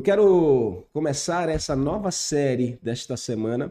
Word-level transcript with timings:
Eu 0.00 0.02
quero 0.02 0.86
começar 0.94 1.50
essa 1.50 1.76
nova 1.76 2.10
série 2.10 2.78
desta 2.82 3.18
semana 3.18 3.70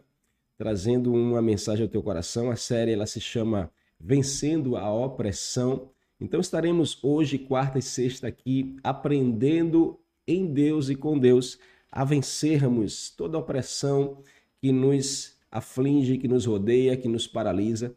trazendo 0.60 1.12
uma 1.12 1.42
mensagem 1.42 1.82
ao 1.82 1.90
teu 1.90 2.04
coração. 2.04 2.52
A 2.52 2.56
série 2.56 2.94
ela 2.94 3.08
se 3.08 3.20
chama 3.20 3.72
Vencendo 4.00 4.78
a 4.78 4.94
Opressão. 4.94 5.90
Então 6.22 6.40
estaremos 6.40 7.04
hoje, 7.04 7.40
quarta 7.40 7.80
e 7.80 7.82
sexta 7.82 8.28
aqui 8.28 8.78
aprendendo 8.84 10.00
em 10.28 10.46
Deus 10.46 10.88
e 10.90 10.96
com 10.96 11.18
Deus 11.18 11.58
a 11.92 12.06
vencermos 12.06 13.10
toda 13.10 13.36
a 13.36 13.40
opressão 13.40 14.20
que 14.62 14.72
nos 14.72 15.36
aflige, 15.52 16.20
que 16.20 16.28
nos 16.28 16.46
rodeia, 16.46 16.96
que 16.96 17.08
nos 17.08 17.26
paralisa. 17.26 17.96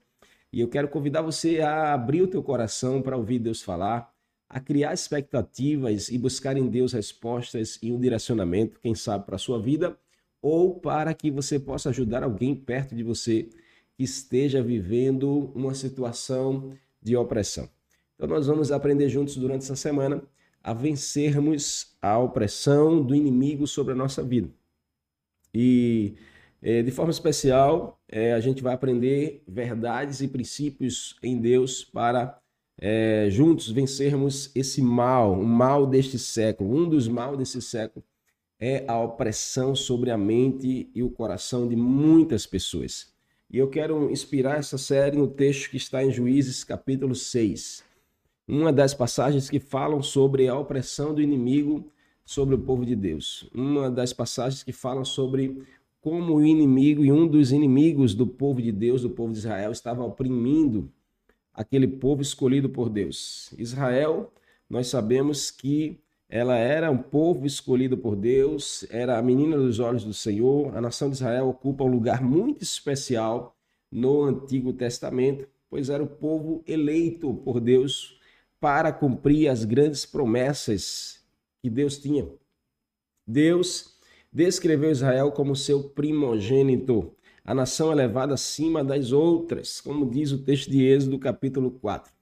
E 0.51 0.59
eu 0.59 0.69
quero 0.69 0.89
convidar 0.89 1.21
você 1.21 1.61
a 1.61 1.93
abrir 1.93 2.23
o 2.23 2.29
teu 2.29 2.43
coração 2.43 3.03
para 3.03 3.15
ouvir 3.15 3.41
Deus 3.41 3.61
falar, 3.61 4.11
a 4.53 4.61
criar 4.61 4.93
expectativas 4.93 6.11
e 6.11 6.19
buscar 6.19 6.59
em 6.59 6.69
Deus 6.69 6.93
respostas 6.93 7.79
e 7.83 7.91
um 7.91 7.99
direcionamento, 7.99 8.79
quem 8.81 8.95
sabe, 8.95 9.25
para 9.25 9.37
a 9.37 9.39
sua 9.39 9.59
vida 9.59 9.99
ou 10.43 10.79
para 10.79 11.15
que 11.15 11.31
você 11.31 11.59
possa 11.59 11.89
ajudar 11.89 12.23
alguém 12.23 12.55
perto 12.55 12.95
de 12.95 13.03
você 13.03 13.49
que 13.97 14.05
esteja 14.05 14.63
vivendo 14.63 15.51
uma 15.55 15.75
situação 15.75 16.77
de 17.01 17.17
opressão. 17.17 17.67
Então, 18.15 18.29
nós 18.29 18.47
vamos 18.47 18.71
aprender 18.71 19.09
juntos 19.09 19.37
durante 19.37 19.63
essa 19.63 19.77
semana 19.77 20.23
a 20.63 20.75
vencermos 20.75 21.97
a 22.03 22.19
opressão 22.19 23.03
do 23.03 23.15
inimigo 23.15 23.67
sobre 23.67 23.95
a 23.95 23.97
nossa 23.97 24.23
vida. 24.23 24.51
E 25.55 26.15
eh, 26.61 26.83
de 26.83 26.91
forma 26.91 27.11
especial, 27.11 27.99
eh, 28.07 28.35
a 28.35 28.41
gente 28.41 28.63
vai 28.63 28.75
aprender 28.75 29.43
verdades 29.49 30.21
e 30.21 30.29
princípios 30.29 31.17
em 31.23 31.41
Deus 31.41 31.85
para 31.85 32.42
é, 32.79 33.29
juntos 33.31 33.71
vencermos 33.71 34.51
esse 34.55 34.83
mal, 34.83 35.33
o 35.33 35.45
mal 35.45 35.87
deste 35.87 36.19
século. 36.19 36.75
Um 36.75 36.89
dos 36.89 37.09
mal 37.09 37.37
desse 37.37 37.61
século 37.61 38.05
é 38.59 38.85
a 38.87 38.99
opressão 39.01 39.75
sobre 39.75 40.11
a 40.11 40.17
mente 40.17 40.89
e 40.95 41.03
o 41.03 41.11
coração 41.11 41.69
de 41.69 41.77
muitas 41.77 42.47
pessoas. 42.47 43.13
E 43.51 43.59
eu 43.59 43.69
quero 43.69 44.11
inspirar 44.11 44.59
essa 44.59 44.79
série 44.79 45.17
no 45.17 45.29
texto 45.29 45.71
que 45.71 45.77
está 45.77 46.03
em 46.03 46.11
Juízes, 46.11 46.65
capítulo 46.65 47.15
6. 47.15 47.85
Uma 48.49 48.73
das 48.73 48.95
passagens 48.95 49.51
que 49.51 49.61
falam 49.61 50.03
sobre 50.03 50.49
a 50.49 50.59
opressão 50.59 51.15
do 51.15 51.21
inimigo 51.21 51.87
sobre 52.25 52.55
o 52.55 52.59
povo 52.59 52.87
de 52.87 52.97
Deus. 52.97 53.49
Uma 53.55 53.91
das 53.91 54.13
passagens 54.13 54.63
que 54.63 54.73
falam 54.73 55.05
sobre 55.05 55.63
como 56.01 56.35
o 56.35 56.45
inimigo 56.45 57.05
e 57.05 57.13
um 57.13 57.27
dos 57.27 57.53
inimigos 57.53 58.15
do 58.15 58.27
povo 58.27 58.61
de 58.61 58.73
Deus, 58.73 59.03
do 59.03 59.11
povo 59.11 59.33
de 59.33 59.39
Israel, 59.39 59.71
estava 59.71 60.03
oprimindo 60.05 60.91
aquele 61.53 61.87
povo 61.87 62.23
escolhido 62.23 62.69
por 62.69 62.89
Deus. 62.89 63.53
Israel, 63.59 64.33
nós 64.69 64.87
sabemos 64.87 65.51
que 65.51 66.01
ela 66.29 66.57
era 66.57 66.91
um 66.91 66.97
povo 66.97 67.45
escolhido 67.45 67.99
por 67.99 68.17
Deus, 68.17 68.87
era 68.89 69.19
a 69.19 69.23
menina 69.23 69.57
dos 69.57 69.79
olhos 69.79 70.03
do 70.03 70.15
Senhor. 70.15 70.75
A 70.75 70.81
nação 70.81 71.11
de 71.11 71.17
Israel 71.17 71.49
ocupa 71.49 71.85
um 71.85 71.91
lugar 71.91 72.23
muito 72.25 72.63
especial 72.63 73.55
no 73.91 74.25
Antigo 74.25 74.73
Testamento, 74.73 75.47
pois 75.69 75.91
era 75.91 76.03
o 76.03 76.07
povo 76.07 76.65
eleito 76.67 77.35
por 77.35 77.61
Deus 77.61 78.19
para 78.59 78.93
cumprir 78.93 79.49
as 79.49 79.65
grandes 79.65 80.07
promessas 80.07 81.21
que 81.61 81.69
Deus 81.69 81.99
tinha. 81.99 82.27
Deus 83.27 83.99
descreveu 84.33 84.91
Israel 84.91 85.33
como 85.33 85.55
seu 85.55 85.91
primogênito 85.91 87.15
a 87.45 87.55
nação 87.55 87.91
é 87.91 87.95
levada 87.95 88.35
acima 88.35 88.85
das 88.85 89.11
outras, 89.11 89.81
como 89.81 90.09
diz 90.09 90.31
o 90.31 90.39
texto 90.39 90.71
de 90.71 90.85
Êxodo, 90.85 91.19
capítulo 91.19 91.73
4. 91.73 92.13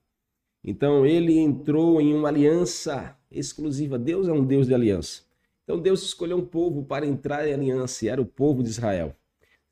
Então 0.65 1.05
ele 1.05 1.39
entrou 1.39 2.01
em 2.01 2.15
uma 2.15 2.29
aliança 2.29 3.17
exclusiva. 3.31 3.99
Deus 3.99 4.29
é 4.29 4.33
um 4.33 4.45
Deus 4.45 4.67
de 4.67 4.75
aliança. 4.75 5.23
Então 5.65 5.79
Deus 5.79 6.03
escolheu 6.03 6.39
um 6.39 6.45
povo 6.45 6.85
para 6.85 7.07
entrar 7.07 7.47
em 7.47 7.53
aliança, 7.53 8.05
e 8.05 8.09
era 8.09 8.21
o 8.21 8.27
povo 8.27 8.63
de 8.63 8.71
Israel. 8.71 9.15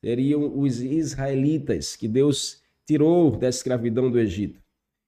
Seriam 0.01 0.57
os 0.57 0.81
israelitas 0.81 1.95
que 1.95 2.07
Deus 2.07 2.61
tirou 2.85 3.31
da 3.31 3.49
escravidão 3.49 4.09
do 4.09 4.19
Egito. 4.19 4.61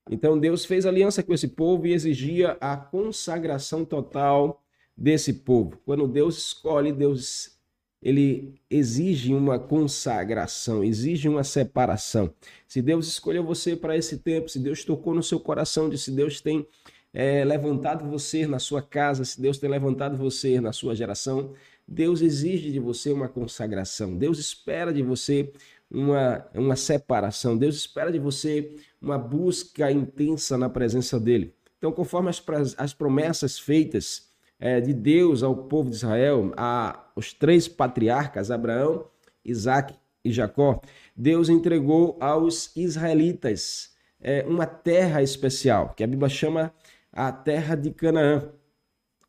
Então 0.10 0.40
Deus 0.40 0.66
fez 0.66 0.86
aliança 0.86 1.24
com 1.24 1.34
esse 1.34 1.48
povo 1.48 1.88
e 1.88 1.94
exigia 1.94 2.58
a 2.60 2.76
consagração 2.76 3.86
total 3.86 4.62
desse 4.98 5.34
povo. 5.34 5.80
Quando 5.86 6.08
Deus 6.08 6.38
escolhe, 6.38 6.92
Deus 6.92 7.58
ele 8.02 8.56
exige 8.70 9.34
uma 9.34 9.60
consagração, 9.60 10.84
exige 10.84 11.30
uma 11.30 11.44
separação. 11.44 12.34
Se 12.68 12.82
Deus 12.82 13.08
escolheu 13.08 13.44
você 13.44 13.76
para 13.76 13.96
esse 13.96 14.18
tempo, 14.18 14.50
se 14.50 14.60
Deus 14.60 14.84
tocou 14.84 15.14
no 15.14 15.22
seu 15.22 15.40
coração, 15.40 15.96
se 15.96 16.12
Deus 16.12 16.42
tem 16.42 16.66
é, 17.14 17.46
levantado 17.46 18.10
você 18.10 18.48
na 18.48 18.58
sua 18.58 18.82
casa, 18.82 19.24
se 19.24 19.40
Deus 19.40 19.58
tem 19.58 19.70
levantado 19.70 20.18
você 20.18 20.60
na 20.60 20.74
sua 20.74 20.96
geração, 20.96 21.54
Deus 21.88 22.22
exige 22.22 22.72
de 22.72 22.80
você 22.80 23.12
uma 23.12 23.28
consagração. 23.28 24.18
Deus 24.18 24.40
espera 24.40 24.94
de 24.94 25.04
você 25.04 25.52
uma, 25.90 26.48
uma 26.56 26.76
separação. 26.76 27.58
Deus 27.58 27.76
espera 27.76 28.12
de 28.12 28.18
você 28.18 28.76
uma 29.02 29.18
busca 29.18 29.92
intensa 29.92 30.58
na 30.58 30.70
presença 30.70 31.20
dele. 31.20 31.54
Então, 31.78 31.92
conforme 31.92 32.30
as, 32.30 32.44
as 32.78 32.94
promessas 32.94 33.60
feitas 33.60 34.31
é, 34.62 34.80
de 34.80 34.94
Deus 34.94 35.42
ao 35.42 35.56
povo 35.56 35.90
de 35.90 35.96
Israel, 35.96 36.54
a 36.56 37.08
os 37.16 37.34
três 37.34 37.68
patriarcas, 37.68 38.52
Abraão, 38.52 39.06
Isaac 39.44 39.94
e 40.24 40.32
Jacó, 40.32 40.80
Deus 41.16 41.50
entregou 41.50 42.16
aos 42.22 42.72
israelitas 42.76 43.92
é, 44.22 44.46
uma 44.48 44.66
terra 44.66 45.22
especial, 45.22 45.94
que 45.96 46.04
a 46.04 46.08
Bíblia 46.08 46.30
chama 46.30 46.72
a 47.12 47.32
terra 47.32 47.76
de 47.76 47.92
Canaã. 47.92 48.50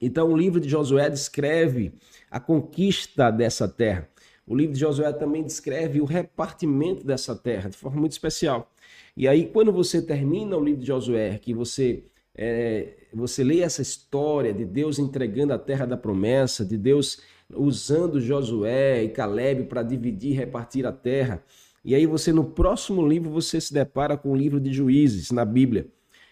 Então, 0.00 0.30
o 0.30 0.36
livro 0.36 0.60
de 0.60 0.68
Josué 0.68 1.08
descreve 1.08 1.94
a 2.30 2.38
conquista 2.38 3.30
dessa 3.30 3.66
terra. 3.66 4.08
O 4.46 4.54
livro 4.54 4.74
de 4.74 4.80
Josué 4.80 5.12
também 5.12 5.42
descreve 5.42 6.00
o 6.00 6.04
repartimento 6.04 7.06
dessa 7.06 7.34
terra 7.34 7.70
de 7.70 7.76
forma 7.76 8.00
muito 8.00 8.12
especial. 8.12 8.70
E 9.16 9.26
aí, 9.26 9.46
quando 9.46 9.72
você 9.72 10.02
termina 10.02 10.56
o 10.56 10.64
livro 10.64 10.80
de 10.80 10.86
Josué, 10.86 11.38
que 11.38 11.54
você 11.54 12.04
é, 12.34 12.94
você 13.12 13.44
lê 13.44 13.60
essa 13.60 13.82
história 13.82 14.52
de 14.52 14.64
Deus 14.64 14.98
entregando 14.98 15.52
a 15.52 15.58
terra 15.58 15.86
da 15.86 15.96
promessa, 15.96 16.64
de 16.64 16.76
Deus 16.76 17.20
usando 17.54 18.20
Josué 18.20 19.04
e 19.04 19.08
Caleb 19.08 19.64
para 19.64 19.82
dividir 19.82 20.32
e 20.32 20.34
repartir 20.34 20.86
a 20.86 20.92
terra. 20.92 21.42
E 21.84 21.94
aí 21.94 22.06
você 22.06 22.32
no 22.32 22.44
próximo 22.44 23.06
livro 23.06 23.30
você 23.30 23.60
se 23.60 23.74
depara 23.74 24.16
com 24.16 24.32
o 24.32 24.36
livro 24.36 24.60
de 24.60 24.72
Juízes 24.72 25.30
na 25.30 25.44
Bíblia. 25.44 25.86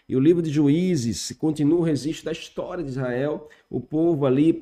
E 0.08 0.16
o 0.16 0.20
livro 0.20 0.42
de 0.42 0.50
Juízes 0.50 1.32
continua 1.38 1.78
o 1.78 1.84
registro 1.84 2.24
da 2.24 2.32
história 2.32 2.82
de 2.82 2.90
Israel, 2.90 3.48
o 3.68 3.80
povo 3.80 4.26
ali 4.26 4.58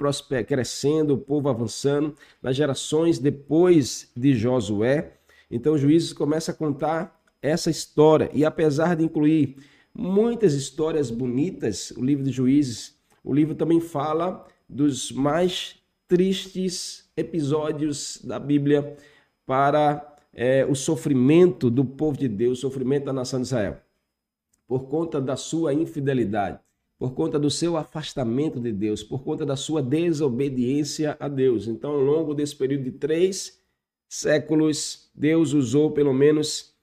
crescendo, 0.46 1.14
o 1.14 1.18
povo 1.18 1.48
avançando, 1.48 2.14
nas 2.42 2.54
gerações 2.54 3.18
depois 3.18 4.10
de 4.14 4.34
Josué. 4.34 5.14
Então 5.50 5.78
Juízes 5.78 6.12
começa 6.12 6.50
a 6.50 6.54
contar 6.54 7.18
essa 7.40 7.70
história. 7.70 8.30
E 8.34 8.44
apesar 8.44 8.94
de 8.96 9.04
incluir 9.04 9.56
muitas 9.98 10.54
histórias 10.54 11.10
bonitas, 11.10 11.90
o 11.90 12.04
livro 12.04 12.22
de 12.22 12.30
Juízes, 12.30 12.96
o 13.24 13.34
livro 13.34 13.56
também 13.56 13.80
fala 13.80 14.46
dos 14.68 15.10
mais 15.10 15.82
tristes 16.06 17.10
episódios 17.16 18.20
da 18.22 18.38
Bíblia 18.38 18.96
para 19.44 20.16
é, 20.32 20.64
o 20.64 20.74
sofrimento 20.76 21.68
do 21.68 21.84
povo 21.84 22.16
de 22.16 22.28
Deus, 22.28 22.58
o 22.58 22.60
sofrimento 22.60 23.06
da 23.06 23.12
nação 23.12 23.40
de 23.40 23.46
Israel, 23.46 23.78
por 24.68 24.84
conta 24.86 25.20
da 25.20 25.34
sua 25.34 25.74
infidelidade, 25.74 26.60
por 26.96 27.12
conta 27.12 27.36
do 27.36 27.50
seu 27.50 27.76
afastamento 27.76 28.60
de 28.60 28.70
Deus, 28.70 29.02
por 29.02 29.24
conta 29.24 29.44
da 29.44 29.56
sua 29.56 29.82
desobediência 29.82 31.16
a 31.18 31.26
Deus. 31.26 31.66
Então, 31.66 31.90
ao 31.90 32.00
longo 32.00 32.34
desse 32.34 32.54
período 32.54 32.84
de 32.84 32.92
três 32.92 33.58
séculos, 34.08 35.10
Deus 35.12 35.52
usou 35.52 35.90
pelo 35.90 36.14
menos 36.14 36.77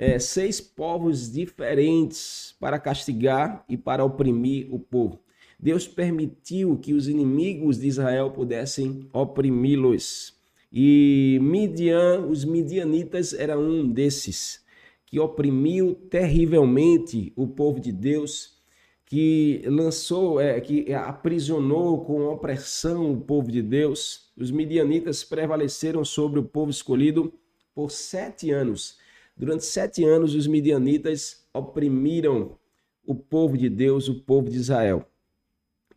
é, 0.00 0.18
seis 0.18 0.62
povos 0.62 1.30
diferentes 1.30 2.54
para 2.58 2.78
castigar 2.78 3.62
e 3.68 3.76
para 3.76 4.02
oprimir 4.02 4.66
o 4.74 4.78
povo. 4.78 5.20
Deus 5.58 5.86
permitiu 5.86 6.78
que 6.78 6.94
os 6.94 7.06
inimigos 7.06 7.78
de 7.78 7.86
Israel 7.86 8.30
pudessem 8.30 9.06
oprimi-los. 9.12 10.32
E 10.72 11.38
Midian, 11.42 12.20
os 12.26 12.46
midianitas 12.46 13.34
eram 13.34 13.60
um 13.60 13.86
desses 13.86 14.64
que 15.04 15.20
oprimiu 15.20 15.94
terrivelmente 16.08 17.30
o 17.36 17.46
povo 17.46 17.78
de 17.78 17.92
Deus, 17.92 18.58
que 19.04 19.60
lançou, 19.66 20.40
é, 20.40 20.58
que 20.62 20.94
aprisionou 20.94 22.06
com 22.06 22.26
opressão 22.26 23.12
o 23.12 23.20
povo 23.20 23.52
de 23.52 23.60
Deus. 23.60 24.30
Os 24.34 24.50
midianitas 24.50 25.24
prevaleceram 25.24 26.06
sobre 26.06 26.40
o 26.40 26.44
povo 26.44 26.70
escolhido 26.70 27.34
por 27.74 27.90
sete 27.90 28.50
anos. 28.50 28.98
Durante 29.40 29.64
sete 29.64 30.04
anos, 30.04 30.34
os 30.34 30.46
midianitas 30.46 31.46
oprimiram 31.54 32.58
o 33.06 33.14
povo 33.14 33.56
de 33.56 33.70
Deus, 33.70 34.06
o 34.06 34.20
povo 34.20 34.50
de 34.50 34.58
Israel 34.58 35.06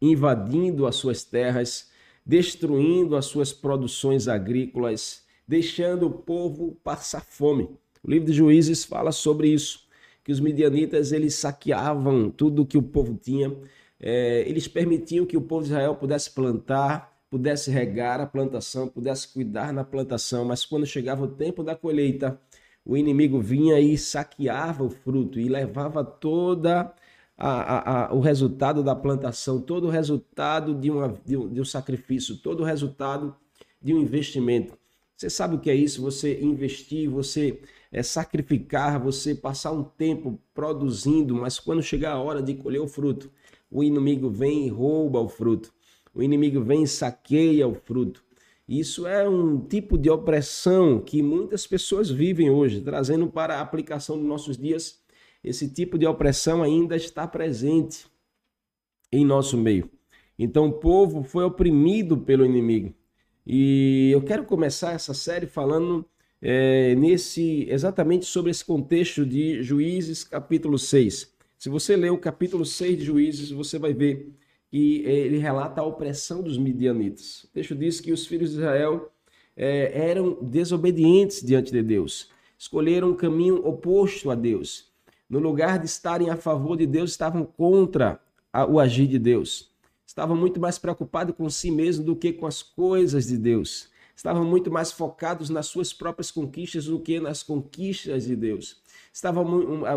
invadindo 0.03 0.85
as 0.85 0.97
suas 0.97 1.23
terras, 1.23 1.89
destruindo 2.25 3.15
as 3.15 3.25
suas 3.25 3.53
produções 3.53 4.27
agrícolas, 4.27 5.23
deixando 5.47 6.07
o 6.07 6.11
povo 6.11 6.77
passar 6.83 7.21
fome. 7.21 7.69
O 8.03 8.11
livro 8.11 8.27
de 8.27 8.33
Juízes 8.33 8.83
fala 8.83 9.13
sobre 9.13 9.47
isso, 9.47 9.87
que 10.21 10.31
os 10.31 10.41
midianitas 10.41 11.13
eles 11.13 11.35
saqueavam 11.35 12.29
tudo 12.29 12.65
que 12.65 12.77
o 12.77 12.83
povo 12.83 13.15
tinha, 13.15 13.55
é, 13.97 14.43
eles 14.45 14.67
permitiam 14.67 15.25
que 15.25 15.37
o 15.37 15.41
povo 15.41 15.63
de 15.63 15.69
Israel 15.69 15.95
pudesse 15.95 16.31
plantar, 16.31 17.17
pudesse 17.29 17.71
regar 17.71 18.19
a 18.19 18.25
plantação, 18.25 18.89
pudesse 18.89 19.29
cuidar 19.29 19.71
na 19.71 19.85
plantação, 19.85 20.43
mas 20.43 20.65
quando 20.65 20.85
chegava 20.85 21.23
o 21.23 21.27
tempo 21.27 21.63
da 21.63 21.75
colheita, 21.75 22.37
o 22.85 22.97
inimigo 22.97 23.39
vinha 23.39 23.79
e 23.79 23.97
saqueava 23.97 24.83
o 24.83 24.89
fruto 24.89 25.39
e 25.39 25.47
levava 25.47 26.03
toda 26.03 26.93
a, 27.37 27.49
a, 27.49 28.07
a, 28.07 28.13
o 28.13 28.19
resultado 28.19 28.83
da 28.83 28.95
plantação, 28.95 29.59
todo 29.61 29.87
o 29.87 29.89
resultado 29.89 30.73
de, 30.75 30.91
uma, 30.91 31.19
de, 31.25 31.37
um, 31.37 31.49
de 31.49 31.61
um 31.61 31.65
sacrifício, 31.65 32.37
todo 32.37 32.61
o 32.61 32.65
resultado 32.65 33.35
de 33.81 33.93
um 33.93 33.99
investimento. 33.99 34.77
Você 35.15 35.29
sabe 35.29 35.55
o 35.55 35.59
que 35.59 35.69
é 35.69 35.75
isso? 35.75 36.01
Você 36.01 36.41
investir, 36.41 37.09
você 37.09 37.61
é, 37.91 38.03
sacrificar, 38.03 38.99
você 38.99 39.33
passar 39.33 39.71
um 39.71 39.83
tempo 39.83 40.39
produzindo, 40.53 41.35
mas 41.35 41.59
quando 41.59 41.81
chegar 41.81 42.13
a 42.13 42.19
hora 42.19 42.41
de 42.41 42.55
colher 42.55 42.81
o 42.81 42.87
fruto, 42.87 43.31
o 43.71 43.83
inimigo 43.83 44.29
vem 44.29 44.67
e 44.67 44.69
rouba 44.69 45.19
o 45.19 45.29
fruto. 45.29 45.73
O 46.13 46.21
inimigo 46.21 46.61
vem 46.61 46.83
e 46.83 46.87
saqueia 46.87 47.67
o 47.67 47.73
fruto. 47.73 48.23
Isso 48.79 49.05
é 49.05 49.29
um 49.29 49.59
tipo 49.59 49.99
de 49.99 50.09
opressão 50.09 50.99
que 50.99 51.21
muitas 51.21 51.67
pessoas 51.67 52.09
vivem 52.09 52.49
hoje, 52.49 52.81
trazendo 52.81 53.27
para 53.27 53.57
a 53.57 53.61
aplicação 53.61 54.17
dos 54.17 54.25
nossos 54.25 54.57
dias. 54.57 54.99
Esse 55.43 55.71
tipo 55.71 55.95
de 55.95 56.07
opressão 56.07 56.63
ainda 56.63 56.95
está 56.95 57.27
presente 57.27 58.07
em 59.11 59.23
nosso 59.23 59.59
meio. 59.59 59.87
Então 60.39 60.69
o 60.69 60.73
povo 60.73 61.21
foi 61.21 61.43
oprimido 61.43 62.17
pelo 62.17 62.43
inimigo. 62.43 62.95
E 63.45 64.09
eu 64.11 64.23
quero 64.23 64.43
começar 64.43 64.93
essa 64.93 65.13
série 65.13 65.45
falando 65.45 66.03
é, 66.41 66.95
nesse 66.95 67.67
exatamente 67.69 68.25
sobre 68.25 68.49
esse 68.49 68.65
contexto 68.65 69.23
de 69.23 69.61
Juízes 69.61 70.23
capítulo 70.23 70.79
6. 70.79 71.31
Se 71.59 71.69
você 71.69 71.95
ler 71.95 72.11
o 72.11 72.17
capítulo 72.17 72.65
6 72.65 72.97
de 72.97 73.05
Juízes, 73.05 73.51
você 73.51 73.77
vai 73.77 73.93
ver 73.93 74.33
que 74.73 75.03
ele 75.05 75.37
relata 75.37 75.81
a 75.81 75.85
opressão 75.85 76.41
dos 76.41 76.57
midianitas. 76.57 77.43
O 77.43 77.47
texto 77.49 77.75
diz 77.75 78.01
que 78.01 78.11
os 78.11 78.25
filhos 78.25 78.49
de 78.49 78.55
Israel 78.55 79.11
é, 79.55 80.09
eram 80.09 80.39
desobedientes 80.41 81.43
diante 81.43 81.71
de 81.71 81.83
Deus, 81.83 82.31
escolheram 82.57 83.11
um 83.11 83.15
caminho 83.15 83.63
oposto 83.67 84.31
a 84.31 84.35
Deus. 84.35 84.91
No 85.29 85.37
lugar 85.37 85.77
de 85.77 85.85
estarem 85.85 86.31
a 86.31 86.35
favor 86.35 86.75
de 86.75 86.87
Deus, 86.87 87.11
estavam 87.11 87.45
contra 87.45 88.19
a, 88.51 88.65
o 88.65 88.79
agir 88.79 89.05
de 89.05 89.19
Deus. 89.19 89.71
Estavam 90.07 90.35
muito 90.35 90.59
mais 90.59 90.79
preocupados 90.79 91.35
com 91.35 91.47
si 91.51 91.69
mesmo 91.69 92.03
do 92.03 92.15
que 92.15 92.33
com 92.33 92.47
as 92.47 92.63
coisas 92.63 93.27
de 93.27 93.37
Deus. 93.37 93.89
Estavam 94.15 94.43
muito 94.43 94.71
mais 94.71 94.91
focados 94.91 95.51
nas 95.51 95.67
suas 95.67 95.93
próprias 95.93 96.31
conquistas 96.31 96.85
do 96.85 96.99
que 96.99 97.19
nas 97.19 97.43
conquistas 97.43 98.25
de 98.25 98.35
Deus. 98.35 98.81
Estavam 99.13 99.45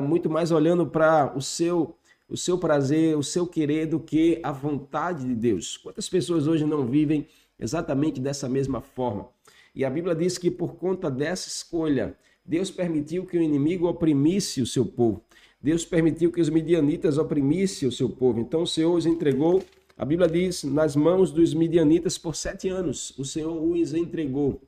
muito 0.02 0.28
mais 0.28 0.50
olhando 0.50 0.86
para 0.86 1.32
o 1.34 1.40
seu 1.40 1.96
o 2.28 2.36
seu 2.36 2.58
prazer, 2.58 3.16
o 3.16 3.22
seu 3.22 3.46
querer 3.46 3.86
do 3.86 4.00
que 4.00 4.40
a 4.42 4.50
vontade 4.50 5.26
de 5.26 5.34
Deus. 5.34 5.76
Quantas 5.76 6.08
pessoas 6.08 6.46
hoje 6.46 6.64
não 6.64 6.86
vivem 6.86 7.26
exatamente 7.58 8.20
dessa 8.20 8.48
mesma 8.48 8.80
forma? 8.80 9.28
E 9.74 9.84
a 9.84 9.90
Bíblia 9.90 10.14
diz 10.14 10.38
que 10.38 10.50
por 10.50 10.76
conta 10.76 11.10
dessa 11.10 11.48
escolha, 11.48 12.16
Deus 12.44 12.70
permitiu 12.70 13.26
que 13.26 13.36
o 13.36 13.42
inimigo 13.42 13.86
oprimisse 13.86 14.62
o 14.62 14.66
seu 14.66 14.86
povo. 14.86 15.22
Deus 15.60 15.84
permitiu 15.84 16.30
que 16.30 16.40
os 16.40 16.48
midianitas 16.48 17.18
oprimissem 17.18 17.88
o 17.88 17.92
seu 17.92 18.08
povo. 18.08 18.40
Então 18.40 18.62
o 18.62 18.66
Senhor 18.66 18.94
os 18.94 19.06
entregou, 19.06 19.62
a 19.96 20.04
Bíblia 20.04 20.28
diz, 20.28 20.62
nas 20.62 20.94
mãos 20.94 21.30
dos 21.30 21.54
midianitas 21.54 22.16
por 22.16 22.36
sete 22.36 22.68
anos. 22.68 23.16
O 23.18 23.24
Senhor 23.24 23.60
os 23.60 23.94
entregou. 23.94 24.62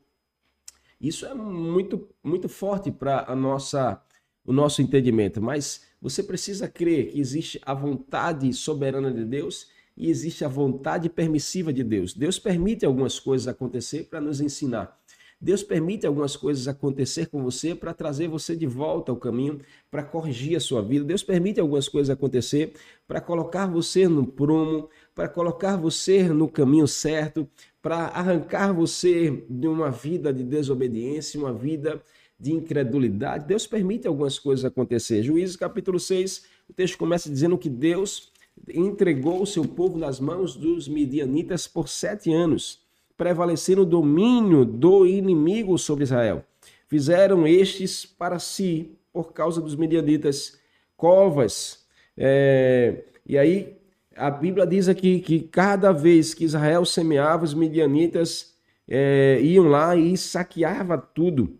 Isso 1.00 1.24
é 1.26 1.34
muito, 1.34 2.08
muito 2.22 2.48
forte 2.48 2.90
para 2.90 3.30
a 3.30 3.36
nossa, 3.36 4.02
o 4.44 4.52
nosso 4.52 4.82
entendimento. 4.82 5.40
Mas 5.40 5.87
você 6.00 6.22
precisa 6.22 6.68
crer 6.68 7.10
que 7.10 7.20
existe 7.20 7.60
a 7.64 7.74
vontade 7.74 8.52
soberana 8.52 9.12
de 9.12 9.24
Deus 9.24 9.68
e 9.96 10.08
existe 10.08 10.44
a 10.44 10.48
vontade 10.48 11.08
permissiva 11.08 11.72
de 11.72 11.82
Deus. 11.82 12.14
Deus 12.14 12.38
permite 12.38 12.86
algumas 12.86 13.18
coisas 13.18 13.48
acontecer 13.48 14.04
para 14.04 14.20
nos 14.20 14.40
ensinar. 14.40 14.96
Deus 15.40 15.62
permite 15.62 16.04
algumas 16.04 16.34
coisas 16.36 16.66
acontecer 16.66 17.26
com 17.26 17.42
você 17.44 17.72
para 17.72 17.94
trazer 17.94 18.26
você 18.26 18.56
de 18.56 18.66
volta 18.66 19.12
ao 19.12 19.16
caminho, 19.16 19.60
para 19.88 20.02
corrigir 20.02 20.56
a 20.56 20.60
sua 20.60 20.82
vida. 20.82 21.04
Deus 21.04 21.22
permite 21.22 21.60
algumas 21.60 21.88
coisas 21.88 22.10
acontecer 22.10 22.72
para 23.06 23.20
colocar 23.20 23.66
você 23.66 24.08
no 24.08 24.26
prumo, 24.26 24.88
para 25.14 25.28
colocar 25.28 25.76
você 25.76 26.28
no 26.28 26.48
caminho 26.48 26.88
certo, 26.88 27.48
para 27.80 28.06
arrancar 28.06 28.72
você 28.72 29.44
de 29.48 29.68
uma 29.68 29.90
vida 29.92 30.32
de 30.32 30.42
desobediência, 30.42 31.38
uma 31.38 31.52
vida 31.52 32.02
de 32.38 32.52
incredulidade, 32.52 33.46
Deus 33.46 33.66
permite 33.66 34.06
algumas 34.06 34.38
coisas 34.38 34.64
acontecer. 34.64 35.22
Juízes 35.22 35.56
capítulo 35.56 35.98
6, 35.98 36.44
o 36.68 36.72
texto 36.72 36.96
começa 36.96 37.28
dizendo 37.28 37.58
que 37.58 37.68
Deus 37.68 38.30
entregou 38.72 39.42
o 39.42 39.46
seu 39.46 39.64
povo 39.64 39.98
nas 39.98 40.20
mãos 40.20 40.54
dos 40.54 40.86
midianitas 40.86 41.66
por 41.66 41.88
sete 41.88 42.32
anos, 42.32 42.80
prevalecendo 43.16 43.82
o 43.82 43.86
domínio 43.86 44.64
do 44.64 45.04
inimigo 45.06 45.76
sobre 45.78 46.04
Israel. 46.04 46.44
Fizeram 46.86 47.46
estes 47.46 48.06
para 48.06 48.38
si, 48.38 48.92
por 49.12 49.32
causa 49.32 49.60
dos 49.60 49.74
midianitas, 49.74 50.58
covas. 50.96 51.84
É, 52.16 53.04
e 53.26 53.36
aí 53.36 53.76
a 54.16 54.30
Bíblia 54.30 54.66
diz 54.66 54.88
aqui 54.88 55.20
que 55.20 55.40
cada 55.40 55.92
vez 55.92 56.34
que 56.34 56.44
Israel 56.44 56.84
semeava, 56.84 57.44
os 57.44 57.54
midianitas 57.54 58.54
é, 58.88 59.40
iam 59.42 59.66
lá 59.66 59.96
e 59.96 60.16
saqueava 60.16 60.96
tudo 60.96 61.58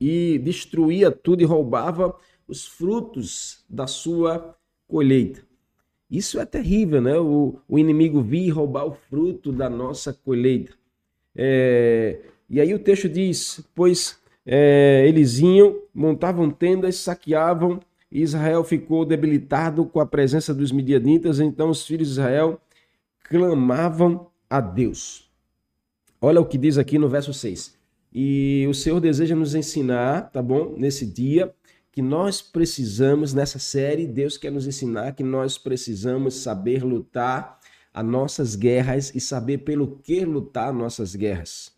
e 0.00 0.38
destruía 0.38 1.10
tudo 1.10 1.42
e 1.42 1.44
roubava 1.44 2.16
os 2.46 2.66
frutos 2.66 3.64
da 3.68 3.86
sua 3.86 4.54
colheita. 4.86 5.42
Isso 6.10 6.38
é 6.38 6.44
terrível, 6.44 7.00
né? 7.00 7.18
O, 7.18 7.58
o 7.68 7.78
inimigo 7.78 8.22
vir 8.22 8.50
roubar 8.50 8.86
o 8.86 8.92
fruto 8.92 9.50
da 9.50 9.68
nossa 9.68 10.12
colheita. 10.12 10.72
É, 11.34 12.20
e 12.48 12.60
aí 12.60 12.72
o 12.74 12.78
texto 12.78 13.08
diz: 13.08 13.64
Pois 13.74 14.18
é, 14.46 15.04
eles 15.08 15.38
iam, 15.38 15.80
montavam 15.92 16.50
tendas, 16.50 16.96
saqueavam, 16.96 17.80
e 18.12 18.22
Israel 18.22 18.62
ficou 18.62 19.04
debilitado 19.04 19.84
com 19.86 19.98
a 19.98 20.06
presença 20.06 20.54
dos 20.54 20.70
midianitas. 20.70 21.40
Então 21.40 21.70
os 21.70 21.84
filhos 21.84 22.08
de 22.08 22.12
Israel 22.12 22.60
clamavam 23.24 24.28
a 24.48 24.60
Deus. 24.60 25.28
Olha 26.20 26.40
o 26.40 26.46
que 26.46 26.56
diz 26.56 26.78
aqui 26.78 26.98
no 26.98 27.08
verso 27.08 27.34
6. 27.34 27.76
E 28.14 28.64
o 28.68 28.74
Senhor 28.74 29.00
deseja 29.00 29.34
nos 29.34 29.54
ensinar, 29.54 30.30
tá 30.30 30.40
bom? 30.40 30.74
Nesse 30.76 31.04
dia, 31.04 31.52
que 31.90 32.00
nós 32.00 32.40
precisamos, 32.40 33.34
nessa 33.34 33.58
série, 33.58 34.06
Deus 34.06 34.36
quer 34.36 34.52
nos 34.52 34.66
ensinar 34.66 35.12
que 35.12 35.22
nós 35.22 35.58
precisamos 35.58 36.34
saber 36.34 36.84
lutar 36.84 37.58
as 37.92 38.04
nossas 38.04 38.56
guerras 38.56 39.14
e 39.14 39.20
saber 39.20 39.58
pelo 39.58 39.98
que 39.98 40.24
lutar 40.24 40.72
nossas 40.72 41.14
guerras. 41.14 41.72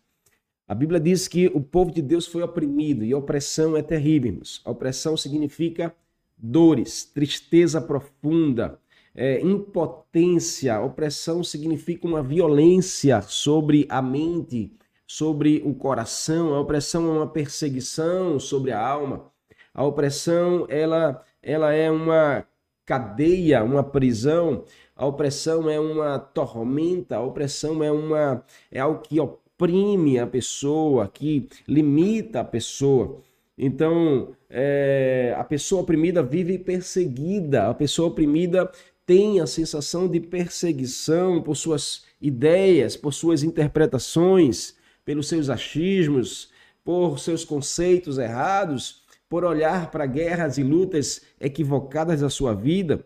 A 0.67 0.75
Bíblia 0.75 0.99
diz 0.99 1.27
que 1.27 1.47
o 1.53 1.61
povo 1.61 1.91
de 1.91 2.01
Deus 2.01 2.27
foi 2.27 2.43
oprimido 2.43 3.05
e 3.05 3.13
a 3.13 3.17
opressão 3.17 3.77
é 3.77 3.81
terrível. 3.81 4.31
Irmãos. 4.31 4.61
A 4.65 4.71
opressão 4.71 5.15
significa 5.15 5.95
dores, 6.37 7.05
tristeza 7.05 7.79
profunda, 7.79 8.79
é, 9.15 9.39
impotência. 9.41 10.75
A 10.75 10.83
opressão 10.83 11.43
significa 11.43 12.05
uma 12.05 12.21
violência 12.21 13.21
sobre 13.21 13.85
a 13.87 14.01
mente, 14.01 14.76
sobre 15.07 15.61
o 15.65 15.73
coração, 15.73 16.53
a 16.53 16.59
opressão 16.59 17.07
é 17.07 17.11
uma 17.19 17.27
perseguição 17.27 18.39
sobre 18.39 18.71
a 18.73 18.85
alma. 18.85 19.31
A 19.73 19.83
opressão, 19.85 20.65
ela, 20.69 21.23
ela 21.41 21.73
é 21.73 21.89
uma 21.89 22.45
cadeia, 22.85 23.63
uma 23.63 23.83
prisão. 23.83 24.65
A 24.95 25.05
opressão 25.05 25.69
é 25.69 25.79
uma 25.79 26.19
tormenta, 26.19 27.15
a 27.15 27.21
opressão 27.21 27.83
é 27.83 27.91
uma 27.91 28.43
é 28.71 28.79
algo 28.79 29.01
que 29.01 29.19
oprime 29.19 30.19
a 30.19 30.27
pessoa, 30.27 31.07
que 31.07 31.47
limita 31.67 32.41
a 32.41 32.43
pessoa. 32.43 33.21
Então, 33.57 34.35
é, 34.49 35.33
a 35.37 35.43
pessoa 35.43 35.81
oprimida 35.81 36.21
vive 36.21 36.59
perseguida, 36.59 37.69
a 37.69 37.73
pessoa 37.73 38.09
oprimida 38.09 38.69
tem 39.05 39.39
a 39.39 39.47
sensação 39.47 40.07
de 40.07 40.19
perseguição 40.19 41.41
por 41.41 41.55
suas 41.55 42.03
ideias, 42.21 42.95
por 42.97 43.13
suas 43.13 43.41
interpretações, 43.41 44.76
pelos 45.07 45.29
seus 45.29 45.49
achismos, 45.49 46.49
por 46.83 47.17
seus 47.17 47.45
conceitos 47.45 48.17
errados, 48.17 49.03
por 49.29 49.45
olhar 49.45 49.89
para 49.89 50.05
guerras 50.05 50.57
e 50.57 50.63
lutas 50.63 51.21
equivocadas 51.39 52.19
da 52.19 52.29
sua 52.29 52.53
vida. 52.53 53.05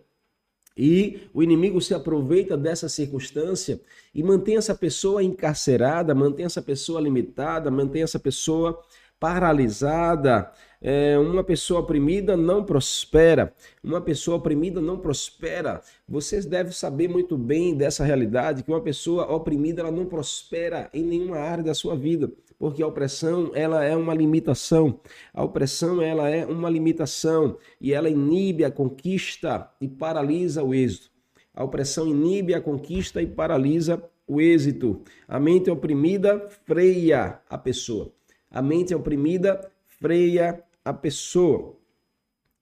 E 0.75 1.29
o 1.31 1.43
inimigo 1.43 1.79
se 1.79 1.93
aproveita 1.93 2.57
dessa 2.57 2.89
circunstância 2.89 3.79
e 4.15 4.23
mantém 4.23 4.57
essa 4.57 4.73
pessoa 4.73 5.21
encarcerada, 5.21 6.15
mantém 6.15 6.43
essa 6.43 6.59
pessoa 6.59 6.99
limitada, 6.99 7.69
mantém 7.69 8.01
essa 8.01 8.17
pessoa 8.17 8.81
paralisada. 9.21 10.51
É, 10.81 11.15
uma 11.19 11.43
pessoa 11.43 11.81
oprimida 11.81 12.35
não 12.35 12.63
prospera. 12.63 13.53
Uma 13.83 14.01
pessoa 14.01 14.37
oprimida 14.37 14.81
não 14.81 14.97
prospera. 14.97 15.79
Vocês 16.09 16.43
devem 16.43 16.73
saber 16.73 17.07
muito 17.07 17.37
bem 17.37 17.75
dessa 17.75 18.03
realidade 18.03 18.63
que 18.63 18.71
uma 18.71 18.81
pessoa 18.81 19.31
oprimida 19.31 19.81
ela 19.81 19.91
não 19.91 20.07
prospera 20.07 20.89
em 20.91 21.03
nenhuma 21.03 21.37
área 21.37 21.63
da 21.63 21.75
sua 21.75 21.95
vida, 21.95 22.31
porque 22.57 22.81
a 22.81 22.87
opressão 22.87 23.51
ela 23.53 23.85
é 23.85 23.95
uma 23.95 24.15
limitação. 24.15 24.99
A 25.31 25.43
opressão 25.43 26.01
ela 26.01 26.27
é 26.27 26.43
uma 26.43 26.67
limitação 26.67 27.59
e 27.79 27.93
ela 27.93 28.09
inibe 28.09 28.65
a 28.65 28.71
conquista 28.71 29.69
e 29.79 29.87
paralisa 29.87 30.63
o 30.63 30.73
êxito. 30.73 31.11
A 31.53 31.63
opressão 31.63 32.07
inibe 32.07 32.55
a 32.55 32.61
conquista 32.61 33.21
e 33.21 33.27
paralisa 33.27 34.01
o 34.27 34.41
êxito. 34.41 35.03
A 35.27 35.39
mente 35.39 35.69
oprimida 35.69 36.49
freia 36.65 37.39
a 37.47 37.57
pessoa. 37.57 38.11
A 38.51 38.61
mente 38.61 38.93
oprimida 38.93 39.71
freia 39.85 40.61
a 40.83 40.93
pessoa. 40.93 41.77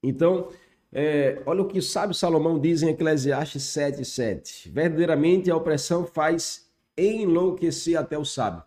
Então, 0.02 0.48
é, 0.92 1.42
olha 1.44 1.62
o 1.62 1.68
que 1.68 1.78
o 1.78 1.82
sábio 1.82 2.14
Salomão 2.14 2.58
diz 2.58 2.82
em 2.82 2.90
Eclesiastes 2.90 3.64
7,7. 3.64 4.70
Verdadeiramente 4.70 5.50
a 5.50 5.56
opressão 5.56 6.06
faz 6.06 6.70
enlouquecer 6.96 7.98
até 7.98 8.16
o 8.16 8.24
sábio. 8.24 8.62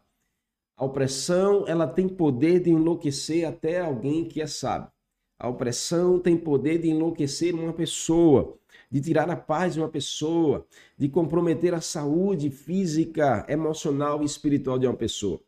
A 0.75 0.85
opressão 0.85 1.65
ela 1.67 1.87
tem 1.87 2.07
poder 2.07 2.59
de 2.59 2.69
enlouquecer 2.69 3.47
até 3.47 3.79
alguém 3.79 4.25
que 4.25 4.41
é 4.41 4.47
sábio. 4.47 4.91
A 5.37 5.47
opressão 5.49 6.19
tem 6.19 6.37
poder 6.37 6.79
de 6.79 6.89
enlouquecer 6.89 7.53
uma 7.53 7.73
pessoa, 7.73 8.57
de 8.89 9.01
tirar 9.01 9.29
a 9.29 9.35
paz 9.35 9.73
de 9.73 9.79
uma 9.79 9.89
pessoa, 9.89 10.65
de 10.97 11.09
comprometer 11.09 11.73
a 11.73 11.81
saúde 11.81 12.49
física, 12.49 13.45
emocional 13.49 14.21
e 14.21 14.25
espiritual 14.25 14.79
de 14.79 14.87
uma 14.87 14.95
pessoa. 14.95 15.41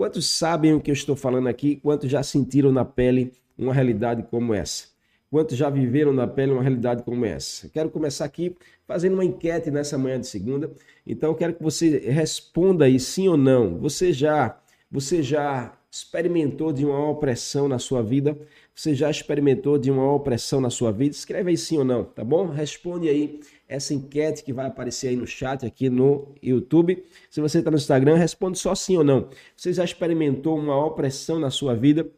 Quantos 0.00 0.28
sabem 0.28 0.72
o 0.72 0.80
que 0.80 0.90
eu 0.90 0.94
estou 0.94 1.14
falando 1.14 1.46
aqui? 1.46 1.76
Quantos 1.76 2.10
já 2.10 2.22
sentiram 2.22 2.72
na 2.72 2.86
pele 2.86 3.34
uma 3.58 3.74
realidade 3.74 4.22
como 4.22 4.54
essa? 4.54 4.86
Quantos 5.30 5.58
já 5.58 5.68
viveram 5.68 6.10
na 6.10 6.26
pele 6.26 6.52
uma 6.52 6.62
realidade 6.62 7.02
como 7.02 7.22
essa? 7.26 7.68
Quero 7.68 7.90
começar 7.90 8.24
aqui 8.24 8.56
fazendo 8.88 9.12
uma 9.12 9.26
enquete 9.26 9.70
nessa 9.70 9.98
manhã 9.98 10.18
de 10.18 10.26
segunda. 10.26 10.72
Então 11.06 11.34
quero 11.34 11.52
que 11.52 11.62
você 11.62 11.98
responda 11.98 12.86
aí 12.86 12.98
sim 12.98 13.28
ou 13.28 13.36
não. 13.36 13.76
Você 13.76 14.10
já, 14.10 14.58
você 14.90 15.22
já 15.22 15.78
experimentou 15.90 16.72
de 16.72 16.86
uma 16.86 17.10
opressão 17.10 17.68
na 17.68 17.78
sua 17.78 18.02
vida? 18.02 18.38
Você 18.74 18.94
já 18.94 19.10
experimentou 19.10 19.76
de 19.76 19.90
uma 19.90 20.10
opressão 20.10 20.62
na 20.62 20.70
sua 20.70 20.90
vida? 20.90 21.14
Escreve 21.14 21.50
aí 21.50 21.58
sim 21.58 21.76
ou 21.76 21.84
não, 21.84 22.04
tá 22.04 22.24
bom? 22.24 22.46
Responde 22.46 23.06
aí 23.06 23.40
essa 23.70 23.94
enquete 23.94 24.42
que 24.42 24.52
vai 24.52 24.66
aparecer 24.66 25.08
aí 25.08 25.16
no 25.16 25.28
chat 25.28 25.64
aqui 25.64 25.88
no 25.88 26.34
YouTube. 26.42 27.04
Se 27.30 27.40
você 27.40 27.60
está 27.60 27.70
no 27.70 27.76
Instagram, 27.76 28.16
responde 28.16 28.58
só 28.58 28.74
sim 28.74 28.96
ou 28.96 29.04
não. 29.04 29.30
Você 29.56 29.72
já 29.72 29.84
experimentou 29.84 30.58
uma 30.58 30.84
opressão 30.84 31.38
na 31.38 31.50
sua 31.50 31.76
vida? 31.76 32.10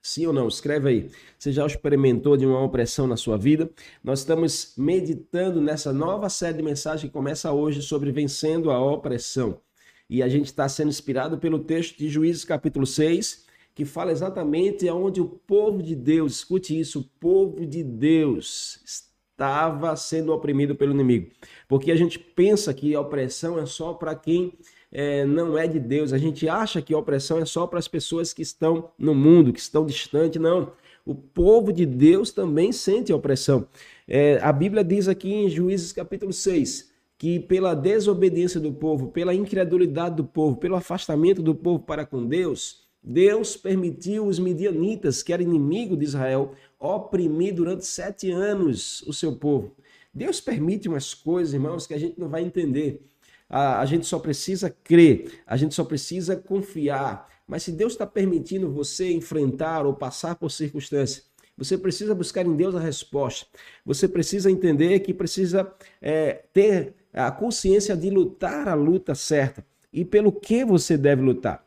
Sim 0.00 0.24
ou 0.26 0.32
não? 0.32 0.48
Escreve 0.48 0.88
aí. 0.88 1.10
Você 1.38 1.52
já 1.52 1.66
experimentou 1.66 2.34
de 2.34 2.46
uma 2.46 2.64
opressão 2.64 3.06
na 3.06 3.18
sua 3.18 3.36
vida? 3.36 3.70
Nós 4.02 4.20
estamos 4.20 4.72
meditando 4.74 5.60
nessa 5.60 5.92
nova 5.92 6.30
série 6.30 6.56
de 6.56 6.62
mensagens 6.62 7.02
que 7.02 7.10
começa 7.10 7.52
hoje 7.52 7.82
sobre 7.82 8.10
vencendo 8.10 8.70
a 8.70 8.82
opressão. 8.82 9.60
E 10.08 10.22
a 10.22 10.28
gente 10.30 10.46
está 10.46 10.66
sendo 10.66 10.88
inspirado 10.88 11.36
pelo 11.36 11.58
texto 11.58 11.98
de 11.98 12.08
Juízes 12.08 12.42
capítulo 12.42 12.86
6, 12.86 13.44
que 13.74 13.84
fala 13.84 14.12
exatamente 14.12 14.88
onde 14.88 15.20
o 15.20 15.28
povo 15.28 15.82
de 15.82 15.94
Deus, 15.94 16.36
escute 16.36 16.80
isso, 16.80 17.00
o 17.00 17.04
povo 17.20 17.66
de 17.66 17.84
Deus 17.84 19.09
estava 19.40 19.96
sendo 19.96 20.34
oprimido 20.34 20.74
pelo 20.76 20.92
inimigo. 20.92 21.30
Porque 21.66 21.90
a 21.90 21.96
gente 21.96 22.18
pensa 22.18 22.74
que 22.74 22.94
a 22.94 23.00
opressão 23.00 23.58
é 23.58 23.64
só 23.64 23.94
para 23.94 24.14
quem 24.14 24.52
é, 24.92 25.24
não 25.24 25.56
é 25.56 25.66
de 25.66 25.80
Deus. 25.80 26.12
A 26.12 26.18
gente 26.18 26.46
acha 26.46 26.82
que 26.82 26.92
a 26.92 26.98
opressão 26.98 27.38
é 27.38 27.46
só 27.46 27.66
para 27.66 27.78
as 27.78 27.88
pessoas 27.88 28.34
que 28.34 28.42
estão 28.42 28.90
no 28.98 29.14
mundo, 29.14 29.50
que 29.50 29.58
estão 29.60 29.86
distantes. 29.86 30.40
Não. 30.40 30.72
O 31.06 31.14
povo 31.14 31.72
de 31.72 31.86
Deus 31.86 32.30
também 32.30 32.70
sente 32.70 33.10
a 33.10 33.16
opressão. 33.16 33.66
É, 34.06 34.38
a 34.42 34.52
Bíblia 34.52 34.84
diz 34.84 35.08
aqui 35.08 35.32
em 35.32 35.48
Juízes 35.48 35.90
capítulo 35.90 36.32
6 36.32 36.90
que 37.16 37.38
pela 37.38 37.74
desobediência 37.74 38.58
do 38.58 38.72
povo, 38.72 39.08
pela 39.08 39.34
incredulidade 39.34 40.16
do 40.16 40.24
povo, 40.24 40.56
pelo 40.56 40.74
afastamento 40.74 41.42
do 41.42 41.54
povo 41.54 41.78
para 41.78 42.06
com 42.06 42.26
Deus, 42.26 42.88
Deus 43.02 43.58
permitiu 43.58 44.26
os 44.26 44.38
midianitas, 44.38 45.22
que 45.22 45.30
eram 45.30 45.44
inimigo 45.44 45.96
de 45.98 46.04
Israel, 46.04 46.52
oprimir 46.80 47.54
durante 47.54 47.84
sete 47.84 48.30
anos 48.30 49.02
o 49.02 49.12
seu 49.12 49.36
povo. 49.36 49.76
Deus 50.12 50.40
permite 50.40 50.88
umas 50.88 51.12
coisas, 51.14 51.52
irmãos, 51.52 51.86
que 51.86 51.94
a 51.94 51.98
gente 51.98 52.18
não 52.18 52.28
vai 52.28 52.42
entender. 52.42 53.06
A, 53.48 53.80
a 53.80 53.86
gente 53.86 54.06
só 54.06 54.18
precisa 54.18 54.70
crer, 54.70 55.42
a 55.46 55.56
gente 55.56 55.74
só 55.74 55.84
precisa 55.84 56.36
confiar. 56.36 57.28
Mas 57.46 57.64
se 57.64 57.72
Deus 57.72 57.92
está 57.92 58.06
permitindo 58.06 58.72
você 58.72 59.12
enfrentar 59.12 59.84
ou 59.84 59.94
passar 59.94 60.36
por 60.36 60.50
circunstâncias, 60.50 61.28
você 61.56 61.76
precisa 61.76 62.14
buscar 62.14 62.46
em 62.46 62.56
Deus 62.56 62.74
a 62.74 62.80
resposta. 62.80 63.46
Você 63.84 64.08
precisa 64.08 64.50
entender 64.50 65.00
que 65.00 65.12
precisa 65.12 65.70
é, 66.00 66.44
ter 66.52 66.94
a 67.12 67.30
consciência 67.30 67.96
de 67.96 68.08
lutar 68.08 68.66
a 68.66 68.74
luta 68.74 69.14
certa. 69.14 69.64
E 69.92 70.04
pelo 70.04 70.32
que 70.32 70.64
você 70.64 70.96
deve 70.96 71.20
lutar? 71.22 71.64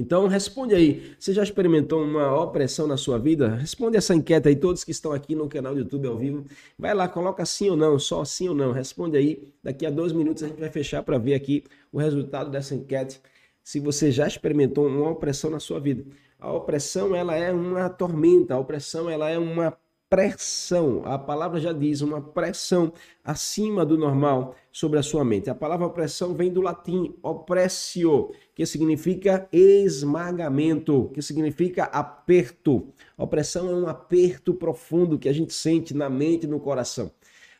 Então 0.00 0.26
responde 0.26 0.74
aí, 0.74 1.14
você 1.18 1.34
já 1.34 1.42
experimentou 1.42 2.02
uma 2.02 2.34
opressão 2.42 2.86
na 2.86 2.96
sua 2.96 3.18
vida? 3.18 3.54
Responde 3.56 3.98
essa 3.98 4.14
enquete 4.14 4.48
aí, 4.48 4.56
todos 4.56 4.82
que 4.82 4.90
estão 4.90 5.12
aqui 5.12 5.34
no 5.34 5.46
canal 5.46 5.74
do 5.74 5.80
YouTube 5.80 6.08
ao 6.08 6.16
vivo. 6.16 6.46
Vai 6.78 6.94
lá, 6.94 7.06
coloca 7.06 7.44
sim 7.44 7.68
ou 7.68 7.76
não, 7.76 7.98
só 7.98 8.24
sim 8.24 8.48
ou 8.48 8.54
não. 8.54 8.72
Responde 8.72 9.18
aí. 9.18 9.52
Daqui 9.62 9.84
a 9.84 9.90
dois 9.90 10.12
minutos 10.12 10.42
a 10.42 10.48
gente 10.48 10.58
vai 10.58 10.70
fechar 10.70 11.02
para 11.02 11.18
ver 11.18 11.34
aqui 11.34 11.64
o 11.92 11.98
resultado 11.98 12.50
dessa 12.50 12.74
enquete. 12.74 13.20
Se 13.62 13.78
você 13.78 14.10
já 14.10 14.26
experimentou 14.26 14.86
uma 14.86 15.10
opressão 15.10 15.50
na 15.50 15.60
sua 15.60 15.78
vida. 15.78 16.02
A 16.38 16.50
opressão 16.50 17.14
ela 17.14 17.34
é 17.36 17.52
uma 17.52 17.90
tormenta, 17.90 18.54
a 18.54 18.58
opressão 18.58 19.10
ela 19.10 19.28
é 19.28 19.38
uma 19.38 19.76
pressão. 20.10 21.02
A 21.04 21.16
palavra 21.16 21.60
já 21.60 21.72
diz 21.72 22.00
uma 22.00 22.20
pressão 22.20 22.92
acima 23.24 23.86
do 23.86 23.96
normal 23.96 24.56
sobre 24.72 24.98
a 24.98 25.02
sua 25.04 25.24
mente. 25.24 25.48
A 25.48 25.54
palavra 25.54 25.86
opressão 25.86 26.34
vem 26.34 26.52
do 26.52 26.60
latim 26.60 27.14
oppressio, 27.22 28.32
que 28.52 28.66
significa 28.66 29.48
esmagamento, 29.52 31.10
que 31.14 31.22
significa 31.22 31.84
aperto. 31.84 32.92
Opressão 33.16 33.70
é 33.70 33.74
um 33.74 33.86
aperto 33.86 34.52
profundo 34.52 35.18
que 35.18 35.28
a 35.28 35.32
gente 35.32 35.54
sente 35.54 35.94
na 35.94 36.10
mente 36.10 36.44
e 36.44 36.50
no 36.50 36.58
coração. 36.58 37.12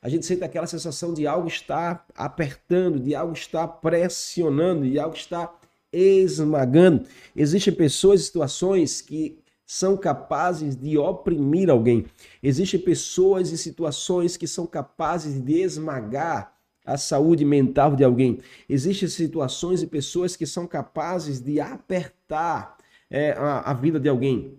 A 0.02 0.08
gente 0.08 0.26
sente 0.26 0.42
aquela 0.42 0.66
sensação 0.66 1.14
de 1.14 1.26
algo 1.26 1.46
estar 1.46 2.04
apertando, 2.16 2.98
de 2.98 3.14
algo 3.14 3.32
estar 3.32 3.68
pressionando, 3.68 4.90
de 4.90 4.98
algo 4.98 5.14
estar 5.14 5.60
esmagando. 5.92 7.06
Existem 7.36 7.72
pessoas 7.72 8.20
e 8.20 8.24
situações 8.24 9.00
que 9.00 9.39
são 9.70 9.96
capazes 9.96 10.74
de 10.74 10.98
oprimir 10.98 11.70
alguém. 11.70 12.04
Existem 12.42 12.80
pessoas 12.80 13.52
e 13.52 13.56
situações 13.56 14.36
que 14.36 14.48
são 14.48 14.66
capazes 14.66 15.40
de 15.40 15.62
esmagar 15.62 16.56
a 16.84 16.98
saúde 16.98 17.44
mental 17.44 17.94
de 17.94 18.02
alguém. 18.02 18.40
Existem 18.68 19.08
situações 19.08 19.80
e 19.80 19.86
pessoas 19.86 20.34
que 20.34 20.44
são 20.44 20.66
capazes 20.66 21.40
de 21.40 21.60
apertar 21.60 22.78
é, 23.08 23.30
a, 23.30 23.70
a 23.70 23.72
vida 23.72 24.00
de 24.00 24.08
alguém. 24.08 24.58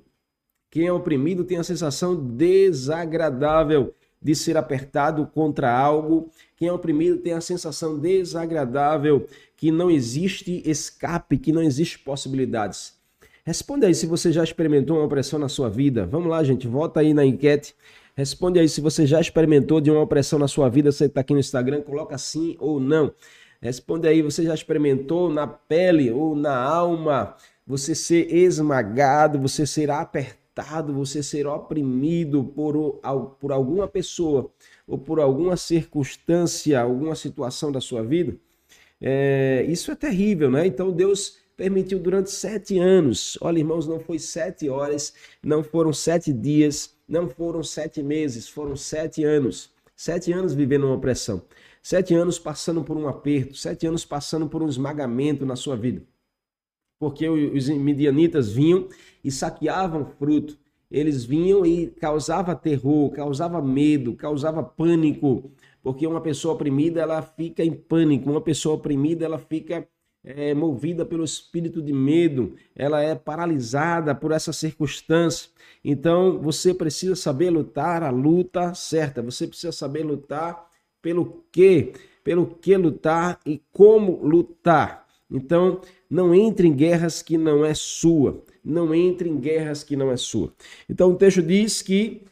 Quem 0.70 0.88
é 0.88 0.94
oprimido 0.94 1.44
tem 1.44 1.58
a 1.58 1.64
sensação 1.66 2.16
desagradável 2.16 3.94
de 4.22 4.34
ser 4.34 4.56
apertado 4.56 5.28
contra 5.28 5.78
algo. 5.78 6.30
Quem 6.56 6.70
é 6.70 6.72
oprimido 6.72 7.18
tem 7.18 7.34
a 7.34 7.42
sensação 7.42 8.00
desagradável 8.00 9.28
que 9.58 9.72
não 9.72 9.92
existe 9.92 10.64
escape, 10.66 11.38
que 11.38 11.52
não 11.52 11.62
existe 11.62 12.00
possibilidades. 12.00 13.01
Responde 13.44 13.86
aí 13.86 13.96
se 13.96 14.06
você 14.06 14.32
já 14.32 14.44
experimentou 14.44 14.98
uma 14.98 15.06
opressão 15.06 15.40
na 15.40 15.50
sua 15.50 15.70
vida. 15.70 16.06
Vamos 16.06 16.30
lá, 16.30 16.44
gente, 16.44 16.68
volta 16.68 17.00
aí 17.00 17.14
na 17.14 17.26
enquete. 17.26 17.76
Responde 18.16 18.60
aí 18.60 18.70
se 18.70 18.80
você 18.82 19.06
já 19.08 19.20
experimentou 19.20 19.82
de 19.82 19.90
uma 19.90 20.02
opressão 20.02 20.38
na 20.38 20.48
sua 20.48 20.70
vida. 20.70 20.92
Você 20.92 21.06
está 21.06 21.22
aqui 21.22 21.34
no 21.34 21.40
Instagram, 21.40 21.82
coloca 21.82 22.18
sim 22.18 22.56
ou 22.60 22.80
não. 22.80 23.12
Responde 23.60 24.08
aí, 24.08 24.22
você 24.22 24.44
já 24.44 24.54
experimentou 24.54 25.30
na 25.30 25.48
pele 25.48 26.12
ou 26.12 26.36
na 26.36 26.56
alma 26.56 27.36
você 27.66 27.96
ser 27.96 28.34
esmagado, 28.34 29.40
você 29.40 29.66
ser 29.66 29.90
apertado, 29.90 30.94
você 30.94 31.24
ser 31.24 31.48
oprimido 31.48 32.44
por, 32.44 33.00
por 33.40 33.52
alguma 33.52 33.88
pessoa 33.88 34.52
ou 34.88 34.98
por 34.98 35.20
alguma 35.20 35.56
circunstância, 35.56 36.80
alguma 36.80 37.16
situação 37.16 37.72
da 37.72 37.80
sua 37.80 38.04
vida? 38.04 38.36
É, 39.00 39.66
isso 39.68 39.92
é 39.92 39.96
terrível, 39.96 40.52
né? 40.52 40.68
Então 40.68 40.92
Deus 40.92 41.41
permitiu 41.62 42.00
durante 42.00 42.32
sete 42.32 42.80
anos. 42.80 43.38
Olha, 43.40 43.60
irmãos, 43.60 43.88
não 43.88 44.00
foi 44.00 44.18
sete 44.18 44.68
horas, 44.68 45.14
não 45.44 45.64
foram 45.64 45.94
sete 45.94 46.34
dias, 46.34 46.98
não 47.08 47.30
foram 47.30 47.62
sete 47.62 48.02
meses, 48.02 48.50
foram 48.50 48.76
sete 48.76 49.24
anos. 49.24 49.72
Sete 49.96 50.34
anos 50.34 50.56
vivendo 50.56 50.88
uma 50.88 50.96
opressão. 50.96 51.44
Sete 51.84 52.16
anos 52.16 52.40
passando 52.40 52.84
por 52.84 52.98
um 52.98 53.08
aperto, 53.08 53.54
sete 53.54 53.86
anos 53.86 54.04
passando 54.04 54.50
por 54.50 54.64
um 54.64 54.68
esmagamento 54.68 55.46
na 55.46 55.56
sua 55.56 55.76
vida. 55.76 56.02
Porque 57.00 57.30
os 57.30 57.70
midianitas 57.70 58.52
vinham 58.52 58.90
e 59.24 59.30
saqueavam 59.30 60.04
fruto. 60.18 60.58
Eles 60.90 61.24
vinham 61.24 61.64
e 61.64 61.92
causava 61.92 62.56
terror, 62.56 63.12
causava 63.12 63.62
medo, 63.62 64.16
causava 64.16 64.64
pânico. 64.64 65.52
Porque 65.84 66.08
uma 66.08 66.22
pessoa 66.22 66.56
oprimida, 66.56 67.02
ela 67.02 67.22
fica 67.22 67.64
em 67.64 67.72
pânico. 67.72 68.32
Uma 68.32 68.42
pessoa 68.42 68.74
oprimida, 68.74 69.26
ela 69.26 69.38
fica 69.38 69.88
é 70.24 70.54
movida 70.54 71.06
pelo 71.06 71.24
espírito 71.24 71.82
de 71.82 71.94
medo, 71.94 72.56
ela 72.76 73.02
é 73.02 73.16
paralisada 73.16 74.14
por 74.14 74.32
essa 74.32 74.54
circunstância. 74.54 75.50
Então 75.84 76.40
você 76.40 76.74
precisa 76.74 77.16
saber 77.16 77.50
lutar 77.50 78.04
a 78.04 78.12
luta 78.12 78.74
certa, 78.74 79.22
você 79.22 79.48
precisa 79.48 79.72
saber 79.72 80.04
lutar 80.04 80.70
pelo 81.02 81.44
que, 81.52 81.94
pelo 82.24 82.46
que 82.46 82.78
lutar 82.78 83.40
e 83.46 83.62
como 83.72 84.24
lutar. 84.24 85.08
Então 85.30 85.82
não 86.10 86.36
entre 86.36 86.68
em 86.68 86.74
guerras 86.74 87.22
que 87.22 87.38
não 87.38 87.66
é 87.66 87.74
sua, 87.74 88.44
não 88.64 88.94
entre 88.94 89.28
em 89.28 89.40
guerras 89.40 89.84
que 89.84 89.96
não 89.96 90.12
é 90.12 90.18
sua. 90.18 90.54
Então 90.88 91.12
o 91.12 91.16
texto 91.16 91.42
diz 91.42 91.82
que 91.82 92.24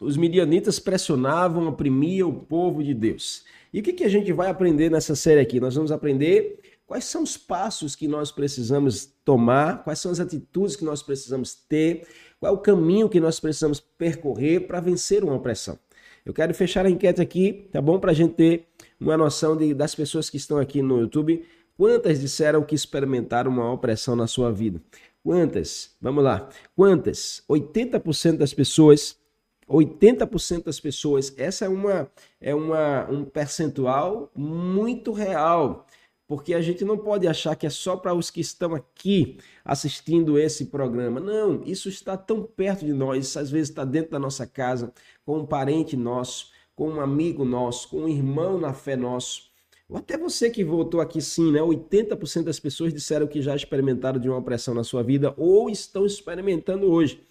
os 0.00 0.16
midianitas 0.16 0.80
pressionavam, 0.80 1.68
oprimiam 1.68 2.28
o 2.30 2.34
povo 2.34 2.82
de 2.82 2.92
Deus. 2.92 3.44
E 3.72 3.80
o 3.80 3.82
que, 3.82 3.92
que 3.92 4.04
a 4.04 4.08
gente 4.08 4.32
vai 4.32 4.50
aprender 4.50 4.90
nessa 4.90 5.14
série 5.14 5.40
aqui? 5.40 5.60
Nós 5.60 5.76
vamos 5.76 5.92
aprender 5.92 6.58
quais 6.86 7.04
são 7.04 7.22
os 7.22 7.36
passos 7.36 7.94
que 7.94 8.06
nós 8.06 8.30
precisamos 8.30 9.06
tomar, 9.24 9.82
quais 9.84 9.98
são 9.98 10.10
as 10.10 10.20
atitudes 10.20 10.76
que 10.76 10.84
nós 10.84 11.02
precisamos 11.02 11.54
ter, 11.54 12.06
qual 12.38 12.52
é 12.52 12.56
o 12.56 12.58
caminho 12.58 13.08
que 13.08 13.20
nós 13.20 13.40
precisamos 13.40 13.80
percorrer 13.80 14.66
para 14.66 14.80
vencer 14.80 15.24
uma 15.24 15.34
opressão. 15.34 15.78
Eu 16.24 16.32
quero 16.32 16.54
fechar 16.54 16.86
a 16.86 16.90
enquete 16.90 17.20
aqui, 17.20 17.68
tá 17.72 17.80
bom? 17.80 17.98
Para 17.98 18.12
a 18.12 18.14
gente 18.14 18.34
ter 18.34 18.68
uma 19.00 19.16
noção 19.16 19.56
de, 19.56 19.74
das 19.74 19.94
pessoas 19.94 20.30
que 20.30 20.36
estão 20.36 20.58
aqui 20.58 20.80
no 20.80 21.00
YouTube. 21.00 21.44
Quantas 21.76 22.20
disseram 22.20 22.62
que 22.62 22.74
experimentaram 22.74 23.50
uma 23.50 23.72
opressão 23.72 24.14
na 24.14 24.26
sua 24.26 24.52
vida? 24.52 24.80
Quantas? 25.24 25.96
Vamos 26.00 26.22
lá. 26.22 26.48
Quantas? 26.76 27.42
80% 27.48 28.36
das 28.36 28.54
pessoas 28.54 29.20
80% 29.68 30.64
das 30.64 30.78
pessoas, 30.78 31.32
essa 31.38 31.64
é 31.64 31.68
uma 31.68 32.10
é 32.40 32.54
uma 32.54 33.08
um 33.10 33.24
percentual 33.24 34.30
muito 34.34 35.12
real, 35.12 35.86
porque 36.32 36.54
a 36.54 36.62
gente 36.62 36.82
não 36.82 36.96
pode 36.96 37.28
achar 37.28 37.54
que 37.54 37.66
é 37.66 37.68
só 37.68 37.94
para 37.94 38.14
os 38.14 38.30
que 38.30 38.40
estão 38.40 38.74
aqui 38.74 39.36
assistindo 39.62 40.38
esse 40.38 40.64
programa. 40.64 41.20
Não, 41.20 41.62
isso 41.62 41.90
está 41.90 42.16
tão 42.16 42.42
perto 42.42 42.86
de 42.86 42.94
nós, 42.94 43.26
isso 43.26 43.38
às 43.38 43.50
vezes 43.50 43.68
está 43.68 43.84
dentro 43.84 44.12
da 44.12 44.18
nossa 44.18 44.46
casa, 44.46 44.94
com 45.26 45.40
um 45.40 45.44
parente 45.44 45.94
nosso, 45.94 46.46
com 46.74 46.88
um 46.88 47.02
amigo 47.02 47.44
nosso, 47.44 47.90
com 47.90 48.04
um 48.04 48.08
irmão 48.08 48.58
na 48.58 48.72
fé 48.72 48.96
nosso. 48.96 49.50
Ou 49.86 49.98
até 49.98 50.16
você 50.16 50.48
que 50.48 50.64
voltou 50.64 51.02
aqui 51.02 51.20
sim, 51.20 51.52
né? 51.52 51.60
80% 51.60 52.44
das 52.44 52.58
pessoas 52.58 52.94
disseram 52.94 53.26
que 53.26 53.42
já 53.42 53.54
experimentaram 53.54 54.18
de 54.18 54.30
uma 54.30 54.38
opressão 54.38 54.72
na 54.72 54.84
sua 54.84 55.02
vida 55.02 55.34
ou 55.36 55.68
estão 55.68 56.06
experimentando 56.06 56.90
hoje 56.90 57.22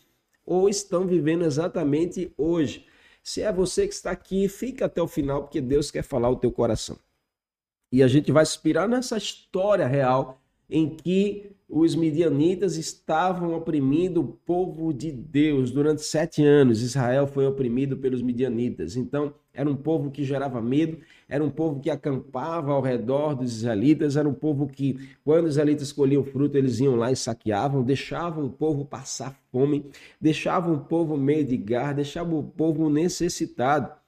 ou 0.46 0.70
estão 0.70 1.08
vivendo 1.08 1.44
exatamente 1.44 2.32
hoje. 2.38 2.86
Se 3.24 3.42
é 3.42 3.52
você 3.52 3.88
que 3.88 3.96
está 3.96 4.12
aqui, 4.12 4.48
fica 4.48 4.86
até 4.86 5.02
o 5.02 5.08
final, 5.08 5.42
porque 5.42 5.60
Deus 5.60 5.90
quer 5.90 6.04
falar 6.04 6.30
o 6.30 6.36
teu 6.36 6.52
coração. 6.52 7.00
E 7.92 8.02
a 8.02 8.08
gente 8.08 8.32
vai 8.32 8.44
inspirar 8.44 8.88
nessa 8.88 9.18
história 9.18 9.86
real 9.86 10.40
em 10.70 10.90
que 10.90 11.52
os 11.68 11.96
midianitas 11.96 12.76
estavam 12.76 13.56
oprimindo 13.56 14.22
o 14.22 14.28
povo 14.28 14.94
de 14.94 15.12
Deus 15.12 15.72
durante 15.72 16.02
sete 16.02 16.44
anos. 16.44 16.82
Israel 16.82 17.28
foi 17.28 17.46
oprimido 17.46 17.98
pelos 17.98 18.22
midianitas. 18.22 18.98
Então, 18.98 19.34
era 19.54 19.70
um 19.70 19.76
povo 19.76 20.12
que 20.12 20.24
gerava 20.24 20.62
medo, 20.62 20.98
era 21.28 21.44
um 21.44 21.50
povo 21.50 21.80
que 21.80 21.90
acampava 21.90 22.72
ao 22.72 22.82
redor 22.82 23.36
dos 23.36 23.58
israelitas, 23.58 24.16
era 24.16 24.28
um 24.28 24.34
povo 24.34 24.68
que, 24.68 24.98
quando 25.24 25.46
os 25.46 25.52
israelitas 25.52 25.92
colhiam 25.92 26.24
fruto, 26.24 26.58
eles 26.58 26.80
iam 26.80 26.96
lá 26.96 27.12
e 27.12 27.16
saqueavam, 27.16 27.84
deixavam 27.84 28.46
o 28.46 28.50
povo 28.50 28.86
passar 28.86 29.38
fome, 29.52 29.86
deixavam 30.20 30.76
o 30.76 30.80
povo 30.80 31.18
mendigar, 31.18 31.94
deixavam 31.94 32.40
o 32.40 32.44
povo 32.44 32.90
necessitado. 32.90 34.01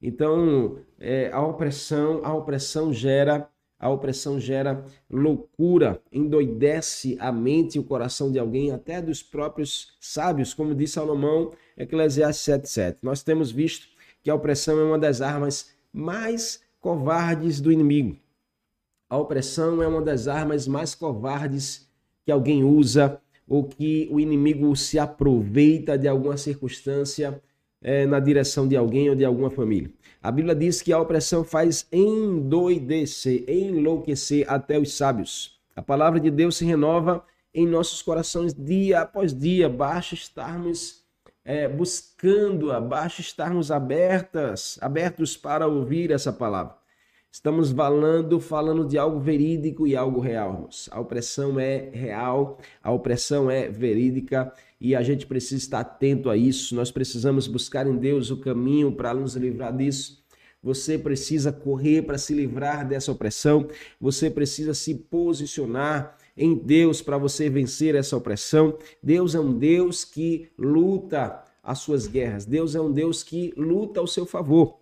Então, 0.00 0.78
é, 0.98 1.30
a 1.32 1.40
opressão, 1.42 2.20
a 2.24 2.32
opressão 2.34 2.92
gera 2.92 3.48
a 3.80 3.88
opressão 3.88 4.40
gera 4.40 4.84
loucura, 5.08 6.02
endoidece 6.10 7.16
a 7.20 7.30
mente 7.30 7.76
e 7.76 7.78
o 7.78 7.84
coração 7.84 8.32
de 8.32 8.38
alguém, 8.38 8.72
até 8.72 9.00
dos 9.00 9.22
próprios 9.22 9.96
sábios, 10.00 10.52
como 10.52 10.74
diz 10.74 10.90
Salomão, 10.90 11.52
Eclesiastes 11.76 12.44
7,7. 12.44 12.96
Nós 13.02 13.22
temos 13.22 13.52
visto 13.52 13.86
que 14.20 14.30
a 14.30 14.34
opressão 14.34 14.80
é 14.80 14.82
uma 14.82 14.98
das 14.98 15.20
armas 15.20 15.70
mais 15.92 16.60
covardes 16.80 17.60
do 17.60 17.70
inimigo. 17.70 18.18
A 19.08 19.16
opressão 19.16 19.80
é 19.80 19.86
uma 19.86 20.02
das 20.02 20.26
armas 20.26 20.66
mais 20.66 20.94
covardes 20.94 21.88
que 22.24 22.32
alguém 22.32 22.64
usa 22.64 23.20
ou 23.46 23.64
que 23.64 24.08
o 24.10 24.20
inimigo 24.20 24.74
se 24.76 24.98
aproveita 24.98 25.96
de 25.96 26.06
alguma 26.06 26.36
circunstância 26.36 27.40
é, 27.82 28.06
na 28.06 28.20
direção 28.20 28.66
de 28.66 28.76
alguém 28.76 29.08
ou 29.10 29.16
de 29.16 29.24
alguma 29.24 29.50
família. 29.50 29.90
A 30.22 30.30
Bíblia 30.30 30.54
diz 30.54 30.82
que 30.82 30.92
a 30.92 31.00
opressão 31.00 31.44
faz 31.44 31.86
endoidecer, 31.92 33.44
enlouquecer 33.48 34.44
até 34.50 34.78
os 34.78 34.96
sábios. 34.96 35.58
A 35.76 35.82
palavra 35.82 36.18
de 36.18 36.30
Deus 36.30 36.56
se 36.56 36.64
renova 36.64 37.24
em 37.54 37.66
nossos 37.66 38.02
corações 38.02 38.52
dia 38.52 39.00
após 39.00 39.32
dia. 39.32 39.68
Basta 39.68 40.14
estarmos 40.14 41.04
é, 41.44 41.66
buscando-a, 41.66 42.80
basta 42.80 43.20
estarmos 43.20 43.70
abertas, 43.70 44.78
abertos 44.82 45.36
para 45.36 45.66
ouvir 45.66 46.10
essa 46.10 46.32
palavra. 46.32 46.76
Estamos 47.30 47.70
falando, 47.70 48.40
falando 48.40 48.86
de 48.86 48.98
algo 48.98 49.20
verídico 49.20 49.86
e 49.86 49.94
algo 49.94 50.18
real. 50.20 50.68
A 50.90 51.00
opressão 51.00 51.58
é 51.60 51.90
real, 51.92 52.58
a 52.82 52.90
opressão 52.90 53.50
é 53.50 53.68
verídica 53.68 54.52
e 54.80 54.94
a 54.94 55.02
gente 55.02 55.26
precisa 55.26 55.56
estar 55.56 55.80
atento 55.80 56.30
a 56.30 56.36
isso. 56.36 56.74
Nós 56.74 56.90
precisamos 56.90 57.46
buscar 57.46 57.86
em 57.86 57.96
Deus 57.96 58.30
o 58.30 58.36
caminho 58.36 58.92
para 58.92 59.12
nos 59.12 59.34
livrar 59.34 59.76
disso. 59.76 60.24
Você 60.62 60.98
precisa 60.98 61.52
correr 61.52 62.02
para 62.02 62.18
se 62.18 62.34
livrar 62.34 62.86
dessa 62.86 63.12
opressão. 63.12 63.68
Você 64.00 64.28
precisa 64.28 64.74
se 64.74 64.94
posicionar 64.94 66.16
em 66.36 66.54
Deus 66.54 67.00
para 67.00 67.18
você 67.18 67.48
vencer 67.48 67.94
essa 67.94 68.16
opressão. 68.16 68.76
Deus 69.02 69.34
é 69.34 69.40
um 69.40 69.56
Deus 69.56 70.04
que 70.04 70.48
luta 70.58 71.42
as 71.62 71.78
suas 71.80 72.06
guerras. 72.06 72.44
Deus 72.44 72.74
é 72.74 72.80
um 72.80 72.92
Deus 72.92 73.22
que 73.22 73.52
luta 73.56 74.00
ao 74.00 74.06
seu 74.06 74.26
favor. 74.26 74.78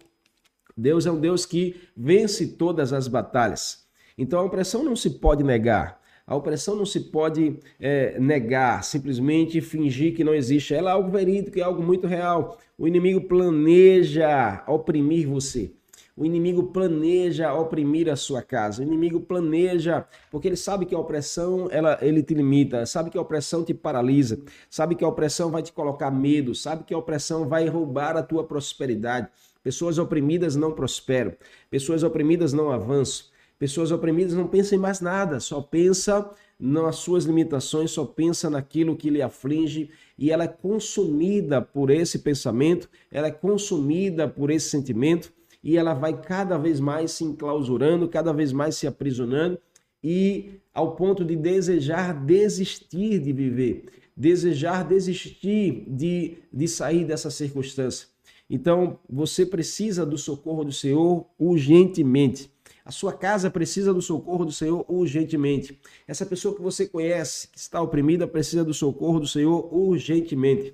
Deus 0.76 1.06
é 1.06 1.10
um 1.10 1.18
Deus 1.18 1.46
que 1.46 1.76
vence 1.96 2.46
todas 2.46 2.92
as 2.92 3.08
batalhas. 3.08 3.86
Então 4.18 4.40
a 4.40 4.44
opressão 4.44 4.82
não 4.82 4.94
se 4.94 5.10
pode 5.10 5.42
negar. 5.42 6.00
A 6.26 6.34
opressão 6.34 6.74
não 6.74 6.84
se 6.84 6.98
pode 7.00 7.60
é, 7.78 8.18
negar, 8.18 8.82
simplesmente 8.82 9.60
fingir 9.60 10.12
que 10.12 10.24
não 10.24 10.34
existe. 10.34 10.74
Ela 10.74 10.90
é 10.90 10.92
algo 10.94 11.08
verídico, 11.08 11.58
é 11.58 11.62
algo 11.62 11.80
muito 11.80 12.08
real. 12.08 12.58
O 12.76 12.88
inimigo 12.88 13.20
planeja 13.28 14.64
oprimir 14.66 15.28
você. 15.28 15.70
O 16.16 16.24
inimigo 16.24 16.64
planeja 16.64 17.52
oprimir 17.54 18.08
a 18.08 18.16
sua 18.16 18.42
casa. 18.42 18.82
O 18.82 18.84
inimigo 18.84 19.20
planeja, 19.20 20.04
porque 20.30 20.48
ele 20.48 20.56
sabe 20.56 20.84
que 20.84 20.94
a 20.96 20.98
opressão 20.98 21.68
ela, 21.70 21.96
ele 22.02 22.22
te 22.22 22.34
limita, 22.34 22.86
sabe 22.86 23.08
que 23.10 23.18
a 23.18 23.20
opressão 23.20 23.62
te 23.62 23.72
paralisa, 23.72 24.40
sabe 24.68 24.96
que 24.96 25.04
a 25.04 25.08
opressão 25.08 25.50
vai 25.50 25.62
te 25.62 25.72
colocar 25.72 26.10
medo, 26.10 26.54
sabe 26.54 26.82
que 26.84 26.94
a 26.94 26.98
opressão 26.98 27.46
vai 27.46 27.68
roubar 27.68 28.16
a 28.16 28.22
tua 28.22 28.42
prosperidade. 28.42 29.28
Pessoas 29.62 29.98
oprimidas 29.98 30.56
não 30.56 30.72
prosperam. 30.72 31.34
Pessoas 31.70 32.02
oprimidas 32.02 32.52
não 32.52 32.72
avançam. 32.72 33.26
Pessoas 33.58 33.90
oprimidas 33.90 34.34
não 34.34 34.46
pensam 34.46 34.78
em 34.78 34.80
mais 34.80 35.00
nada, 35.00 35.40
só 35.40 35.62
pensa 35.62 36.30
nas 36.58 36.96
suas 36.96 37.24
limitações, 37.24 37.90
só 37.90 38.04
pensa 38.04 38.50
naquilo 38.50 38.96
que 38.96 39.10
lhe 39.10 39.22
aflige 39.22 39.90
e 40.18 40.30
ela 40.30 40.44
é 40.44 40.48
consumida 40.48 41.60
por 41.60 41.90
esse 41.90 42.18
pensamento, 42.20 42.88
ela 43.10 43.28
é 43.28 43.30
consumida 43.30 44.28
por 44.28 44.50
esse 44.50 44.68
sentimento 44.68 45.32
e 45.62 45.76
ela 45.76 45.94
vai 45.94 46.20
cada 46.20 46.56
vez 46.56 46.80
mais 46.80 47.12
se 47.12 47.24
enclausurando, 47.24 48.08
cada 48.08 48.32
vez 48.32 48.52
mais 48.52 48.76
se 48.76 48.86
aprisionando 48.86 49.58
e 50.02 50.60
ao 50.72 50.94
ponto 50.94 51.24
de 51.24 51.34
desejar 51.34 52.14
desistir 52.24 53.18
de 53.18 53.32
viver, 53.32 53.84
desejar 54.16 54.84
desistir 54.84 55.84
de, 55.88 56.38
de 56.52 56.68
sair 56.68 57.04
dessa 57.04 57.30
circunstância. 57.30 58.08
Então, 58.48 58.98
você 59.08 59.44
precisa 59.44 60.06
do 60.06 60.16
socorro 60.16 60.64
do 60.64 60.72
Senhor 60.72 61.26
urgentemente. 61.38 62.50
A 62.86 62.92
sua 62.92 63.12
casa 63.12 63.50
precisa 63.50 63.92
do 63.92 64.00
socorro 64.00 64.44
do 64.44 64.52
Senhor 64.52 64.84
urgentemente. 64.88 65.76
Essa 66.06 66.24
pessoa 66.24 66.54
que 66.54 66.62
você 66.62 66.86
conhece, 66.86 67.48
que 67.48 67.58
está 67.58 67.82
oprimida, 67.82 68.28
precisa 68.28 68.64
do 68.64 68.72
socorro 68.72 69.18
do 69.18 69.26
Senhor 69.26 69.74
urgentemente. 69.74 70.72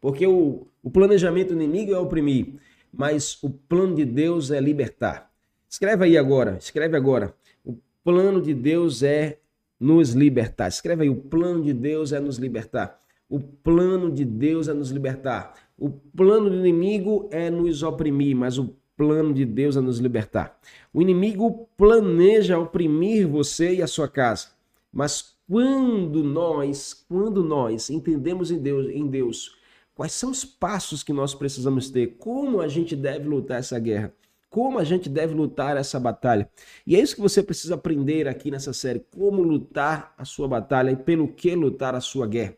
Porque 0.00 0.26
o, 0.26 0.66
o 0.82 0.90
planejamento 0.90 1.52
inimigo 1.52 1.92
é 1.92 1.98
oprimir, 1.98 2.54
mas 2.90 3.36
o 3.42 3.50
plano 3.50 3.94
de 3.94 4.06
Deus 4.06 4.50
é 4.50 4.58
libertar. 4.58 5.30
Escreve 5.68 6.06
aí 6.06 6.16
agora, 6.16 6.56
escreve 6.58 6.96
agora. 6.96 7.34
O 7.62 7.76
plano 8.02 8.40
de 8.40 8.54
Deus 8.54 9.02
é 9.02 9.38
nos 9.78 10.12
libertar. 10.12 10.68
Escreve 10.68 11.02
aí, 11.02 11.10
o 11.10 11.16
plano 11.16 11.62
de 11.62 11.74
Deus 11.74 12.14
é 12.14 12.20
nos 12.20 12.38
libertar. 12.38 12.98
O 13.28 13.38
plano 13.38 14.10
de 14.10 14.24
Deus 14.24 14.68
é 14.68 14.72
nos 14.72 14.90
libertar. 14.90 15.52
O 15.76 15.90
plano 15.90 16.48
do 16.48 16.56
inimigo 16.56 17.28
é 17.30 17.50
nos 17.50 17.82
oprimir, 17.82 18.34
mas 18.34 18.56
o 18.56 18.74
plano 18.96 19.32
de 19.32 19.44
Deus 19.44 19.76
é 19.76 19.80
nos 19.80 19.98
libertar. 19.98 20.58
O 20.92 21.02
inimigo 21.02 21.68
planeja 21.76 22.58
oprimir 22.58 23.26
você 23.28 23.74
e 23.74 23.82
a 23.82 23.86
sua 23.86 24.08
casa. 24.08 24.48
Mas 24.92 25.34
quando 25.48 26.22
nós, 26.22 27.04
quando 27.08 27.42
nós 27.42 27.90
entendemos 27.90 28.50
em 28.50 28.58
Deus, 28.58 28.88
em 28.88 29.06
Deus, 29.06 29.56
quais 29.94 30.12
são 30.12 30.30
os 30.30 30.44
passos 30.44 31.02
que 31.02 31.12
nós 31.12 31.34
precisamos 31.34 31.90
ter, 31.90 32.16
como 32.18 32.60
a 32.60 32.68
gente 32.68 32.96
deve 32.96 33.28
lutar 33.28 33.58
essa 33.58 33.78
guerra, 33.78 34.14
como 34.48 34.78
a 34.78 34.84
gente 34.84 35.08
deve 35.08 35.34
lutar 35.34 35.76
essa 35.76 35.98
batalha. 35.98 36.48
E 36.86 36.94
é 36.94 37.00
isso 37.00 37.16
que 37.16 37.20
você 37.20 37.42
precisa 37.42 37.74
aprender 37.74 38.28
aqui 38.28 38.52
nessa 38.52 38.72
série, 38.72 39.04
como 39.14 39.42
lutar 39.42 40.14
a 40.16 40.24
sua 40.24 40.46
batalha 40.46 40.92
e 40.92 40.96
pelo 40.96 41.26
que 41.26 41.54
lutar 41.56 41.94
a 41.94 42.00
sua 42.00 42.26
guerra. 42.26 42.56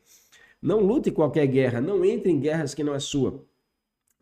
Não 0.61 0.81
lute 0.81 1.11
qualquer 1.11 1.46
guerra, 1.46 1.81
não 1.81 2.05
entre 2.05 2.31
em 2.31 2.38
guerras 2.38 2.75
que 2.75 2.85
não 2.85 2.94
é 2.94 2.99
sua. 2.99 3.42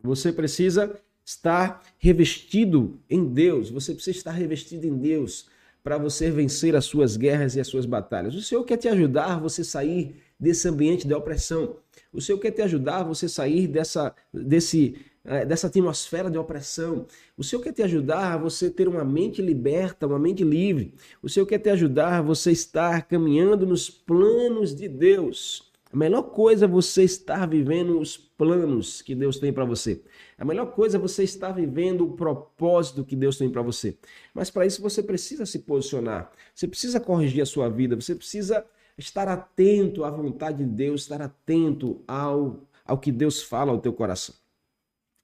Você 0.01 0.31
precisa 0.31 0.97
estar 1.25 1.81
revestido 1.97 2.99
em 3.09 3.25
Deus, 3.25 3.71
você 3.71 3.93
precisa 3.93 4.17
estar 4.17 4.31
revestido 4.31 4.85
em 4.85 4.95
Deus 4.95 5.47
para 5.83 5.97
você 5.97 6.31
vencer 6.31 6.75
as 6.75 6.85
suas 6.85 7.17
guerras 7.17 7.55
e 7.55 7.59
as 7.59 7.67
suas 7.67 7.85
batalhas. 7.85 8.35
O 8.35 8.41
Senhor 8.41 8.63
quer 8.63 8.77
te 8.77 8.87
ajudar 8.87 9.39
você 9.39 9.63
sair 9.63 10.15
desse 10.39 10.67
ambiente 10.67 11.07
de 11.07 11.13
opressão. 11.13 11.77
O 12.11 12.21
Senhor 12.21 12.39
quer 12.39 12.51
te 12.51 12.61
ajudar 12.61 13.03
você 13.03 13.27
sair 13.29 13.67
dessa, 13.67 14.13
desse, 14.33 14.95
eh, 15.23 15.45
dessa 15.45 15.67
atmosfera 15.67 16.29
de 16.29 16.37
opressão. 16.37 17.05
O 17.37 17.43
Senhor 17.43 17.61
quer 17.61 17.73
te 17.73 17.83
ajudar 17.83 18.33
a 18.33 18.37
você 18.37 18.69
ter 18.69 18.87
uma 18.87 19.03
mente 19.03 19.41
liberta, 19.41 20.07
uma 20.07 20.19
mente 20.19 20.43
livre. 20.43 20.93
O 21.21 21.29
Senhor 21.29 21.45
quer 21.45 21.59
te 21.59 21.69
ajudar 21.69 22.17
a 22.17 22.21
você 22.21 22.51
estar 22.51 23.07
caminhando 23.07 23.65
nos 23.65 23.89
planos 23.89 24.73
de 24.73 24.87
Deus. 24.87 25.64
A 25.95 25.97
melhor 25.97 26.23
coisa 26.23 26.65
é 26.65 26.67
você 26.67 27.03
estar 27.03 27.47
vivendo 27.47 27.97
os 28.01 28.17
planos 28.17 29.01
que 29.01 29.15
Deus 29.15 29.39
tem 29.39 29.53
para 29.53 29.63
você. 29.63 30.03
A 30.37 30.43
melhor 30.43 30.73
coisa 30.73 30.97
é 30.97 30.99
você 30.99 31.23
estar 31.23 31.53
vivendo 31.53 32.01
o 32.01 32.11
propósito 32.17 33.05
que 33.05 33.15
Deus 33.15 33.37
tem 33.37 33.49
para 33.49 33.61
você. 33.61 33.97
Mas 34.33 34.49
para 34.49 34.65
isso 34.65 34.81
você 34.81 35.01
precisa 35.01 35.45
se 35.45 35.59
posicionar. 35.59 36.29
Você 36.53 36.67
precisa 36.67 36.99
corrigir 36.99 37.41
a 37.41 37.45
sua 37.45 37.69
vida. 37.69 37.95
Você 37.95 38.13
precisa 38.13 38.65
estar 38.97 39.29
atento 39.29 40.03
à 40.03 40.11
vontade 40.11 40.57
de 40.57 40.65
Deus, 40.65 41.03
estar 41.03 41.21
atento 41.21 42.03
ao, 42.05 42.67
ao 42.83 42.97
que 42.97 43.09
Deus 43.09 43.41
fala 43.41 43.71
ao 43.71 43.79
teu 43.79 43.93
coração. 43.93 44.35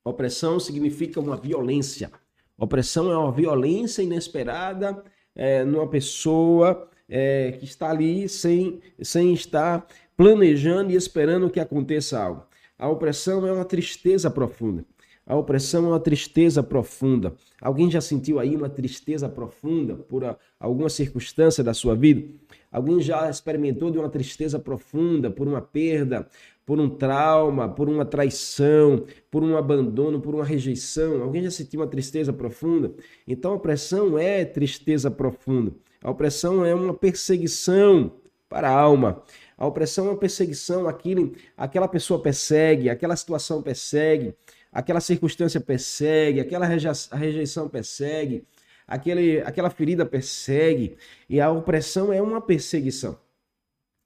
Opressão 0.05 0.57
significa 0.57 1.19
uma 1.19 1.36
violência. 1.36 2.10
Opressão 2.57 3.12
é 3.12 3.17
uma 3.17 3.34
violência 3.34 4.03
inesperada 4.03 5.03
é, 5.36 5.65
numa 5.65 5.89
pessoa 5.89 6.89
é, 7.10 7.51
que 7.60 7.65
está 7.65 7.89
ali 7.89 8.29
sem, 8.29 8.79
sem 9.01 9.34
estar 9.34 9.86
planejando 10.21 10.91
e 10.91 10.95
esperando 10.95 11.49
que 11.49 11.60
aconteça 11.60 12.21
algo. 12.21 12.45
A 12.77 12.88
opressão 12.88 13.43
é 13.47 13.51
uma 13.51 13.65
tristeza 13.65 14.29
profunda. 14.29 14.86
A 15.25 15.36
opressão 15.36 15.86
é 15.86 15.88
uma 15.88 15.99
tristeza 15.99 16.62
profunda. 16.62 17.34
Alguém 17.60 17.89
já 17.89 17.99
sentiu 17.99 18.39
aí 18.39 18.55
uma 18.55 18.69
tristeza 18.69 19.27
profunda 19.27 19.95
por 19.95 20.23
a, 20.23 20.38
alguma 20.60 20.89
circunstância 20.89 21.63
da 21.63 21.73
sua 21.73 21.95
vida? 21.95 22.23
Alguém 22.71 23.01
já 23.01 23.27
experimentou 23.31 23.89
de 23.89 23.97
uma 23.97 24.10
tristeza 24.10 24.60
profunda 24.60 25.31
por 25.31 25.47
uma 25.47 25.60
perda, 25.60 26.27
por 26.67 26.79
um 26.79 26.88
trauma, 26.88 27.67
por 27.67 27.89
uma 27.89 28.05
traição, 28.05 29.03
por 29.31 29.41
um 29.41 29.57
abandono, 29.57 30.21
por 30.21 30.36
uma 30.36 30.45
rejeição? 30.45 31.23
Alguém 31.23 31.41
já 31.41 31.49
sentiu 31.49 31.79
uma 31.79 31.88
tristeza 31.88 32.31
profunda? 32.31 32.93
Então 33.27 33.53
a 33.53 33.55
opressão 33.55 34.19
é 34.19 34.45
tristeza 34.45 35.10
profunda. 35.10 35.73
A 36.03 36.12
opressão 36.12 36.63
é 36.63 36.75
uma 36.75 36.93
perseguição 36.93 38.20
para 38.51 38.69
a 38.69 38.77
alma. 38.77 39.23
A 39.57 39.65
opressão 39.65 40.07
é 40.07 40.09
uma 40.09 40.17
perseguição, 40.17 40.89
aquilo, 40.89 41.33
aquela 41.55 41.87
pessoa 41.87 42.21
persegue, 42.21 42.89
aquela 42.89 43.15
situação 43.15 43.61
persegue, 43.61 44.35
aquela 44.73 44.99
circunstância 44.99 45.61
persegue, 45.61 46.41
aquela 46.41 46.65
rejeição 46.65 47.69
persegue, 47.69 48.45
aquele, 48.85 49.39
aquela 49.41 49.69
ferida 49.69 50.05
persegue, 50.05 50.97
e 51.29 51.39
a 51.39 51.49
opressão 51.49 52.11
é 52.11 52.21
uma 52.21 52.41
perseguição. 52.41 53.17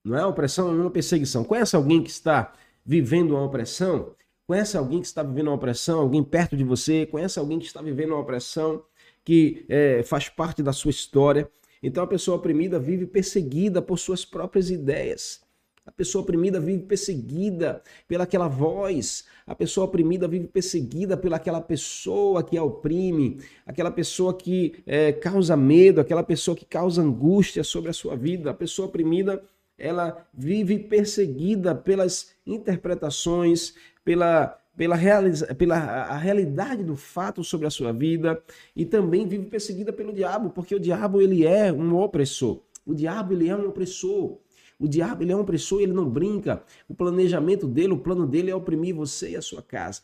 Não 0.04 0.16
é? 0.16 0.22
A 0.22 0.28
opressão 0.28 0.70
é 0.70 0.72
uma 0.74 0.92
perseguição. 0.92 1.44
Conhece 1.44 1.76
alguém 1.76 2.04
que 2.04 2.12
está 2.12 2.54
vivendo 2.86 3.32
uma 3.32 3.44
opressão? 3.44 4.14
Conhece 4.46 4.78
alguém 4.78 5.02
que 5.02 5.08
está 5.08 5.24
vivendo 5.24 5.48
uma 5.48 5.56
opressão? 5.56 6.00
Alguém 6.00 6.24
perto 6.24 6.56
de 6.56 6.64
você? 6.64 7.08
Conhece 7.08 7.40
alguém 7.40 7.58
que 7.58 7.66
está 7.66 7.82
vivendo 7.82 8.12
uma 8.12 8.20
opressão 8.20 8.84
que 9.24 9.66
é, 9.68 10.04
faz 10.04 10.30
parte 10.30 10.62
da 10.62 10.72
sua 10.72 10.92
história? 10.92 11.50
Então 11.86 12.04
a 12.04 12.08
pessoa 12.08 12.38
oprimida 12.38 12.80
vive 12.80 13.06
perseguida 13.06 13.80
por 13.80 14.00
suas 14.00 14.26
próprias 14.26 14.72
ideias. 14.72 15.40
A 15.86 15.92
pessoa 15.92 16.24
oprimida 16.24 16.60
vive 16.60 16.82
perseguida 16.82 17.84
pelaquela 18.08 18.48
voz. 18.48 19.24
A 19.46 19.54
pessoa 19.54 19.86
oprimida 19.86 20.28
vive 20.28 20.48
perseguida 20.48 21.16
pelaquela 21.16 21.62
pessoa 21.62 22.42
que 22.42 22.58
a 22.58 22.64
oprime, 22.64 23.38
aquela 23.68 23.92
pessoa 23.92 24.36
que 24.36 24.84
é, 24.88 25.12
causa 25.12 25.56
medo, 25.56 26.02
aquela 26.02 26.24
pessoa 26.24 26.58
que 26.58 26.66
causa 26.66 27.04
angústia 27.04 27.64
sobre 27.64 27.92
a 27.92 27.94
sua 27.94 28.16
vida. 28.16 28.50
A 28.50 28.56
pessoa 28.56 28.88
oprimida 28.88 29.44
ela 29.78 30.28
vive 30.34 30.80
perseguida 30.80 31.76
pelas 31.76 32.32
interpretações, 32.48 33.76
pela, 34.04 34.60
pela, 34.76 34.96
realiza, 34.96 35.54
pela 35.56 35.78
a 35.78 36.18
realidade 36.18 36.84
do 36.84 36.96
fato 36.96 37.44
sobre 37.44 37.68
a 37.68 37.70
sua 37.70 37.92
vida 37.92 38.42
e 38.76 38.86
também 38.86 39.28
vive 39.28 39.46
perseguida 39.46 39.94
pelo 39.94 40.14
diabo, 40.14 40.50
porque 40.50 40.76
o 40.76 40.80
diabo 40.80 41.22
ele 41.22 41.46
é 41.46 41.72
um 41.72 41.96
opressor. 41.96 42.60
O 42.86 42.94
diabo 42.94 43.34
ele 43.34 43.50
é 43.50 43.56
um 43.56 43.68
opressor. 43.68 44.38
O 44.78 44.88
diabo 44.88 45.24
ele 45.24 45.32
é 45.32 45.36
um 45.36 45.40
opressor, 45.40 45.82
ele 45.82 45.94
não 45.94 46.10
brinca. 46.10 46.62
O 46.88 46.94
planejamento 46.94 47.68
dele, 47.68 47.94
o 47.94 47.98
plano 47.98 48.28
dele 48.28 48.52
é 48.52 48.56
oprimir 48.56 48.94
você 48.94 49.32
e 49.32 49.36
a 49.36 49.42
sua 49.42 49.62
casa. 49.62 50.02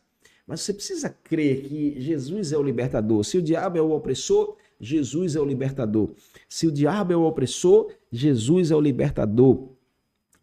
Mas 0.47 0.62
você 0.62 0.73
precisa 0.73 1.10
crer 1.10 1.63
que 1.63 1.99
Jesus 1.99 2.51
é 2.51 2.57
o 2.57 2.63
libertador. 2.63 3.23
Se 3.23 3.38
o 3.38 3.41
diabo 3.41 3.77
é 3.77 3.81
o 3.81 3.91
opressor, 3.91 4.55
Jesus 4.79 5.36
é 5.36 5.39
o 5.39 5.45
libertador. 5.45 6.12
Se 6.49 6.67
o 6.67 6.71
diabo 6.71 7.13
é 7.13 7.15
o 7.15 7.23
opressor, 7.23 7.91
Jesus 8.12 8.71
é 8.71 8.75
o 8.75 8.81
libertador. 8.81 9.69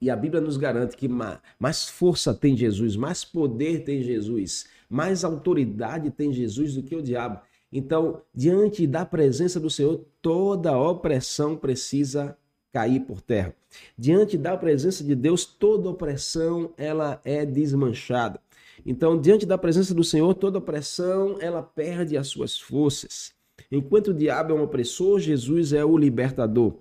E 0.01 0.11
a 0.11 0.17
Bíblia 0.17 0.41
nos 0.41 0.57
garante 0.57 0.97
que 0.97 1.09
mais 1.09 1.89
força 1.89 2.33
tem 2.33 2.57
Jesus, 2.57 2.97
mais 2.97 3.25
poder 3.25 3.85
tem 3.85 4.03
Jesus, 4.03 4.67
mais 4.89 5.25
autoridade 5.25 6.11
tem 6.11 6.33
Jesus 6.33 6.75
do 6.75 6.83
que 6.83 6.95
o 6.95 7.03
diabo. 7.03 7.41
Então, 7.73 8.23
diante 8.35 8.87
da 8.87 9.05
presença 9.05 9.61
do 9.61 9.69
Senhor, 9.69 10.05
toda 10.23 10.79
opressão 10.79 11.57
precisa 11.57 12.37
cair 12.73 13.01
por 13.01 13.21
terra. 13.21 13.55
Diante 13.97 14.39
da 14.39 14.57
presença 14.57 15.05
de 15.05 15.15
Deus, 15.15 15.45
toda 15.45 15.91
opressão 15.91 16.73
ela 16.77 17.21
é 17.25 17.45
desmanchada. 17.45 18.41
Então, 18.87 19.21
diante 19.21 19.45
da 19.45 19.59
presença 19.59 19.95
do 19.95 20.05
Senhor, 20.05 20.33
toda 20.35 20.59
opressão 20.59 21.37
ela 21.41 21.63
perde 21.63 22.17
as 22.17 22.29
suas 22.29 22.59
forças. 22.59 23.33
Enquanto 23.71 24.09
o 24.09 24.15
diabo 24.15 24.53
é 24.53 24.57
um 24.57 24.63
opressor, 24.63 25.19
Jesus 25.19 25.73
é 25.73 25.85
o 25.85 25.99
libertador. 25.99 26.79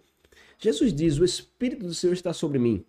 Jesus 0.60 0.94
diz: 0.94 1.20
"O 1.20 1.26
espírito 1.26 1.86
do 1.86 1.94
Senhor 1.94 2.14
está 2.14 2.32
sobre 2.32 2.60
mim, 2.60 2.86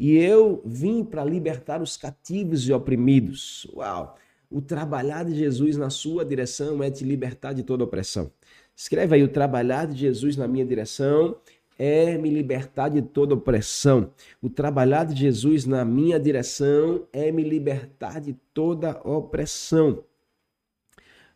e 0.00 0.16
eu 0.16 0.60
vim 0.64 1.04
para 1.04 1.22
libertar 1.24 1.80
os 1.80 1.96
cativos 1.96 2.68
e 2.68 2.72
oprimidos." 2.72 3.68
Uau! 3.74 4.16
O 4.50 4.60
trabalhar 4.60 5.24
de 5.24 5.36
Jesus 5.36 5.76
na 5.76 5.90
sua 5.90 6.24
direção 6.24 6.82
é 6.82 6.90
te 6.90 7.04
libertar 7.04 7.52
de 7.52 7.62
toda 7.62 7.84
opressão. 7.84 8.32
Escreve 8.74 9.14
aí: 9.14 9.22
o 9.22 9.28
trabalhar 9.28 9.86
de 9.86 9.96
Jesus 9.96 10.36
na 10.36 10.48
minha 10.48 10.64
direção 10.64 11.36
é 11.78 12.18
me 12.18 12.28
libertar 12.28 12.88
de 12.88 13.00
toda 13.00 13.34
opressão. 13.34 14.12
O 14.42 14.50
trabalhar 14.50 15.04
de 15.04 15.14
Jesus 15.14 15.64
na 15.66 15.84
minha 15.84 16.18
direção 16.18 17.06
é 17.12 17.30
me 17.30 17.42
libertar 17.42 18.20
de 18.20 18.34
toda 18.52 19.00
opressão. 19.04 20.04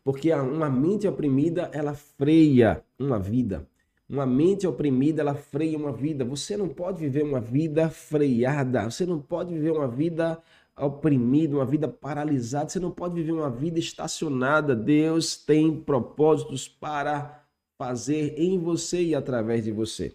Porque 0.02 0.30
uma 0.32 0.68
mente 0.68 1.08
oprimida, 1.08 1.70
ela 1.72 1.94
freia 1.94 2.84
uma 2.98 3.18
vida. 3.18 3.66
Uma 4.08 4.26
mente 4.26 4.66
oprimida, 4.66 5.22
ela 5.22 5.34
freia 5.34 5.78
uma 5.78 5.92
vida. 5.92 6.24
Você 6.24 6.56
não 6.56 6.68
pode 6.68 7.00
viver 7.00 7.22
uma 7.22 7.40
vida 7.40 7.88
freada. 7.88 8.90
Você 8.90 9.06
não 9.06 9.18
pode 9.18 9.54
viver 9.54 9.70
uma 9.70 9.88
vida 9.88 10.42
oprimida, 10.76 11.56
uma 11.56 11.64
vida 11.64 11.88
paralisada. 11.88 12.68
Você 12.68 12.78
não 12.78 12.90
pode 12.90 13.14
viver 13.14 13.32
uma 13.32 13.50
vida 13.50 13.78
estacionada. 13.78 14.76
Deus 14.76 15.36
tem 15.36 15.80
propósitos 15.80 16.68
para 16.68 17.44
fazer 17.78 18.34
em 18.36 18.58
você 18.58 19.02
e 19.02 19.14
através 19.14 19.64
de 19.64 19.72
você. 19.72 20.14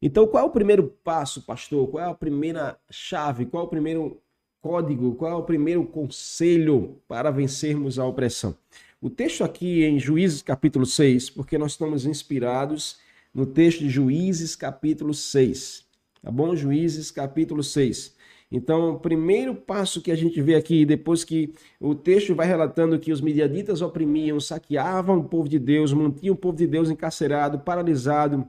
Então, 0.00 0.26
qual 0.26 0.44
é 0.44 0.46
o 0.46 0.50
primeiro 0.50 0.84
passo, 1.02 1.42
pastor? 1.42 1.88
Qual 1.88 2.04
é 2.04 2.08
a 2.08 2.14
primeira 2.14 2.78
chave? 2.90 3.46
Qual 3.46 3.64
é 3.64 3.66
o 3.66 3.70
primeiro 3.70 4.20
código? 4.60 5.14
Qual 5.16 5.30
é 5.32 5.34
o 5.34 5.42
primeiro 5.42 5.84
conselho 5.84 7.00
para 7.08 7.30
vencermos 7.30 7.98
a 7.98 8.06
opressão? 8.06 8.56
O 9.00 9.10
texto 9.10 9.42
aqui 9.42 9.82
em 9.82 9.98
Juízes 9.98 10.40
capítulo 10.40 10.86
6, 10.86 11.30
porque 11.30 11.58
nós 11.58 11.72
estamos 11.72 12.06
inspirados 12.06 12.98
no 13.34 13.44
texto 13.44 13.80
de 13.80 13.90
Juízes 13.90 14.54
capítulo 14.54 15.12
6. 15.12 15.84
Tá 16.22 16.30
bom? 16.30 16.54
Juízes 16.54 17.10
capítulo 17.10 17.62
6. 17.62 18.14
Então, 18.50 18.94
o 18.94 19.00
primeiro 19.00 19.54
passo 19.54 20.00
que 20.00 20.12
a 20.12 20.14
gente 20.14 20.40
vê 20.40 20.54
aqui, 20.54 20.86
depois 20.86 21.24
que 21.24 21.52
o 21.80 21.94
texto 21.94 22.34
vai 22.34 22.46
relatando 22.46 22.98
que 23.00 23.10
os 23.10 23.20
midianitas 23.20 23.82
oprimiam, 23.82 24.38
saqueavam 24.38 25.18
o 25.18 25.24
povo 25.24 25.48
de 25.48 25.58
Deus, 25.58 25.92
mantinham 25.92 26.34
o 26.34 26.38
povo 26.38 26.56
de 26.56 26.66
Deus 26.66 26.88
encarcerado, 26.88 27.58
paralisado, 27.58 28.46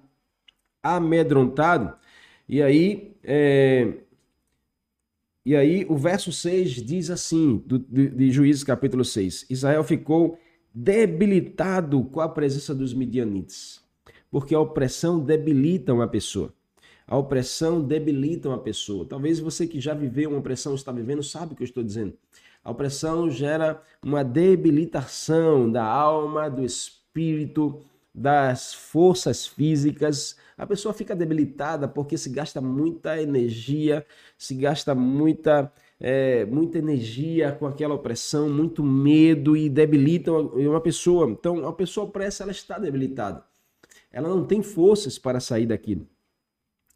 amedrontado. 0.83 1.97
E 2.47 2.61
aí, 2.61 3.15
é... 3.23 3.93
e 5.43 5.55
aí 5.55 5.85
o 5.89 5.97
verso 5.97 6.31
6 6.31 6.83
diz 6.83 7.09
assim, 7.09 7.63
do, 7.65 7.79
de, 7.79 8.09
de 8.09 8.31
Juízes 8.31 8.63
capítulo 8.63 9.03
6, 9.03 9.47
Israel 9.49 9.83
ficou 9.83 10.37
debilitado 10.71 12.03
com 12.03 12.21
a 12.21 12.29
presença 12.29 12.75
dos 12.75 12.93
midianitas, 12.93 13.81
porque 14.35 14.53
a 14.53 14.59
opressão 14.59 15.17
debilita 15.17 15.93
uma 15.93 16.09
pessoa. 16.09 16.53
A 17.07 17.17
opressão 17.17 17.81
debilita 17.81 18.49
uma 18.49 18.57
pessoa. 18.57 19.05
Talvez 19.05 19.39
você 19.39 19.65
que 19.65 19.79
já 19.79 19.93
viveu 19.93 20.29
uma 20.29 20.39
opressão, 20.39 20.75
está 20.75 20.91
vivendo, 20.91 21.23
sabe 21.23 21.53
o 21.53 21.55
que 21.55 21.63
eu 21.63 21.65
estou 21.65 21.81
dizendo. 21.81 22.17
A 22.61 22.69
opressão 22.69 23.29
gera 23.29 23.81
uma 24.03 24.25
debilitação 24.25 25.71
da 25.71 25.85
alma, 25.85 26.49
do 26.49 26.65
espírito, 26.65 27.79
das 28.13 28.73
forças 28.73 29.47
físicas, 29.47 30.35
a 30.57 30.67
pessoa 30.67 30.93
fica 30.93 31.15
debilitada 31.15 31.87
porque 31.87 32.17
se 32.17 32.29
gasta 32.29 32.59
muita 32.59 33.21
energia, 33.21 34.05
se 34.37 34.53
gasta 34.53 34.93
muita, 34.93 35.71
é, 35.97 36.43
muita 36.43 36.77
energia 36.77 37.53
com 37.53 37.67
aquela 37.67 37.95
opressão, 37.95 38.49
muito 38.49 38.83
medo 38.83 39.55
e 39.55 39.69
debilita 39.69 40.33
uma 40.33 40.81
pessoa. 40.81 41.29
Então, 41.29 41.65
a 41.65 41.71
pessoa 41.71 42.07
opressa, 42.07 42.43
ela 42.43 42.51
está 42.51 42.77
debilitada. 42.77 43.54
Ela 44.15 44.29
não 44.29 44.45
tem 44.45 44.63
forças 44.63 45.19
para 45.19 45.41
sair 45.41 45.65
daquilo. 45.65 46.07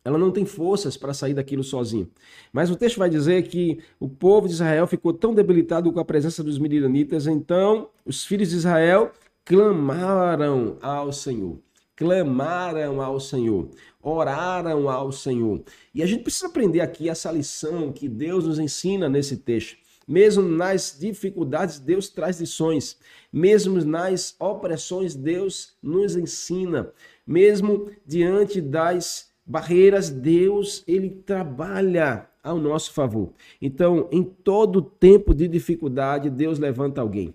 ela 0.06 0.18
não 0.18 0.32
tem 0.32 0.46
forças 0.46 0.96
para 0.96 1.14
sair 1.14 1.34
daquilo 1.34 1.64
sozinho. 1.64 2.10
Mas 2.54 2.72
o 2.72 2.76
texto 2.78 2.98
vai 2.98 3.10
dizer 3.10 3.44
que 3.44 3.80
o 4.00 4.08
povo 4.08 4.48
de 4.48 4.54
Israel 4.54 4.88
ficou 4.88 5.14
tão 5.14 5.36
debilitado 5.36 5.92
com 5.92 6.00
a 6.00 6.06
presença 6.06 6.42
dos 6.42 6.58
midianitas, 6.58 7.28
então 7.28 7.90
os 8.06 8.24
filhos 8.26 8.52
de 8.52 8.56
Israel 8.56 9.12
clamaram 9.44 10.78
ao 10.82 11.12
Senhor. 11.12 11.60
Clamaram 11.98 13.02
ao 13.02 13.20
Senhor, 13.20 13.70
oraram 14.02 14.90
ao 14.90 15.12
Senhor. 15.12 15.62
E 15.94 16.02
a 16.02 16.06
gente 16.06 16.24
precisa 16.24 16.48
aprender 16.48 16.80
aqui 16.80 17.10
essa 17.10 17.30
lição 17.30 17.92
que 17.92 18.08
Deus 18.08 18.46
nos 18.46 18.58
ensina 18.58 19.10
nesse 19.10 19.36
texto. 19.36 19.78
Mesmo 20.10 20.42
nas 20.42 20.98
dificuldades, 21.00 21.78
Deus 21.78 22.10
traz 22.10 22.42
lições. 22.42 22.98
Mesmo 23.32 23.80
nas 23.86 24.36
opressões, 24.40 25.14
Deus 25.14 25.78
nos 25.84 26.16
ensina. 26.16 26.92
Mesmo 27.28 27.92
diante 28.04 28.60
das 28.60 29.30
barreiras, 29.46 30.10
Deus 30.10 30.84
ele 30.88 31.12
trabalha 31.12 32.28
ao 32.44 32.58
nosso 32.58 32.92
favor. 32.92 33.34
Então, 33.62 34.10
em 34.12 34.24
todo 34.24 34.82
tempo 34.82 35.32
de 35.32 35.48
dificuldade, 35.48 36.28
Deus 36.32 36.58
levanta 36.58 37.02
alguém. 37.02 37.32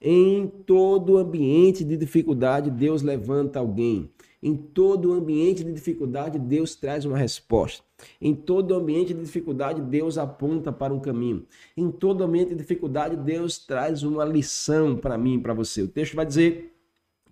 Em 0.00 0.48
todo 0.48 1.18
ambiente 1.18 1.84
de 1.84 1.96
dificuldade, 1.96 2.72
Deus 2.72 3.02
levanta 3.02 3.60
alguém. 3.60 4.10
Em 4.46 4.54
todo 4.54 5.12
ambiente 5.12 5.64
de 5.64 5.72
dificuldade, 5.72 6.38
Deus 6.38 6.76
traz 6.76 7.04
uma 7.04 7.18
resposta. 7.18 7.82
Em 8.20 8.32
todo 8.32 8.76
ambiente 8.76 9.12
de 9.12 9.20
dificuldade, 9.20 9.80
Deus 9.80 10.16
aponta 10.16 10.70
para 10.70 10.94
um 10.94 11.00
caminho. 11.00 11.44
Em 11.76 11.90
todo 11.90 12.22
ambiente 12.22 12.50
de 12.50 12.54
dificuldade, 12.54 13.16
Deus 13.16 13.58
traz 13.58 14.04
uma 14.04 14.24
lição 14.24 14.96
para 14.96 15.18
mim 15.18 15.34
e 15.34 15.40
para 15.40 15.52
você. 15.52 15.82
O 15.82 15.88
texto 15.88 16.14
vai 16.14 16.24
dizer 16.24 16.72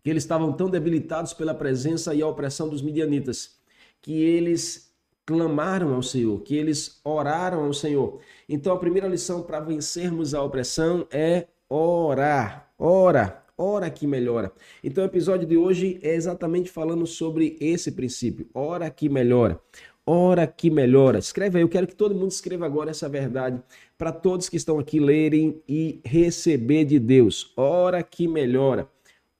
que 0.02 0.10
eles 0.10 0.24
estavam 0.24 0.52
tão 0.54 0.68
debilitados 0.68 1.32
pela 1.32 1.54
presença 1.54 2.12
e 2.16 2.20
a 2.20 2.26
opressão 2.26 2.68
dos 2.68 2.82
midianitas 2.82 3.60
que 4.02 4.20
eles 4.20 4.92
clamaram 5.24 5.94
ao 5.94 6.02
Senhor, 6.02 6.40
que 6.40 6.56
eles 6.56 7.00
oraram 7.04 7.66
ao 7.66 7.72
Senhor. 7.72 8.18
Então 8.48 8.74
a 8.74 8.78
primeira 8.80 9.06
lição 9.06 9.40
para 9.40 9.60
vencermos 9.60 10.34
a 10.34 10.42
opressão 10.42 11.06
é 11.12 11.46
orar. 11.68 12.74
Ora, 12.76 13.43
ora 13.56 13.90
que 13.90 14.06
melhora. 14.06 14.52
Então 14.82 15.04
o 15.04 15.06
episódio 15.06 15.46
de 15.46 15.56
hoje 15.56 15.98
é 16.02 16.14
exatamente 16.14 16.70
falando 16.70 17.06
sobre 17.06 17.56
esse 17.60 17.92
princípio. 17.92 18.48
Ora 18.54 18.88
que 18.90 19.08
melhora. 19.08 19.60
Ora 20.06 20.46
que 20.46 20.70
melhora. 20.70 21.18
Escreve 21.18 21.58
aí, 21.58 21.64
eu 21.64 21.68
quero 21.68 21.86
que 21.86 21.94
todo 21.94 22.14
mundo 22.14 22.30
escreva 22.30 22.66
agora 22.66 22.90
essa 22.90 23.08
verdade 23.08 23.60
para 23.96 24.12
todos 24.12 24.48
que 24.48 24.56
estão 24.56 24.78
aqui 24.78 25.00
lerem 25.00 25.62
e 25.68 26.00
receber 26.04 26.84
de 26.84 26.98
Deus. 26.98 27.52
Ora 27.56 28.02
que 28.02 28.28
melhora. 28.28 28.88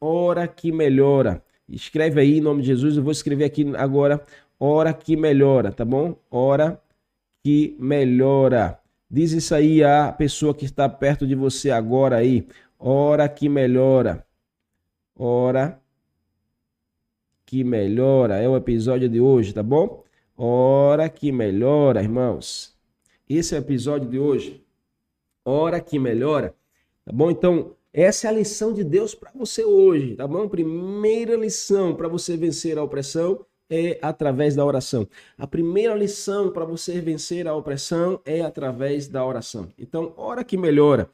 Ora 0.01 0.49
que 0.49 0.73
melhora. 0.73 1.43
Escreve 1.69 2.21
aí 2.21 2.39
em 2.39 2.41
nome 2.41 2.63
de 2.63 2.69
Jesus. 2.69 2.97
Eu 2.97 3.03
vou 3.03 3.13
escrever 3.13 3.45
aqui 3.45 3.65
agora 3.77 4.25
hora 4.59 4.93
que 4.93 5.17
melhora, 5.17 5.73
tá 5.73 5.85
bom? 5.85 6.17
Hora 6.31 6.81
que 7.43 7.77
melhora. 7.79 8.79
Diz 9.11 9.33
isso 9.33 9.55
aí 9.55 9.85
a 9.85 10.13
pessoa 10.13 10.55
que 10.55 10.65
está 10.65 10.89
perto 10.89 11.27
de 11.27 11.35
você 11.35 11.71
agora 11.71 12.17
aí. 12.17 12.47
Hora 12.87 13.27
que 13.31 13.49
melhora. 13.49 14.27
Hora 15.17 15.81
que 17.47 17.65
melhora. 17.65 18.37
É 18.37 18.47
o 18.47 18.59
episódio 18.59 19.09
de 19.09 19.19
hoje, 19.23 19.55
tá 19.55 19.63
bom? 19.63 20.05
Hora 20.37 21.09
que 21.09 21.33
melhora, 21.33 22.03
irmãos. 22.03 22.77
Esse 23.27 23.55
é 23.55 23.59
o 23.59 23.63
episódio 23.63 24.11
de 24.11 24.19
hoje. 24.19 24.63
Hora 25.43 25.81
que 25.81 25.99
melhora. 25.99 26.55
Tá 27.07 27.11
bom? 27.11 27.31
Então, 27.31 27.75
essa 27.91 28.27
é 28.27 28.31
a 28.31 28.35
lição 28.35 28.71
de 28.75 28.85
Deus 28.85 29.15
para 29.15 29.31
você 29.35 29.65
hoje, 29.65 30.15
tá 30.17 30.29
bom? 30.29 30.47
Primeira 30.47 31.37
lição 31.37 31.97
para 31.97 32.07
você 32.07 32.37
vencer 32.37 32.77
a 32.77 32.83
opressão 32.83 33.47
é 33.71 33.99
através 34.03 34.55
da 34.55 34.63
oração. 34.63 35.09
A 35.39 35.47
primeira 35.47 35.95
lição 35.95 36.51
para 36.51 36.67
você 36.67 37.01
vencer 37.01 37.49
a 37.49 37.57
opressão 37.57 38.21
é 38.27 38.43
através 38.43 39.09
da 39.09 39.25
oração. 39.25 39.73
Então, 39.79 40.13
ora 40.19 40.45
que 40.45 40.59
melhora. 40.59 41.09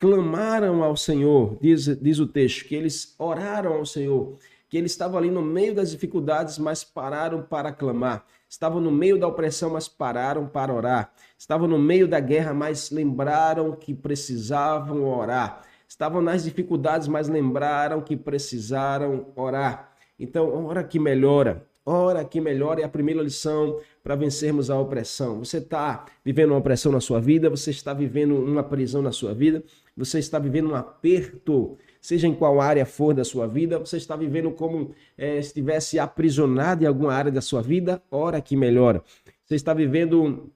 Clamaram 0.00 0.82
ao 0.82 0.96
Senhor, 0.96 1.58
diz, 1.60 1.84
diz 1.84 2.18
o 2.18 2.26
texto, 2.26 2.64
que 2.64 2.74
eles 2.74 3.14
oraram 3.18 3.74
ao 3.74 3.84
Senhor, 3.84 4.38
que 4.66 4.78
eles 4.78 4.92
estavam 4.92 5.18
ali 5.18 5.30
no 5.30 5.42
meio 5.42 5.74
das 5.74 5.90
dificuldades, 5.90 6.58
mas 6.58 6.82
pararam 6.82 7.42
para 7.42 7.70
clamar. 7.70 8.24
Estavam 8.48 8.80
no 8.80 8.90
meio 8.90 9.18
da 9.20 9.28
opressão, 9.28 9.68
mas 9.68 9.88
pararam 9.88 10.46
para 10.46 10.72
orar. 10.72 11.12
Estavam 11.36 11.68
no 11.68 11.78
meio 11.78 12.08
da 12.08 12.18
guerra, 12.18 12.54
mas 12.54 12.90
lembraram 12.90 13.72
que 13.72 13.92
precisavam 13.92 15.06
orar. 15.06 15.60
Estavam 15.86 16.22
nas 16.22 16.44
dificuldades, 16.44 17.06
mas 17.06 17.28
lembraram 17.28 18.00
que 18.00 18.16
precisaram 18.16 19.26
orar. 19.36 19.92
Então, 20.18 20.64
ora 20.64 20.82
que 20.82 20.98
melhora. 20.98 21.68
Ora, 21.84 22.24
que 22.24 22.40
melhor 22.40 22.78
é 22.78 22.84
a 22.84 22.88
primeira 22.88 23.22
lição 23.22 23.80
para 24.02 24.14
vencermos 24.14 24.70
a 24.70 24.78
opressão. 24.78 25.38
Você 25.38 25.58
está 25.58 26.04
vivendo 26.24 26.50
uma 26.50 26.58
opressão 26.58 26.92
na 26.92 27.00
sua 27.00 27.20
vida, 27.20 27.48
você 27.48 27.70
está 27.70 27.94
vivendo 27.94 28.36
uma 28.36 28.62
prisão 28.62 29.00
na 29.00 29.12
sua 29.12 29.34
vida, 29.34 29.64
você 30.04 30.18
está 30.18 30.38
vivendo 30.38 30.70
um 30.70 30.74
aperto, 30.74 31.76
seja 32.00 32.26
em 32.26 32.34
qual 32.34 32.60
área 32.60 32.86
for 32.86 33.14
da 33.14 33.24
sua 33.24 33.46
vida, 33.46 33.78
você 33.78 33.96
está 33.96 34.16
vivendo 34.16 34.50
como 34.50 34.94
é, 35.16 35.38
estivesse 35.38 35.98
aprisionado 35.98 36.82
em 36.84 36.86
alguma 36.86 37.12
área 37.12 37.30
da 37.30 37.40
sua 37.40 37.62
vida, 37.62 38.02
ora 38.10 38.40
que 38.40 38.56
melhora. 38.56 39.02
Você 39.44 39.54
está 39.54 39.74
vivendo 39.74 40.50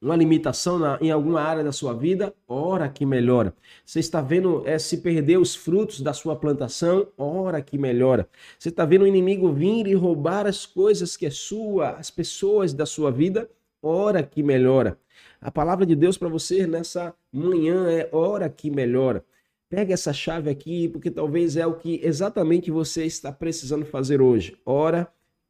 uma 0.00 0.16
limitação 0.16 0.78
na, 0.78 0.98
em 1.00 1.10
alguma 1.10 1.40
área 1.40 1.62
da 1.62 1.72
sua 1.72 1.92
vida, 1.92 2.32
ora 2.46 2.88
que 2.88 3.04
melhora. 3.04 3.52
Você 3.84 4.00
está 4.00 4.20
vendo 4.20 4.62
é, 4.66 4.78
se 4.78 4.98
perder 4.98 5.38
os 5.38 5.54
frutos 5.54 6.00
da 6.00 6.12
sua 6.12 6.36
plantação, 6.36 7.08
ora 7.18 7.60
que 7.60 7.76
melhora. 7.76 8.28
Você 8.58 8.68
está 8.68 8.84
vendo 8.84 9.02
o 9.02 9.06
inimigo 9.06 9.52
vir 9.52 9.86
e 9.86 9.94
roubar 9.94 10.46
as 10.46 10.64
coisas 10.64 11.16
que 11.16 11.26
é 11.26 11.30
sua, 11.30 11.90
as 11.90 12.10
pessoas 12.10 12.72
da 12.72 12.86
sua 12.86 13.10
vida, 13.10 13.50
ora 13.82 14.22
que 14.22 14.42
melhora. 14.42 14.98
A 15.40 15.50
palavra 15.50 15.86
de 15.86 15.94
Deus 15.94 16.18
para 16.18 16.28
você 16.28 16.66
nessa 16.66 17.14
manhã 17.32 17.88
é 17.88 18.08
ora 18.12 18.48
que 18.48 18.70
melhora. 18.70 19.24
Pega 19.70 19.94
essa 19.94 20.12
chave 20.12 20.50
aqui, 20.50 20.88
porque 20.88 21.10
talvez 21.10 21.56
é 21.56 21.66
o 21.66 21.74
que 21.74 22.00
exatamente 22.02 22.70
você 22.70 23.04
está 23.04 23.30
precisando 23.30 23.84
fazer 23.84 24.20
hoje. 24.20 24.56
Ora 24.64 25.06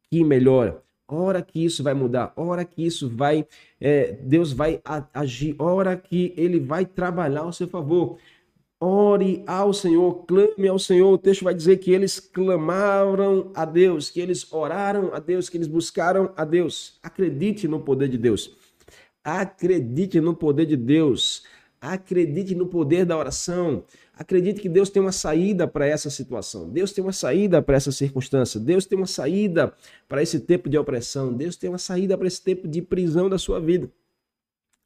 que 0.09 0.23
melhora. 0.23 0.83
Hora 1.07 1.41
que 1.41 1.65
isso 1.65 1.81
vai 1.81 1.95
mudar, 1.95 2.31
hora 2.35 2.63
que 2.63 2.85
isso 2.85 3.09
vai, 3.09 3.47
é, 3.81 4.11
Deus 4.21 4.53
vai 4.53 4.79
agir, 5.11 5.55
hora 5.57 5.97
que 5.97 6.35
Ele 6.37 6.59
vai 6.59 6.85
trabalhar 6.85 7.41
ao 7.41 7.51
seu 7.51 7.67
favor. 7.67 8.19
Ore 8.79 9.43
ao 9.47 9.73
Senhor, 9.73 10.25
clame 10.25 10.67
ao 10.67 10.77
Senhor. 10.77 11.11
O 11.11 11.17
texto 11.17 11.43
vai 11.43 11.53
dizer 11.53 11.77
que 11.77 11.91
eles 11.91 12.19
clamaram 12.19 13.51
a 13.55 13.65
Deus, 13.65 14.09
que 14.09 14.21
eles 14.21 14.53
oraram 14.53 15.13
a 15.13 15.19
Deus, 15.19 15.49
que 15.49 15.57
eles 15.57 15.67
buscaram 15.67 16.31
a 16.37 16.45
Deus. 16.45 16.97
Acredite 17.03 17.67
no 17.67 17.79
poder 17.81 18.07
de 18.07 18.17
Deus. 18.17 18.55
Acredite 19.29 20.19
no 20.19 20.35
poder 20.35 20.65
de 20.65 20.75
Deus. 20.75 21.43
Acredite 21.79 22.55
no 22.55 22.65
poder 22.65 23.05
da 23.05 23.15
oração. 23.15 23.83
Acredite 24.17 24.59
que 24.59 24.67
Deus 24.67 24.89
tem 24.89 24.99
uma 24.99 25.11
saída 25.11 25.67
para 25.67 25.85
essa 25.85 26.09
situação. 26.09 26.67
Deus 26.67 26.91
tem 26.91 27.03
uma 27.03 27.13
saída 27.13 27.61
para 27.61 27.77
essa 27.77 27.91
circunstância. 27.91 28.59
Deus 28.59 28.87
tem 28.87 28.97
uma 28.97 29.05
saída 29.05 29.71
para 30.07 30.23
esse 30.23 30.39
tempo 30.39 30.67
de 30.67 30.79
opressão. 30.79 31.31
Deus 31.31 31.55
tem 31.55 31.69
uma 31.69 31.77
saída 31.77 32.17
para 32.17 32.25
esse 32.25 32.41
tempo 32.41 32.67
de 32.67 32.81
prisão 32.81 33.29
da 33.29 33.37
sua 33.37 33.61
vida. 33.61 33.91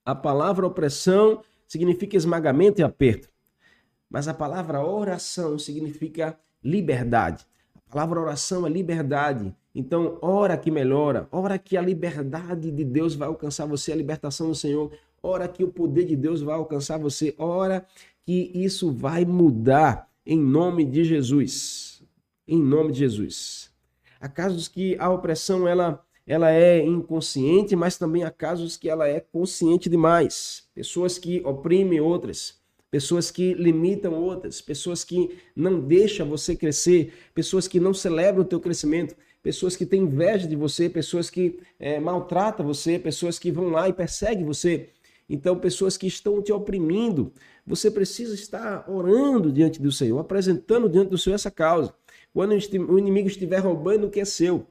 A 0.06 0.14
palavra 0.14 0.68
opressão 0.68 1.42
significa 1.66 2.18
esmagamento 2.18 2.82
e 2.82 2.84
aperto. 2.84 3.30
Mas 4.10 4.28
a 4.28 4.34
palavra 4.34 4.86
oração 4.86 5.58
significa 5.58 6.38
liberdade. 6.62 7.46
A 7.76 7.94
palavra 7.94 8.20
oração 8.20 8.68
é 8.68 8.70
liberdade. 8.70 9.56
Então, 9.76 10.20
ora 10.22 10.56
que 10.56 10.70
melhora, 10.70 11.28
ora 11.32 11.58
que 11.58 11.76
a 11.76 11.82
liberdade 11.82 12.70
de 12.70 12.84
Deus 12.84 13.16
vai 13.16 13.28
alcançar 13.28 13.66
você, 13.66 13.92
a 13.92 13.96
libertação 13.96 14.50
do 14.50 14.56
Senhor, 14.56 14.92
ora 15.22 15.48
que 15.48 15.64
o 15.64 15.72
poder 15.72 16.06
de 16.06 16.16
Deus 16.16 16.42
vai 16.42 16.56
alcançar 16.56 17.00
você, 17.00 17.34
ora 17.40 17.86
que 18.24 18.52
isso 18.54 18.92
vai 18.92 19.26
mudar 19.26 20.08
em 20.26 20.40
nome 20.40 20.86
de 20.86 21.04
Jesus. 21.04 22.04
Em 22.48 22.62
nome 22.62 22.92
de 22.92 23.00
Jesus. 23.00 23.72
Há 24.20 24.30
casos 24.30 24.68
que 24.68 24.96
a 25.00 25.10
opressão 25.10 25.68
ela, 25.68 26.06
ela 26.26 26.52
é 26.52 26.86
inconsciente, 26.86 27.76
mas 27.76 27.98
também 27.98 28.24
há 28.24 28.32
casos 28.32 28.78
que 28.78 28.90
ela 28.90 29.08
é 29.08 29.20
consciente 29.20 29.90
demais. 29.90 30.68
Pessoas 30.74 31.18
que 31.18 31.42
oprimem 31.44 32.00
outras, 32.00 32.62
pessoas 32.92 33.32
que 33.32 33.54
limitam 33.54 34.14
outras, 34.14 34.62
pessoas 34.62 35.04
que 35.04 35.38
não 35.56 35.80
deixam 35.80 36.30
você 36.30 36.56
crescer, 36.56 37.12
pessoas 37.34 37.68
que 37.68 37.80
não 37.80 37.94
celebram 37.94 38.44
o 38.44 38.48
teu 38.48 38.60
crescimento, 38.60 39.16
pessoas 39.44 39.76
que 39.76 39.86
têm 39.86 40.04
inveja 40.04 40.48
de 40.48 40.56
você, 40.56 40.90
pessoas 40.90 41.30
que 41.30 41.60
é, 41.78 42.00
maltratam 42.00 42.66
você, 42.66 42.98
pessoas 42.98 43.38
que 43.38 43.52
vão 43.52 43.70
lá 43.70 43.90
e 43.90 43.94
perseguem 43.94 44.46
você. 44.46 44.90
Então, 45.30 45.60
pessoas 45.60 45.98
que 45.98 46.08
estão 46.08 46.42
te 46.42 46.52
oprimindo, 46.52 47.34
você 47.66 47.92
precisa 47.92 48.34
estar 48.34 48.90
orando 48.90 49.52
diante 49.52 49.82
do 49.82 49.92
Senhor, 49.92 50.18
apresentando 50.20 50.90
diante 50.90 51.10
do 51.10 51.18
Senhor 51.18 51.36
essa 51.36 51.52
causa. 51.52 51.94
Quando 52.34 52.54
o 52.90 52.98
inimigo 52.98 53.28
estiver 53.28 53.60
roubando 53.60 54.08
o 54.08 54.10
que 54.10 54.20
é 54.20 54.26
seu, 54.26 54.66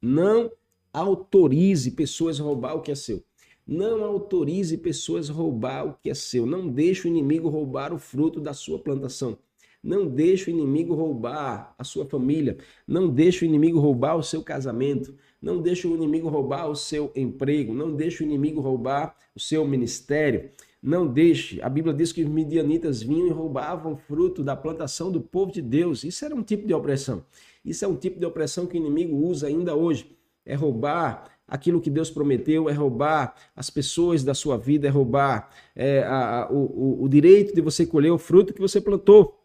não 0.00 0.50
autorize 0.92 1.90
pessoas 1.90 2.40
a 2.40 2.44
roubar 2.44 2.76
o 2.76 2.80
que 2.80 2.92
é 2.92 2.94
seu. 2.94 3.22
Não 3.66 4.02
autorize 4.02 4.76
pessoas 4.78 5.30
a 5.30 5.32
roubar 5.32 5.86
o 5.86 5.94
que 6.02 6.10
é 6.10 6.14
seu. 6.14 6.46
Não 6.46 6.66
deixe 6.68 7.06
o 7.06 7.08
inimigo 7.08 7.48
roubar 7.48 7.92
o 7.92 7.98
fruto 7.98 8.40
da 8.40 8.54
sua 8.54 8.78
plantação. 8.78 9.38
Não 9.82 10.06
deixe 10.06 10.50
o 10.50 10.54
inimigo 10.54 10.94
roubar 10.94 11.74
a 11.78 11.84
sua 11.84 12.04
família. 12.04 12.58
Não 12.86 13.08
deixe 13.08 13.44
o 13.44 13.48
inimigo 13.48 13.80
roubar 13.80 14.16
o 14.16 14.22
seu 14.22 14.42
casamento. 14.42 15.14
Não 15.40 15.60
deixe 15.60 15.88
o 15.88 15.94
inimigo 15.94 16.28
roubar 16.28 16.68
o 16.68 16.76
seu 16.76 17.10
emprego, 17.16 17.72
não 17.72 17.94
deixe 17.94 18.22
o 18.22 18.26
inimigo 18.26 18.60
roubar 18.60 19.16
o 19.34 19.40
seu 19.40 19.66
ministério. 19.66 20.50
Não 20.82 21.06
deixe. 21.06 21.60
A 21.62 21.68
Bíblia 21.68 21.94
diz 21.94 22.12
que 22.12 22.22
os 22.22 22.28
midianitas 22.28 23.02
vinham 23.02 23.26
e 23.26 23.30
roubavam 23.30 23.96
fruto 23.96 24.42
da 24.42 24.56
plantação 24.56 25.10
do 25.10 25.20
povo 25.20 25.52
de 25.52 25.62
Deus. 25.62 26.04
Isso 26.04 26.24
era 26.24 26.34
um 26.34 26.42
tipo 26.42 26.66
de 26.66 26.74
opressão. 26.74 27.24
Isso 27.64 27.84
é 27.84 27.88
um 27.88 27.96
tipo 27.96 28.18
de 28.18 28.26
opressão 28.26 28.66
que 28.66 28.76
o 28.76 28.80
inimigo 28.80 29.16
usa 29.16 29.46
ainda 29.46 29.74
hoje. 29.74 30.16
É 30.44 30.54
roubar 30.54 31.30
aquilo 31.46 31.80
que 31.80 31.90
Deus 31.90 32.10
prometeu, 32.10 32.68
é 32.68 32.72
roubar 32.72 33.34
as 33.56 33.68
pessoas 33.68 34.22
da 34.22 34.34
sua 34.34 34.56
vida, 34.56 34.86
é 34.86 34.90
roubar 34.90 35.50
é, 35.74 36.02
a, 36.02 36.44
a, 36.44 36.52
o, 36.52 37.02
o 37.02 37.08
direito 37.08 37.54
de 37.54 37.60
você 37.60 37.84
colher 37.84 38.10
o 38.10 38.18
fruto 38.18 38.54
que 38.54 38.60
você 38.60 38.80
plantou. 38.80 39.39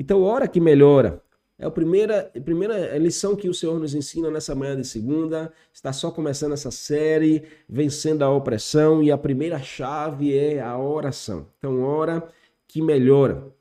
Então, 0.00 0.22
hora 0.22 0.48
que 0.48 0.58
melhora. 0.58 1.22
É 1.58 1.66
a 1.66 1.70
primeira, 1.70 2.32
a 2.34 2.40
primeira 2.40 2.96
lição 2.96 3.36
que 3.36 3.50
o 3.50 3.52
Senhor 3.52 3.78
nos 3.78 3.94
ensina 3.94 4.30
nessa 4.30 4.54
manhã 4.54 4.74
de 4.74 4.86
segunda. 4.86 5.52
Está 5.74 5.92
só 5.92 6.10
começando 6.10 6.54
essa 6.54 6.70
série, 6.70 7.42
vencendo 7.68 8.22
a 8.22 8.30
opressão, 8.30 9.02
e 9.02 9.10
a 9.12 9.18
primeira 9.18 9.58
chave 9.58 10.34
é 10.34 10.58
a 10.58 10.78
oração. 10.78 11.48
Então, 11.58 11.82
ora 11.82 12.26
que 12.66 12.80
melhora. 12.80 13.52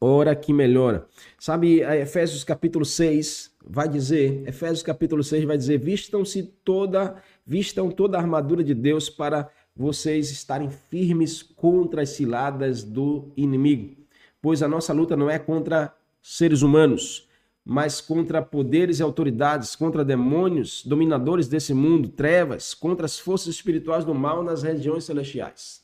Ora 0.00 0.36
que 0.36 0.52
melhora. 0.52 1.08
Sabe, 1.36 1.80
Efésios 1.80 2.44
capítulo 2.44 2.84
6 2.84 3.50
vai 3.66 3.88
dizer, 3.88 4.46
Efésios 4.46 4.84
capítulo 4.84 5.24
6 5.24 5.46
vai 5.46 5.58
dizer: 5.58 5.78
"Vistam-se 5.78 6.44
toda, 6.44 7.16
vistam 7.44 7.90
toda 7.90 8.16
a 8.16 8.20
armadura 8.20 8.62
de 8.62 8.72
Deus 8.72 9.10
para 9.10 9.50
vocês 9.74 10.30
estarem 10.30 10.70
firmes 10.70 11.42
contra 11.42 12.02
as 12.02 12.10
ciladas 12.10 12.84
do 12.84 13.32
inimigo, 13.36 14.05
pois 14.46 14.62
a 14.62 14.68
nossa 14.68 14.92
luta 14.92 15.16
não 15.16 15.28
é 15.28 15.40
contra 15.40 15.92
seres 16.22 16.62
humanos, 16.62 17.28
mas 17.64 18.00
contra 18.00 18.40
poderes 18.40 19.00
e 19.00 19.02
autoridades, 19.02 19.74
contra 19.74 20.04
demônios, 20.04 20.84
dominadores 20.86 21.48
desse 21.48 21.74
mundo, 21.74 22.08
trevas, 22.10 22.72
contra 22.72 23.06
as 23.06 23.18
forças 23.18 23.48
espirituais 23.48 24.04
do 24.04 24.14
mal 24.14 24.44
nas 24.44 24.62
regiões 24.62 25.02
celestiais. 25.02 25.82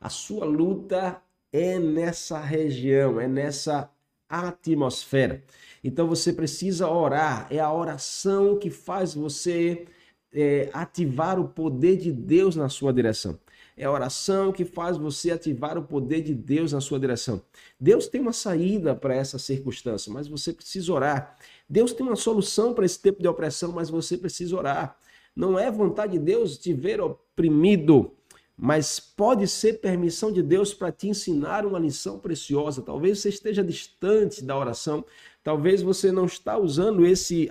A 0.00 0.08
sua 0.08 0.44
luta 0.44 1.20
é 1.52 1.80
nessa 1.80 2.38
região, 2.38 3.20
é 3.20 3.26
nessa 3.26 3.90
atmosfera. 4.28 5.42
Então 5.82 6.06
você 6.06 6.32
precisa 6.32 6.88
orar, 6.88 7.48
é 7.50 7.58
a 7.58 7.72
oração 7.72 8.56
que 8.56 8.70
faz 8.70 9.14
você 9.14 9.84
é, 10.32 10.70
ativar 10.72 11.40
o 11.40 11.48
poder 11.48 11.96
de 11.96 12.12
Deus 12.12 12.54
na 12.54 12.68
sua 12.68 12.92
direção. 12.92 13.36
É 13.80 13.86
a 13.86 13.90
oração 13.90 14.52
que 14.52 14.62
faz 14.62 14.98
você 14.98 15.30
ativar 15.30 15.78
o 15.78 15.82
poder 15.82 16.20
de 16.20 16.34
Deus 16.34 16.72
na 16.72 16.82
sua 16.82 17.00
direção. 17.00 17.40
Deus 17.80 18.06
tem 18.06 18.20
uma 18.20 18.34
saída 18.34 18.94
para 18.94 19.14
essa 19.14 19.38
circunstância, 19.38 20.12
mas 20.12 20.28
você 20.28 20.52
precisa 20.52 20.92
orar. 20.92 21.38
Deus 21.66 21.90
tem 21.94 22.06
uma 22.06 22.14
solução 22.14 22.74
para 22.74 22.84
esse 22.84 23.00
tipo 23.00 23.22
de 23.22 23.26
opressão, 23.26 23.72
mas 23.72 23.88
você 23.88 24.18
precisa 24.18 24.54
orar. 24.54 24.98
Não 25.34 25.58
é 25.58 25.70
vontade 25.70 26.12
de 26.12 26.18
Deus 26.18 26.58
te 26.58 26.74
ver 26.74 27.00
oprimido, 27.00 28.12
mas 28.54 29.00
pode 29.00 29.48
ser 29.48 29.80
permissão 29.80 30.30
de 30.30 30.42
Deus 30.42 30.74
para 30.74 30.92
te 30.92 31.08
ensinar 31.08 31.64
uma 31.64 31.78
lição 31.78 32.18
preciosa. 32.18 32.82
Talvez 32.82 33.20
você 33.20 33.30
esteja 33.30 33.64
distante 33.64 34.44
da 34.44 34.58
oração, 34.58 35.02
talvez 35.42 35.80
você 35.80 36.12
não 36.12 36.26
está 36.26 36.58
usando 36.58 37.06
esse, 37.06 37.48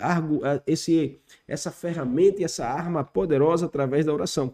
esse 0.68 1.20
essa 1.48 1.72
ferramenta 1.72 2.40
e 2.40 2.44
essa 2.44 2.68
arma 2.68 3.04
poderosa 3.04 3.66
através 3.66 4.06
da 4.06 4.14
oração. 4.14 4.54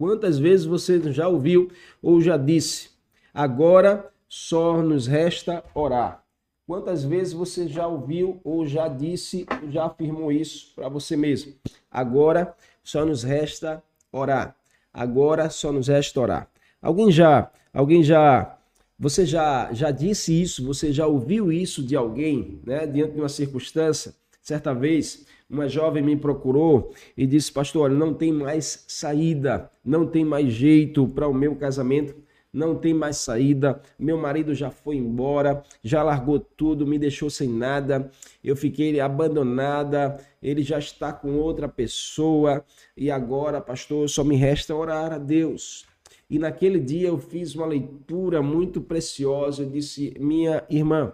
Quantas 0.00 0.38
vezes 0.38 0.64
você 0.64 0.98
já 1.12 1.28
ouviu 1.28 1.70
ou 2.00 2.22
já 2.22 2.38
disse: 2.38 2.88
agora 3.34 4.10
só 4.26 4.80
nos 4.80 5.06
resta 5.06 5.62
orar? 5.74 6.24
Quantas 6.66 7.04
vezes 7.04 7.34
você 7.34 7.68
já 7.68 7.86
ouviu 7.86 8.40
ou 8.42 8.64
já 8.64 8.88
disse, 8.88 9.44
já 9.68 9.84
afirmou 9.84 10.32
isso 10.32 10.72
para 10.74 10.88
você 10.88 11.18
mesmo? 11.18 11.52
Agora 11.90 12.54
só 12.82 13.04
nos 13.04 13.22
resta 13.22 13.82
orar. 14.10 14.56
Agora 14.90 15.50
só 15.50 15.70
nos 15.70 15.88
resta 15.88 16.18
orar. 16.18 16.50
Alguém 16.80 17.12
já, 17.12 17.50
alguém 17.70 18.02
já, 18.02 18.56
você 18.98 19.26
já 19.26 19.70
já 19.70 19.90
disse 19.90 20.32
isso, 20.32 20.64
você 20.64 20.94
já 20.94 21.06
ouviu 21.06 21.52
isso 21.52 21.82
de 21.82 21.94
alguém, 21.94 22.58
né, 22.64 22.86
diante 22.86 23.12
de 23.12 23.20
uma 23.20 23.28
circunstância? 23.28 24.14
Certa 24.40 24.72
vez, 24.72 25.26
uma 25.50 25.68
jovem 25.68 26.02
me 26.02 26.16
procurou 26.16 26.94
e 27.16 27.26
disse: 27.26 27.50
Pastor, 27.50 27.82
olha, 27.82 27.94
não 27.94 28.14
tem 28.14 28.32
mais 28.32 28.84
saída, 28.86 29.68
não 29.84 30.06
tem 30.06 30.24
mais 30.24 30.52
jeito 30.52 31.08
para 31.08 31.26
o 31.26 31.34
meu 31.34 31.56
casamento, 31.56 32.14
não 32.52 32.76
tem 32.76 32.94
mais 32.94 33.16
saída. 33.16 33.82
Meu 33.98 34.16
marido 34.16 34.54
já 34.54 34.70
foi 34.70 34.96
embora, 34.96 35.62
já 35.82 36.04
largou 36.04 36.38
tudo, 36.38 36.86
me 36.86 36.98
deixou 36.98 37.28
sem 37.28 37.48
nada. 37.48 38.10
Eu 38.44 38.54
fiquei 38.54 39.00
abandonada, 39.00 40.16
ele 40.40 40.62
já 40.62 40.78
está 40.78 41.12
com 41.12 41.34
outra 41.34 41.68
pessoa 41.68 42.64
e 42.96 43.10
agora, 43.10 43.60
pastor, 43.60 44.08
só 44.08 44.22
me 44.22 44.36
resta 44.36 44.74
orar 44.74 45.12
a 45.12 45.18
Deus. 45.18 45.84
E 46.28 46.38
naquele 46.38 46.78
dia 46.78 47.08
eu 47.08 47.18
fiz 47.18 47.56
uma 47.56 47.66
leitura 47.66 48.40
muito 48.40 48.80
preciosa. 48.80 49.64
Eu 49.64 49.70
disse: 49.70 50.14
Minha 50.20 50.64
irmã, 50.70 51.12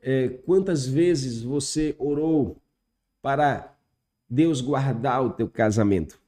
é, 0.00 0.28
quantas 0.28 0.86
vezes 0.86 1.42
você 1.42 1.94
orou 1.98 2.63
para 3.24 3.74
Deus 4.28 4.60
guardar 4.60 5.24
o 5.24 5.30
teu 5.30 5.48
casamento. 5.48 6.20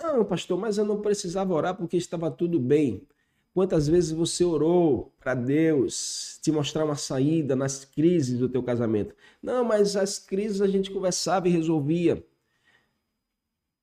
Não, 0.00 0.24
pastor, 0.24 0.56
mas 0.56 0.78
eu 0.78 0.84
não 0.84 1.00
precisava 1.00 1.52
orar 1.52 1.74
porque 1.74 1.96
estava 1.96 2.30
tudo 2.30 2.60
bem. 2.60 3.04
Quantas 3.52 3.88
vezes 3.88 4.12
você 4.12 4.44
orou 4.44 5.12
para 5.18 5.34
Deus 5.34 6.38
te 6.40 6.52
mostrar 6.52 6.84
uma 6.84 6.94
saída 6.94 7.56
nas 7.56 7.84
crises 7.84 8.38
do 8.38 8.48
teu 8.48 8.62
casamento? 8.62 9.16
Não, 9.42 9.64
mas 9.64 9.96
as 9.96 10.16
crises 10.16 10.60
a 10.60 10.68
gente 10.68 10.92
conversava 10.92 11.48
e 11.48 11.50
resolvia. 11.50 12.24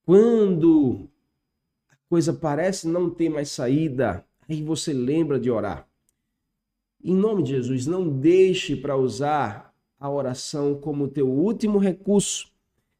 Quando 0.06 1.10
a 1.92 1.98
coisa 2.08 2.32
parece 2.32 2.88
não 2.88 3.10
ter 3.10 3.28
mais 3.28 3.52
saída, 3.52 4.26
aí 4.48 4.64
você 4.64 4.94
lembra 4.94 5.38
de 5.38 5.52
orar. 5.52 5.86
Em 7.04 7.14
nome 7.14 7.44
de 7.44 7.50
Jesus, 7.50 7.86
não 7.86 8.08
deixe 8.08 8.78
para 8.78 8.96
usar 8.96 9.69
a 10.00 10.10
oração 10.10 10.76
como 10.76 11.08
teu 11.08 11.28
último 11.28 11.78
recurso. 11.78 12.48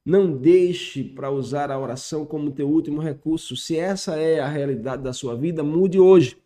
Não 0.06 0.32
deixe 0.32 1.04
para 1.04 1.32
usar 1.32 1.72
a 1.72 1.80
oração 1.80 2.26
como 2.26 2.52
teu 2.52 2.68
último 2.68 3.00
recurso. 3.00 3.56
Se 3.56 3.78
essa 3.78 4.16
é 4.16 4.40
a 4.40 4.48
realidade 4.48 5.04
da 5.04 5.14
sua 5.14 5.36
vida, 5.36 5.64
mude 5.64 6.00
hoje. 6.00 6.38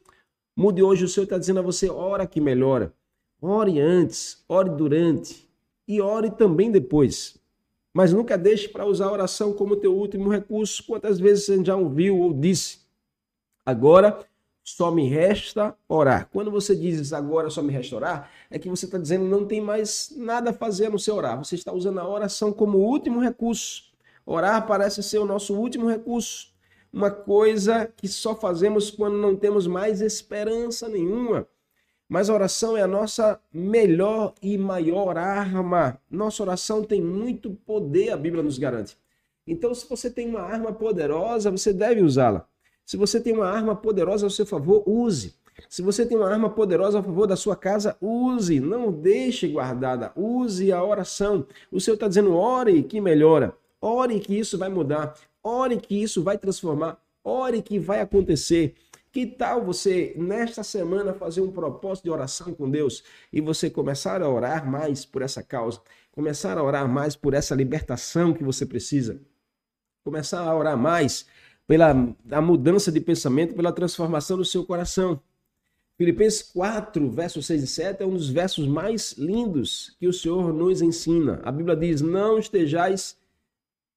Mude 0.55 0.83
hoje. 0.83 1.05
O 1.05 1.07
Senhor 1.07 1.23
está 1.23 1.37
dizendo 1.37 1.59
a 1.59 1.63
você: 1.63 1.89
ora 1.89 2.27
que 2.27 2.41
melhora. 2.41 2.93
Ore 3.41 3.79
antes, 3.79 4.43
ore 4.47 4.69
durante 4.69 5.49
e 5.87 5.99
ore 5.99 6.31
também 6.31 6.71
depois. 6.71 7.37
Mas 7.93 8.13
nunca 8.13 8.37
deixe 8.37 8.67
para 8.69 8.85
usar 8.85 9.07
a 9.07 9.11
oração 9.11 9.53
como 9.53 9.75
teu 9.75 9.93
último 9.93 10.29
recurso. 10.29 10.83
Quantas 10.85 11.19
vezes 11.19 11.45
você 11.45 11.63
já 11.63 11.75
ouviu 11.75 12.17
ou 12.17 12.33
disse? 12.33 12.79
Agora 13.65 14.19
só 14.63 14.89
me 14.89 15.09
resta 15.09 15.75
orar. 15.89 16.29
Quando 16.31 16.49
você 16.49 16.75
diz 16.75 17.11
agora 17.11 17.49
só 17.49 17.61
me 17.61 17.73
resta 17.73 17.95
orar, 17.95 18.31
é 18.49 18.57
que 18.57 18.69
você 18.69 18.85
está 18.85 18.97
dizendo 18.97 19.25
não 19.25 19.45
tem 19.45 19.59
mais 19.59 20.13
nada 20.15 20.51
a 20.51 20.53
fazer 20.53 20.89
no 20.89 20.97
seu 20.97 21.15
orar. 21.15 21.37
Você 21.37 21.55
está 21.55 21.73
usando 21.73 21.99
a 21.99 22.07
oração 22.07 22.53
como 22.53 22.77
último 22.77 23.19
recurso. 23.19 23.91
Orar 24.25 24.65
parece 24.65 25.03
ser 25.03 25.17
o 25.17 25.25
nosso 25.25 25.53
último 25.53 25.89
recurso. 25.89 26.53
Uma 26.91 27.11
coisa 27.11 27.91
que 27.97 28.07
só 28.07 28.35
fazemos 28.35 28.89
quando 28.89 29.17
não 29.17 29.35
temos 29.35 29.67
mais 29.67 29.99
esperança 29.99 30.87
nenhuma. 30.87 31.45
Mas 32.07 32.29
a 32.29 32.33
oração 32.33 32.77
é 32.77 32.81
a 32.81 32.87
nossa 32.87 33.41
melhor 33.51 34.33
e 34.41 34.57
maior 34.57 35.17
arma. 35.17 35.99
Nossa 36.09 36.43
oração 36.43 36.83
tem 36.83 37.01
muito 37.01 37.51
poder, 37.65 38.11
a 38.11 38.17
Bíblia 38.17 38.43
nos 38.43 38.57
garante. 38.57 38.97
Então, 39.45 39.73
se 39.73 39.89
você 39.89 40.09
tem 40.09 40.29
uma 40.29 40.41
arma 40.41 40.71
poderosa, 40.71 41.51
você 41.51 41.73
deve 41.73 42.01
usá-la. 42.01 42.47
Se 42.85 42.97
você 42.97 43.19
tem 43.19 43.33
uma 43.33 43.47
arma 43.47 43.75
poderosa 43.75 44.25
ao 44.25 44.29
seu 44.29 44.45
favor, 44.45 44.83
use. 44.87 45.35
Se 45.69 45.81
você 45.81 46.05
tem 46.05 46.17
uma 46.17 46.29
arma 46.29 46.49
poderosa 46.49 46.99
a 46.99 47.03
favor 47.03 47.27
da 47.27 47.35
sua 47.35 47.55
casa, 47.55 47.95
use. 48.01 48.59
Não 48.59 48.91
deixe 48.91 49.47
guardada. 49.47 50.11
Use 50.15 50.71
a 50.71 50.83
oração. 50.83 51.45
O 51.71 51.79
Senhor 51.79 51.95
está 51.95 52.07
dizendo: 52.07 52.35
ore 52.35 52.83
que 52.83 52.99
melhora. 52.99 53.55
Ore 53.81 54.19
que 54.19 54.37
isso 54.37 54.57
vai 54.57 54.69
mudar. 54.69 55.13
Ore 55.43 55.77
que 55.77 56.01
isso 56.01 56.23
vai 56.23 56.37
transformar. 56.37 56.97
Ore 57.23 57.61
que 57.61 57.79
vai 57.79 58.01
acontecer. 58.01 58.75
Que 59.11 59.27
tal 59.27 59.63
você, 59.63 60.13
nesta 60.17 60.63
semana, 60.63 61.13
fazer 61.13 61.41
um 61.41 61.51
propósito 61.51 62.05
de 62.05 62.09
oração 62.09 62.51
com 62.53 62.67
Deus 62.67 63.03
e 63.31 63.39
você 63.39 63.69
começar 63.69 64.23
a 64.23 64.29
orar 64.29 64.67
mais 64.67 65.05
por 65.05 65.21
essa 65.21 65.43
causa? 65.43 65.79
Começar 66.11 66.57
a 66.57 66.63
orar 66.63 66.89
mais 66.89 67.15
por 67.15 67.35
essa 67.35 67.53
libertação 67.53 68.33
que 68.33 68.43
você 68.43 68.65
precisa? 68.65 69.21
Começar 70.03 70.41
a 70.41 70.55
orar 70.55 70.75
mais 70.75 71.27
pela 71.67 72.15
a 72.31 72.41
mudança 72.41 72.91
de 72.91 72.99
pensamento, 72.99 73.55
pela 73.55 73.71
transformação 73.71 74.37
do 74.37 74.45
seu 74.45 74.65
coração. 74.65 75.21
Filipenses 75.97 76.41
4, 76.41 77.09
versos 77.11 77.45
6 77.45 77.63
e 77.63 77.67
7 77.67 78.03
é 78.03 78.05
um 78.05 78.15
dos 78.15 78.29
versos 78.29 78.67
mais 78.67 79.13
lindos 79.13 79.95
que 79.99 80.07
o 80.07 80.13
Senhor 80.13 80.51
nos 80.51 80.81
ensina. 80.81 81.39
A 81.43 81.51
Bíblia 81.51 81.75
diz: 81.75 82.01
Não 82.01 82.39
estejais 82.39 83.15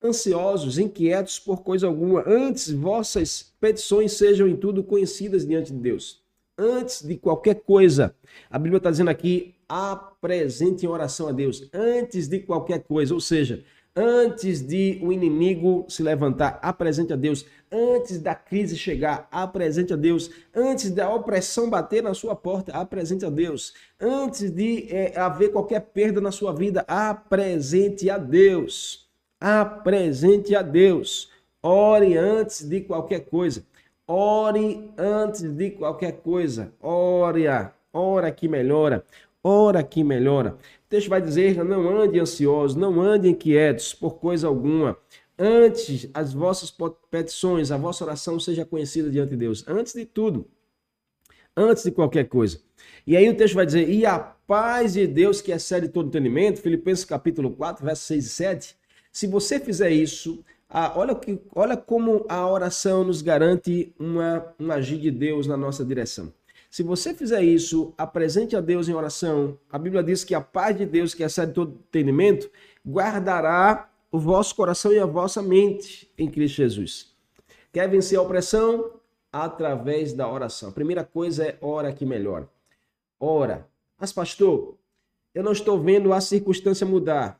ansiosos, 0.04 0.78
inquietos 0.78 1.38
por 1.38 1.62
coisa 1.62 1.86
alguma, 1.86 2.22
antes 2.26 2.70
vossas 2.70 3.54
petições 3.58 4.12
sejam 4.12 4.46
em 4.46 4.56
tudo 4.56 4.84
conhecidas 4.84 5.46
diante 5.46 5.72
de 5.72 5.78
Deus. 5.78 6.22
Antes 6.58 7.02
de 7.02 7.16
qualquer 7.16 7.56
coisa, 7.56 8.14
a 8.50 8.58
Bíblia 8.58 8.76
está 8.76 8.90
dizendo 8.90 9.10
aqui: 9.10 9.54
apresente 9.66 10.84
em 10.84 10.88
oração 10.88 11.28
a 11.28 11.32
Deus. 11.32 11.66
Antes 11.72 12.28
de 12.28 12.40
qualquer 12.40 12.82
coisa, 12.82 13.14
ou 13.14 13.20
seja, 13.20 13.64
Antes 13.98 14.60
de 14.60 14.98
o 15.02 15.10
inimigo 15.10 15.86
se 15.88 16.02
levantar, 16.02 16.58
apresente 16.60 17.14
a 17.14 17.16
Deus. 17.16 17.46
Antes 17.78 18.18
da 18.18 18.34
crise 18.34 18.74
chegar, 18.74 19.28
apresente 19.30 19.92
a 19.92 19.96
Deus. 19.96 20.30
Antes 20.54 20.90
da 20.90 21.12
opressão 21.12 21.68
bater 21.68 22.02
na 22.02 22.14
sua 22.14 22.34
porta, 22.34 22.72
apresente 22.72 23.26
a 23.26 23.28
Deus. 23.28 23.74
Antes 24.00 24.50
de 24.50 24.86
é, 24.90 25.12
haver 25.20 25.52
qualquer 25.52 25.80
perda 25.80 26.18
na 26.18 26.32
sua 26.32 26.54
vida, 26.54 26.86
apresente 26.88 28.08
a 28.08 28.16
Deus. 28.16 29.06
Apresente 29.38 30.56
a 30.56 30.62
Deus. 30.62 31.30
Ore 31.62 32.16
antes 32.16 32.66
de 32.66 32.80
qualquer 32.80 33.26
coisa. 33.26 33.62
Ore 34.06 34.90
antes 34.96 35.42
de 35.42 35.72
qualquer 35.72 36.12
coisa. 36.12 36.72
Ore, 36.80 37.44
ora 37.92 38.32
que 38.32 38.48
melhora. 38.48 39.04
Ora 39.44 39.82
que 39.82 40.02
melhora. 40.02 40.56
O 40.86 40.88
texto 40.88 41.10
vai 41.10 41.20
dizer: 41.20 41.62
não 41.62 41.88
ande 41.90 42.18
ansiosos, 42.18 42.74
não 42.74 43.02
ande 43.02 43.28
inquietos 43.28 43.92
por 43.92 44.14
coisa 44.14 44.46
alguma. 44.46 44.96
Antes 45.38 46.08
as 46.14 46.32
vossas 46.32 46.74
petições, 47.10 47.70
a 47.70 47.76
vossa 47.76 48.04
oração 48.04 48.40
seja 48.40 48.64
conhecida 48.64 49.10
diante 49.10 49.30
de 49.30 49.36
Deus. 49.36 49.64
Antes 49.68 49.92
de 49.92 50.06
tudo. 50.06 50.48
Antes 51.56 51.84
de 51.84 51.90
qualquer 51.90 52.24
coisa. 52.24 52.60
E 53.06 53.16
aí 53.16 53.28
o 53.28 53.36
texto 53.36 53.54
vai 53.54 53.66
dizer: 53.66 53.88
e 53.88 54.06
a 54.06 54.18
paz 54.18 54.94
de 54.94 55.06
Deus 55.06 55.40
que 55.40 55.52
excede 55.52 55.88
todo 55.88 56.08
entendimento, 56.08 56.60
Filipenses 56.60 57.04
capítulo 57.04 57.50
4, 57.50 57.84
versos 57.84 58.06
6 58.06 58.26
e 58.26 58.28
7. 58.28 58.76
Se 59.12 59.26
você 59.26 59.58
fizer 59.60 59.90
isso, 59.90 60.44
ah, 60.68 60.92
olha, 60.96 61.14
que, 61.14 61.40
olha 61.54 61.76
como 61.76 62.26
a 62.28 62.46
oração 62.48 63.04
nos 63.04 63.22
garante 63.22 63.94
uma, 63.98 64.54
um 64.58 64.70
agir 64.72 64.98
de 64.98 65.10
Deus 65.10 65.46
na 65.46 65.56
nossa 65.56 65.84
direção. 65.84 66.32
Se 66.68 66.82
você 66.82 67.14
fizer 67.14 67.42
isso, 67.42 67.94
apresente 67.96 68.56
a 68.56 68.60
Deus 68.60 68.88
em 68.88 68.92
oração. 68.92 69.58
A 69.70 69.78
Bíblia 69.78 70.02
diz 70.02 70.24
que 70.24 70.34
a 70.34 70.40
paz 70.40 70.76
de 70.76 70.84
Deus, 70.84 71.14
que 71.14 71.22
excede 71.22 71.52
todo 71.52 71.80
entendimento, 71.88 72.50
guardará 72.86 73.88
o 74.16 74.18
vosso 74.18 74.56
coração 74.56 74.94
e 74.94 74.98
a 74.98 75.04
vossa 75.04 75.42
mente 75.42 76.10
em 76.16 76.30
Cristo 76.30 76.56
Jesus. 76.56 77.14
Quer 77.70 77.86
vencer 77.86 78.18
a 78.18 78.22
opressão? 78.22 78.98
Através 79.30 80.14
da 80.14 80.26
oração. 80.26 80.70
A 80.70 80.72
primeira 80.72 81.04
coisa 81.04 81.44
é 81.44 81.58
ora 81.60 81.92
que 81.92 82.06
melhora. 82.06 82.48
Ora. 83.20 83.68
Mas, 83.98 84.14
pastor, 84.14 84.78
eu 85.34 85.44
não 85.44 85.52
estou 85.52 85.78
vendo 85.78 86.14
a 86.14 86.20
circunstância 86.22 86.86
mudar. 86.86 87.38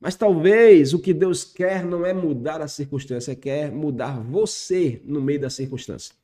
Mas 0.00 0.16
talvez 0.16 0.94
o 0.94 0.98
que 0.98 1.12
Deus 1.12 1.44
quer 1.44 1.84
não 1.84 2.06
é 2.06 2.14
mudar 2.14 2.62
a 2.62 2.68
circunstância, 2.68 3.36
quer 3.36 3.70
mudar 3.70 4.18
você 4.18 5.02
no 5.04 5.20
meio 5.20 5.40
da 5.40 5.50
circunstância. 5.50 6.14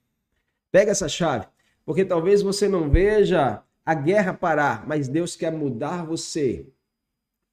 Pega 0.70 0.90
essa 0.90 1.09
chave, 1.09 1.47
porque 1.84 2.03
talvez 2.03 2.40
você 2.40 2.66
não 2.66 2.88
veja 2.88 3.62
a 3.84 3.95
guerra 3.95 4.32
parar, 4.32 4.86
mas 4.86 5.07
Deus 5.07 5.36
quer 5.36 5.53
mudar 5.53 6.03
você 6.03 6.66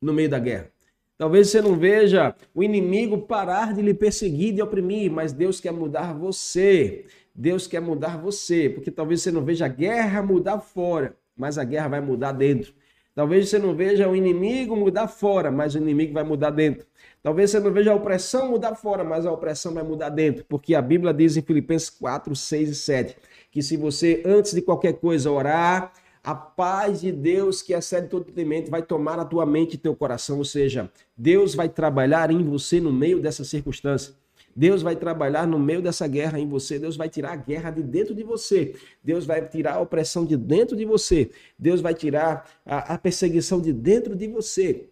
no 0.02 0.14
meio 0.14 0.30
da 0.30 0.40
guerra. 0.40 0.72
Talvez 1.20 1.50
você 1.50 1.62
não 1.62 1.76
veja 1.76 2.34
o 2.56 2.64
inimigo 2.64 3.18
parar 3.18 3.74
de 3.74 3.82
lhe 3.82 3.94
perseguir, 3.94 4.54
de 4.54 4.62
oprimir, 4.62 5.12
mas 5.12 5.34
Deus 5.34 5.60
quer 5.60 5.74
mudar 5.74 6.14
você. 6.14 7.08
Deus 7.36 7.68
quer 7.68 7.82
mudar 7.82 8.18
você, 8.18 8.70
porque 8.70 8.90
talvez 8.90 9.22
você 9.22 9.30
não 9.30 9.44
veja 9.44 9.66
a 9.66 9.68
guerra 9.68 10.24
mudar 10.24 10.62
fora, 10.62 11.18
mas 11.36 11.58
a 11.58 11.66
guerra 11.66 11.90
vai 11.90 12.00
mudar 12.00 12.32
dentro. 12.32 12.74
Talvez 13.14 13.50
você 13.50 13.60
não 13.60 13.76
veja 13.76 14.08
o 14.08 14.16
inimigo 14.16 14.78
mudar 14.78 15.10
fora, 15.10 15.52
mas 15.52 15.76
o 15.76 15.78
inimigo 15.80 16.14
vai 16.14 16.24
mudar 16.24 16.52
dentro. 16.52 16.88
Talvez 17.22 17.52
você 17.52 17.60
não 17.60 17.74
veja 17.74 17.92
a 17.92 17.96
opressão 17.96 18.52
mudar 18.52 18.76
fora, 18.76 19.04
mas 19.04 19.26
a 19.26 19.32
opressão 19.34 19.74
vai 19.74 19.84
mudar 19.84 20.08
dentro. 20.08 20.46
Porque 20.48 20.74
a 20.74 20.82
Bíblia 20.82 21.14
diz 21.14 21.36
em 21.36 21.42
Filipenses 21.42 21.90
4, 21.90 22.34
6 22.34 22.70
e 22.70 22.76
7 22.76 23.18
que 23.52 23.62
se 23.62 23.76
você, 23.76 24.24
antes 24.26 24.54
de 24.54 24.62
qualquer 24.62 24.94
coisa, 24.94 25.30
orar, 25.30 25.92
a 26.30 26.36
paz 26.36 27.02
de 27.02 27.12
Deus, 27.12 27.60
que 27.64 27.74
excede 27.74 28.08
todo 28.08 28.30
entendimento, 28.30 28.70
vai 28.70 28.84
tomar 28.84 29.18
a 29.18 29.26
tua 29.26 29.48
mente 29.48 29.74
e 29.74 29.78
teu 29.80 29.96
coração. 29.96 30.38
Ou 30.38 30.46
seja, 30.46 30.88
Deus 31.18 31.56
vai 31.56 31.68
trabalhar 31.68 32.30
em 32.30 32.44
você 32.44 32.80
no 32.80 32.94
meio 32.94 33.20
dessa 33.20 33.44
circunstância. 33.44 34.14
Deus 34.56 34.84
vai 34.84 34.96
trabalhar 34.96 35.48
no 35.48 35.58
meio 35.58 35.82
dessa 35.82 36.08
guerra 36.08 36.40
em 36.40 36.48
você. 36.48 36.78
Deus 36.78 36.96
vai 36.96 37.10
tirar 37.10 37.32
a 37.32 37.36
guerra 37.36 37.72
de 37.72 37.82
dentro 37.82 38.14
de 38.14 38.22
você. 38.22 38.76
Deus 39.04 39.26
vai 39.26 39.44
tirar 39.48 39.74
a 39.74 39.80
opressão 39.80 40.24
de 40.24 40.38
dentro 40.38 40.78
de 40.78 40.86
você. 40.86 41.32
Deus 41.58 41.82
vai 41.82 41.96
tirar 41.96 42.48
a, 42.64 42.94
a 42.94 42.98
perseguição 43.00 43.60
de 43.60 43.74
dentro 43.74 44.16
de 44.16 44.28
você. 44.28 44.88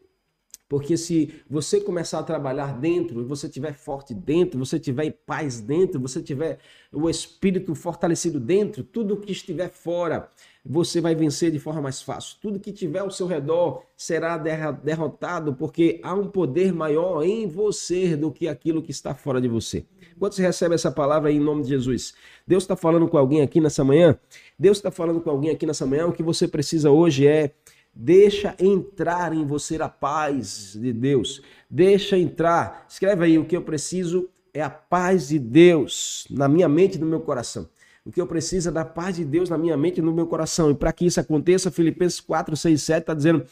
Porque 0.70 0.98
se 0.98 1.34
você 1.50 1.80
começar 1.80 2.20
a 2.20 2.24
trabalhar 2.24 2.78
dentro, 2.78 3.26
você 3.26 3.48
tiver 3.48 3.74
forte 3.74 4.14
dentro, 4.14 4.60
você 4.60 4.78
tiver 4.78 5.06
em 5.06 5.12
paz 5.12 5.62
dentro, 5.62 6.00
você 6.00 6.22
tiver 6.22 6.60
o 6.92 7.10
espírito 7.10 7.74
fortalecido 7.74 8.38
dentro, 8.38 8.84
tudo 8.84 9.16
que 9.16 9.32
estiver 9.32 9.70
fora, 9.70 10.30
você 10.70 11.00
vai 11.00 11.16
vencer 11.16 11.50
de 11.50 11.60
forma 11.60 11.82
mais 11.82 12.02
fácil. 12.02 12.38
Tudo 12.42 12.60
que 12.60 12.74
tiver 12.74 13.00
ao 13.00 13.10
seu 13.10 13.26
redor 13.26 13.84
será 13.96 14.38
derrotado, 14.38 15.54
porque 15.54 16.00
há 16.04 16.14
um 16.14 16.28
poder 16.28 16.74
maior 16.74 17.24
em 17.24 17.48
você 17.48 18.18
do 18.18 18.32
que 18.32 18.48
aquilo 18.48 18.82
que 18.82 18.92
está 18.92 19.14
fora 19.16 19.40
de 19.40 19.48
você. 19.48 19.86
Quando 20.20 20.34
você 20.34 20.42
recebe 20.42 20.76
essa 20.76 20.92
palavra 20.92 21.32
em 21.32 21.40
nome 21.40 21.64
de 21.64 21.70
Jesus, 21.70 22.14
Deus 22.46 22.64
está 22.64 22.76
falando 22.76 23.08
com 23.08 23.18
alguém 23.18 23.42
aqui 23.42 23.62
nessa 23.62 23.84
manhã? 23.84 24.20
Deus 24.60 24.78
está 24.78 24.92
falando 24.92 25.22
com 25.22 25.30
alguém 25.30 25.52
aqui 25.52 25.66
nessa 25.66 25.86
manhã? 25.86 26.08
O 26.08 26.12
que 26.12 26.24
você 26.24 26.48
precisa 26.48 26.92
hoje 26.92 27.26
é 27.26 27.54
Deixa 28.00 28.56
entrar 28.60 29.34
em 29.34 29.44
você 29.44 29.82
a 29.82 29.90
paz 29.90 30.78
de 30.80 30.94
Deus. 30.94 31.42
Deixa 31.68 32.16
entrar. 32.16 32.86
Escreve 32.88 33.26
aí: 33.26 33.40
o 33.40 33.46
que 33.46 33.58
eu 33.58 33.64
preciso 33.64 34.30
é 34.54 34.62
a 34.62 34.70
paz 34.70 35.30
de 35.30 35.40
Deus 35.40 36.28
na 36.30 36.48
minha 36.48 36.70
mente 36.70 36.96
e 36.96 37.00
no 37.00 37.08
meu 37.08 37.22
coração. 37.22 37.68
O 38.08 38.12
que 38.12 38.22
eu 38.22 38.26
preciso 38.26 38.70
é 38.70 38.72
da 38.72 38.86
paz 38.86 39.18
de 39.18 39.26
Deus 39.26 39.50
na 39.50 39.58
minha 39.58 39.76
mente 39.76 39.98
e 39.98 40.02
no 40.02 40.14
meu 40.14 40.26
coração. 40.26 40.72
E 40.72 40.74
para 40.74 40.94
que 40.94 41.06
isso 41.06 41.20
aconteça, 41.20 41.70
Filipenses 41.70 42.22
4, 42.22 42.56
6, 42.56 42.82
7 42.82 43.00
está 43.02 43.14
dizendo: 43.14 43.46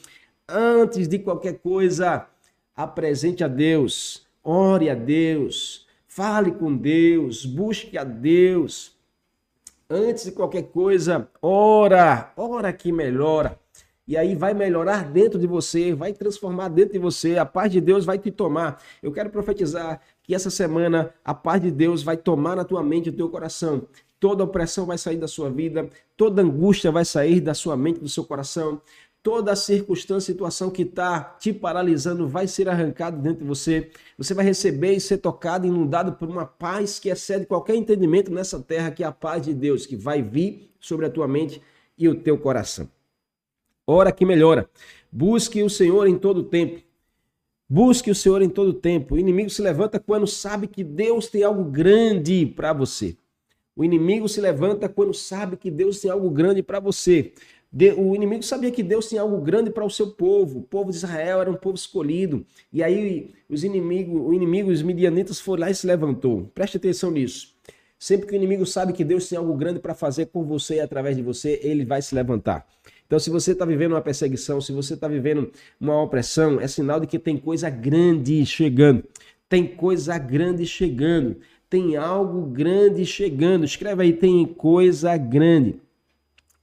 antes 0.48 1.10
de 1.10 1.20
qualquer 1.20 1.60
coisa, 1.60 2.26
apresente 2.74 3.44
a 3.44 3.50
Deus, 3.50 4.26
ore 4.42 4.90
a 4.90 4.96
Deus, 4.96 5.86
fale 6.08 6.54
com 6.54 6.74
Deus, 6.74 7.46
busque 7.46 7.98
a 7.98 8.06
Deus. 8.06 8.96
Antes 9.90 10.24
de 10.24 10.32
qualquer 10.32 10.64
coisa, 10.64 11.28
ora, 11.42 12.32
ora 12.38 12.72
que 12.72 12.94
melhora. 12.94 13.60
E 14.08 14.16
aí 14.16 14.36
vai 14.36 14.54
melhorar 14.54 15.04
dentro 15.04 15.38
de 15.38 15.48
você, 15.48 15.94
vai 15.94 16.14
transformar 16.14 16.70
dentro 16.70 16.94
de 16.94 17.00
você, 17.00 17.38
a 17.38 17.46
paz 17.46 17.72
de 17.72 17.82
Deus 17.82 18.06
vai 18.06 18.18
te 18.18 18.32
tomar. 18.32 18.82
Eu 19.04 19.12
quero 19.12 19.30
profetizar 19.30 20.00
que 20.24 20.34
essa 20.34 20.50
semana 20.50 21.14
a 21.26 21.34
paz 21.34 21.62
de 21.62 21.72
Deus 21.72 22.04
vai 22.04 22.16
tomar 22.16 22.56
na 22.56 22.64
tua 22.64 22.82
mente 22.82 23.12
no 23.12 23.18
teu 23.18 23.30
coração. 23.30 23.86
Toda 24.26 24.44
opressão 24.44 24.88
vai 24.88 24.98
sair 24.98 25.18
da 25.18 25.28
sua 25.28 25.52
vida, 25.52 25.88
toda 26.18 26.42
angústia 26.42 26.92
vai 26.92 27.06
sair 27.06 27.40
da 27.40 27.54
sua 27.54 27.78
mente, 27.78 28.00
do 28.00 28.10
seu 28.10 28.24
coração. 28.24 28.82
Toda 29.22 29.56
circunstância, 29.56 30.34
situação 30.34 30.72
que 30.72 30.82
está 30.82 31.20
te 31.40 31.54
paralisando 31.54 32.28
vai 32.28 32.48
ser 32.48 32.68
arrancado 32.68 33.22
dentro 33.22 33.44
de 33.44 33.48
você. 33.48 33.92
Você 34.18 34.34
vai 34.34 34.44
receber 34.44 34.94
e 34.94 35.00
ser 35.00 35.20
tocado, 35.20 35.68
inundado 35.68 36.14
por 36.14 36.28
uma 36.28 36.44
paz 36.44 36.98
que 36.98 37.08
excede 37.08 37.46
qualquer 37.46 37.76
entendimento 37.76 38.34
nessa 38.34 38.60
terra, 38.60 38.90
que 38.90 39.04
é 39.04 39.06
a 39.06 39.12
paz 39.12 39.44
de 39.44 39.54
Deus, 39.54 39.86
que 39.86 39.96
vai 39.96 40.24
vir 40.24 40.72
sobre 40.80 41.06
a 41.06 41.10
tua 41.12 41.28
mente 41.28 41.62
e 41.96 42.10
o 42.10 42.16
teu 42.16 42.36
coração. 42.36 42.90
Ora 43.86 44.12
que 44.12 44.26
melhora. 44.26 44.68
Busque 45.12 45.62
o 45.62 45.70
Senhor 45.70 46.08
em 46.08 46.18
todo 46.18 46.42
tempo. 46.42 46.82
Busque 47.70 48.10
o 48.10 48.16
Senhor 48.16 48.42
em 48.42 48.50
todo 48.50 48.74
tempo. 48.74 49.14
O 49.14 49.20
inimigo 49.20 49.52
se 49.52 49.62
levanta 49.62 50.00
quando 50.00 50.26
sabe 50.26 50.66
que 50.66 50.84
Deus 50.84 51.28
tem 51.28 51.44
algo 51.44 51.64
grande 51.64 52.44
para 52.48 52.74
você. 52.74 53.16
O 53.76 53.84
inimigo 53.84 54.30
se 54.30 54.40
levanta 54.40 54.88
quando 54.88 55.14
sabe 55.14 55.58
que 55.58 55.70
Deus 55.70 56.00
tem 56.00 56.10
algo 56.10 56.30
grande 56.30 56.64
para 56.64 56.80
você. 56.80 57.34
O 57.98 58.16
inimigo 58.16 58.42
sabia 58.42 58.72
que 58.72 58.82
Deus 58.82 59.10
tinha 59.10 59.22
algo 59.22 59.42
grande 59.42 59.70
para 59.70 59.84
o 59.84 59.90
seu 59.90 60.12
povo. 60.12 60.60
O 60.60 60.64
povo 60.64 60.92
de 60.92 60.98
Israel 60.98 61.42
era 61.42 61.52
um 61.52 61.56
povo 61.56 61.76
escolhido. 61.76 62.46
E 62.72 62.82
aí 62.82 63.34
os 63.50 63.66
inimigos, 63.66 64.22
o 64.22 64.34
inimigo, 64.34 64.72
os 64.72 64.82
midianitas 64.82 65.42
foram 65.42 65.62
lá 65.62 65.70
e 65.70 65.76
se 65.76 65.86
levantou. 65.86 66.50
Preste 66.56 66.78
atenção 66.78 67.12
nisso. 67.12 67.54
Sempre 68.00 68.28
que 68.28 68.34
o 68.34 68.36
inimigo 68.36 68.66
sabe 68.66 68.94
que 68.94 69.04
Deus 69.04 69.28
tem 69.28 69.38
algo 69.38 69.54
grande 69.56 69.80
para 69.80 69.94
fazer 69.94 70.28
com 70.28 70.46
você 70.46 70.76
e 70.76 70.80
através 70.80 71.18
de 71.18 71.22
você, 71.22 71.60
ele 71.62 71.84
vai 71.84 72.02
se 72.02 72.16
levantar. 72.16 72.66
Então, 73.06 73.20
se 73.20 73.30
você 73.30 73.52
está 73.52 73.66
vivendo 73.66 73.92
uma 73.92 74.02
perseguição, 74.02 74.62
se 74.62 74.72
você 74.72 74.94
está 74.94 75.08
vivendo 75.08 75.52
uma 75.80 76.02
opressão, 76.02 76.60
é 76.60 76.68
sinal 76.68 77.00
de 77.00 77.08
que 77.08 77.20
tem 77.20 77.38
coisa 77.38 77.70
grande 77.70 78.46
chegando. 78.46 79.04
Tem 79.48 79.68
coisa 79.68 80.18
grande 80.18 80.66
chegando. 80.66 81.38
Tem 81.76 81.98
algo 81.98 82.44
grande 82.46 83.06
chegando. 83.06 83.66
Escreve 83.66 84.02
aí, 84.02 84.14
tem 84.14 84.46
coisa 84.46 85.18
grande. 85.18 85.76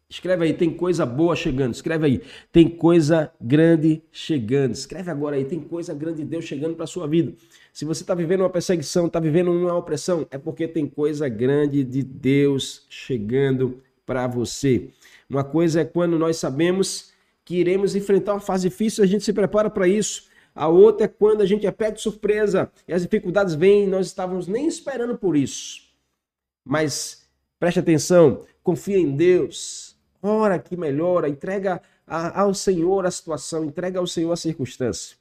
Escreve 0.08 0.46
aí, 0.46 0.54
tem 0.54 0.70
coisa 0.70 1.04
boa 1.04 1.36
chegando. 1.36 1.74
Escreve 1.74 2.06
aí, 2.06 2.22
tem 2.50 2.66
coisa 2.66 3.30
grande 3.38 4.02
chegando. 4.10 4.72
Escreve 4.72 5.10
agora 5.10 5.36
aí, 5.36 5.44
tem 5.44 5.60
coisa 5.60 5.92
grande 5.92 6.22
de 6.22 6.24
Deus 6.24 6.46
chegando 6.46 6.76
para 6.76 6.86
sua 6.86 7.06
vida. 7.06 7.34
Se 7.74 7.84
você 7.84 8.02
está 8.02 8.14
vivendo 8.14 8.40
uma 8.40 8.48
perseguição, 8.48 9.06
está 9.06 9.20
vivendo 9.20 9.52
uma 9.52 9.76
opressão, 9.76 10.26
é 10.30 10.38
porque 10.38 10.66
tem 10.66 10.86
coisa 10.86 11.28
grande 11.28 11.84
de 11.84 12.02
Deus 12.02 12.86
chegando 12.88 13.82
para 14.06 14.26
você. 14.26 14.88
Uma 15.28 15.44
coisa 15.44 15.82
é 15.82 15.84
quando 15.84 16.18
nós 16.18 16.38
sabemos 16.38 17.12
que 17.44 17.56
iremos 17.56 17.94
enfrentar 17.94 18.32
uma 18.32 18.40
fase 18.40 18.66
difícil, 18.66 19.04
a 19.04 19.06
gente 19.06 19.24
se 19.24 19.32
prepara 19.34 19.68
para 19.68 19.86
isso. 19.86 20.31
A 20.54 20.68
outra 20.68 21.06
é 21.06 21.08
quando 21.08 21.40
a 21.40 21.46
gente 21.46 21.66
é 21.66 21.70
pego 21.70 21.96
de 21.96 22.02
surpresa 22.02 22.70
e 22.86 22.92
as 22.92 23.02
dificuldades 23.02 23.54
vêm 23.54 23.86
nós 23.86 24.06
estávamos 24.06 24.46
nem 24.46 24.66
esperando 24.66 25.16
por 25.16 25.36
isso. 25.36 25.82
Mas 26.64 27.26
preste 27.58 27.80
atenção, 27.80 28.44
confia 28.62 28.98
em 28.98 29.16
Deus, 29.16 29.96
ora 30.22 30.58
que 30.58 30.76
melhora, 30.76 31.28
entrega 31.28 31.80
ao 32.06 32.52
Senhor 32.52 33.06
a 33.06 33.10
situação, 33.10 33.64
entrega 33.64 33.98
ao 33.98 34.06
Senhor 34.06 34.32
a 34.32 34.36
circunstância. 34.36 35.16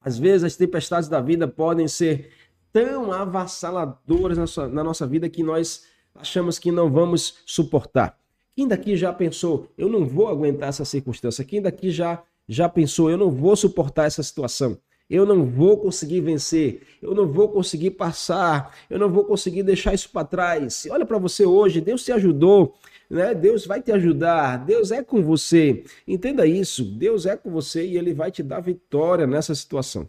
Às 0.00 0.18
vezes 0.18 0.44
as 0.44 0.56
tempestades 0.56 1.08
da 1.08 1.20
vida 1.20 1.46
podem 1.46 1.86
ser 1.86 2.30
tão 2.72 3.12
avassaladoras 3.12 4.38
na, 4.38 4.46
sua, 4.46 4.66
na 4.66 4.82
nossa 4.82 5.06
vida 5.06 5.28
que 5.28 5.42
nós 5.42 5.84
achamos 6.14 6.58
que 6.58 6.72
não 6.72 6.90
vamos 6.90 7.42
suportar. 7.46 8.18
Quem 8.54 8.66
daqui 8.66 8.96
já 8.96 9.12
pensou, 9.12 9.68
eu 9.78 9.88
não 9.88 10.06
vou 10.06 10.28
aguentar 10.28 10.68
essa 10.68 10.84
circunstância? 10.84 11.44
Quem 11.44 11.62
daqui 11.62 11.90
já, 11.90 12.22
já 12.52 12.68
pensou, 12.68 13.10
eu 13.10 13.16
não 13.16 13.30
vou 13.30 13.56
suportar 13.56 14.06
essa 14.06 14.22
situação? 14.22 14.78
Eu 15.08 15.26
não 15.26 15.44
vou 15.44 15.76
conseguir 15.76 16.20
vencer, 16.20 16.82
eu 17.02 17.14
não 17.14 17.26
vou 17.26 17.48
conseguir 17.48 17.90
passar, 17.90 18.74
eu 18.88 18.98
não 18.98 19.10
vou 19.10 19.24
conseguir 19.24 19.62
deixar 19.62 19.92
isso 19.92 20.08
para 20.10 20.26
trás. 20.26 20.86
Olha 20.90 21.04
para 21.04 21.18
você 21.18 21.44
hoje, 21.44 21.80
Deus 21.80 22.04
te 22.04 22.12
ajudou, 22.12 22.74
né? 23.10 23.34
Deus 23.34 23.66
vai 23.66 23.82
te 23.82 23.92
ajudar, 23.92 24.64
Deus 24.64 24.90
é 24.90 25.02
com 25.02 25.22
você. 25.22 25.84
Entenda 26.08 26.46
isso, 26.46 26.84
Deus 26.84 27.26
é 27.26 27.36
com 27.36 27.50
você 27.50 27.86
e 27.86 27.98
ele 27.98 28.14
vai 28.14 28.30
te 28.30 28.42
dar 28.42 28.60
vitória 28.60 29.26
nessa 29.26 29.54
situação. 29.54 30.08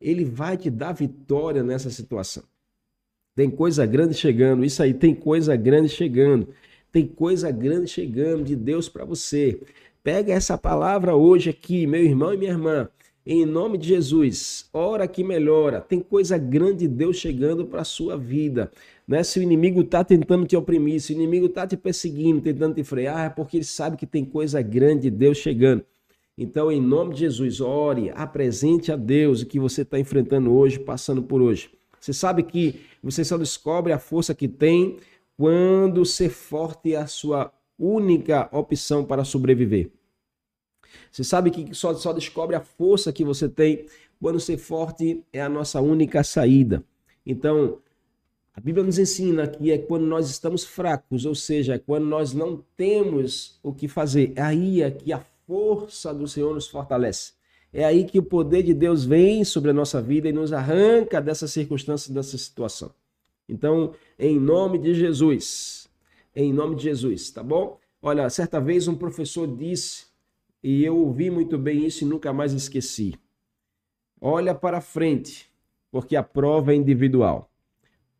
Ele 0.00 0.24
vai 0.24 0.56
te 0.56 0.70
dar 0.70 0.92
vitória 0.92 1.62
nessa 1.62 1.90
situação. 1.90 2.42
Tem 3.34 3.50
coisa 3.50 3.84
grande 3.84 4.14
chegando, 4.14 4.64
isso 4.64 4.82
aí, 4.82 4.94
tem 4.94 5.14
coisa 5.14 5.56
grande 5.56 5.88
chegando. 5.88 6.48
Tem 6.92 7.06
coisa 7.06 7.50
grande 7.50 7.88
chegando 7.88 8.44
de 8.44 8.54
Deus 8.54 8.86
para 8.86 9.04
você. 9.04 9.58
Pega 10.04 10.32
essa 10.32 10.58
palavra 10.58 11.14
hoje 11.14 11.50
aqui, 11.50 11.86
meu 11.86 12.02
irmão 12.02 12.34
e 12.34 12.36
minha 12.36 12.50
irmã. 12.50 12.88
Em 13.24 13.46
nome 13.46 13.78
de 13.78 13.86
Jesus, 13.86 14.68
ora 14.72 15.06
que 15.06 15.22
melhora. 15.22 15.80
Tem 15.80 16.00
coisa 16.00 16.36
grande 16.36 16.78
de 16.78 16.88
Deus 16.88 17.18
chegando 17.18 17.64
para 17.64 17.82
a 17.82 17.84
sua 17.84 18.18
vida. 18.18 18.72
Né? 19.06 19.22
Se 19.22 19.38
o 19.38 19.42
inimigo 19.44 19.82
está 19.82 20.02
tentando 20.02 20.44
te 20.44 20.56
oprimir, 20.56 21.00
se 21.00 21.12
o 21.12 21.14
inimigo 21.14 21.46
está 21.46 21.68
te 21.68 21.76
perseguindo, 21.76 22.40
tentando 22.40 22.74
te 22.74 22.82
frear, 22.82 23.26
é 23.26 23.30
porque 23.30 23.58
ele 23.58 23.64
sabe 23.64 23.96
que 23.96 24.04
tem 24.04 24.24
coisa 24.24 24.60
grande 24.60 25.02
de 25.02 25.10
Deus 25.10 25.38
chegando. 25.38 25.84
Então, 26.36 26.72
em 26.72 26.80
nome 26.80 27.14
de 27.14 27.20
Jesus, 27.20 27.60
ore, 27.60 28.10
apresente 28.12 28.90
a 28.90 28.96
Deus 28.96 29.42
o 29.42 29.46
que 29.46 29.60
você 29.60 29.82
está 29.82 30.00
enfrentando 30.00 30.52
hoje, 30.52 30.80
passando 30.80 31.22
por 31.22 31.40
hoje. 31.40 31.70
Você 32.00 32.12
sabe 32.12 32.42
que 32.42 32.80
você 33.00 33.24
só 33.24 33.38
descobre 33.38 33.92
a 33.92 34.00
força 34.00 34.34
que 34.34 34.48
tem 34.48 34.96
quando 35.36 36.04
ser 36.04 36.30
forte 36.30 36.92
é 36.92 36.96
a 36.96 37.06
sua 37.06 37.52
única 37.82 38.48
opção 38.52 39.04
para 39.04 39.24
sobreviver. 39.24 39.90
Você 41.10 41.24
sabe 41.24 41.50
que 41.50 41.74
só, 41.74 41.92
só 41.94 42.12
descobre 42.12 42.54
a 42.54 42.60
força 42.60 43.12
que 43.12 43.24
você 43.24 43.48
tem 43.48 43.86
quando 44.20 44.38
ser 44.38 44.56
forte 44.56 45.24
é 45.32 45.40
a 45.40 45.48
nossa 45.48 45.80
única 45.80 46.22
saída. 46.22 46.84
Então, 47.26 47.78
a 48.54 48.60
Bíblia 48.60 48.84
nos 48.84 48.98
ensina 48.98 49.46
que 49.48 49.72
é 49.72 49.78
quando 49.78 50.04
nós 50.04 50.30
estamos 50.30 50.64
fracos, 50.64 51.24
ou 51.24 51.34
seja, 51.34 51.74
é 51.74 51.78
quando 51.78 52.04
nós 52.04 52.32
não 52.32 52.62
temos 52.76 53.58
o 53.62 53.72
que 53.72 53.88
fazer. 53.88 54.32
É 54.36 54.42
aí 54.42 54.82
é 54.82 54.90
que 54.90 55.12
a 55.12 55.24
força 55.46 56.14
do 56.14 56.28
Senhor 56.28 56.54
nos 56.54 56.68
fortalece. 56.68 57.32
É 57.72 57.84
aí 57.84 58.04
que 58.04 58.18
o 58.18 58.22
poder 58.22 58.62
de 58.62 58.74
Deus 58.74 59.04
vem 59.04 59.44
sobre 59.44 59.70
a 59.70 59.74
nossa 59.74 60.00
vida 60.00 60.28
e 60.28 60.32
nos 60.32 60.52
arranca 60.52 61.20
dessa 61.20 61.48
circunstância, 61.48 62.12
dessa 62.12 62.36
situação. 62.36 62.92
Então, 63.48 63.94
em 64.18 64.38
nome 64.38 64.78
de 64.78 64.94
Jesus, 64.94 65.81
em 66.34 66.52
nome 66.52 66.76
de 66.76 66.84
Jesus, 66.84 67.30
tá 67.30 67.42
bom? 67.42 67.78
Olha, 68.00 68.28
certa 68.30 68.60
vez 68.60 68.88
um 68.88 68.96
professor 68.96 69.46
disse, 69.46 70.06
e 70.62 70.84
eu 70.84 70.96
ouvi 70.96 71.30
muito 71.30 71.58
bem 71.58 71.84
isso 71.84 72.04
e 72.04 72.06
nunca 72.06 72.32
mais 72.32 72.52
esqueci. 72.52 73.14
Olha 74.20 74.54
para 74.54 74.80
frente, 74.80 75.50
porque 75.90 76.16
a 76.16 76.22
prova 76.22 76.72
é 76.72 76.76
individual. 76.76 77.50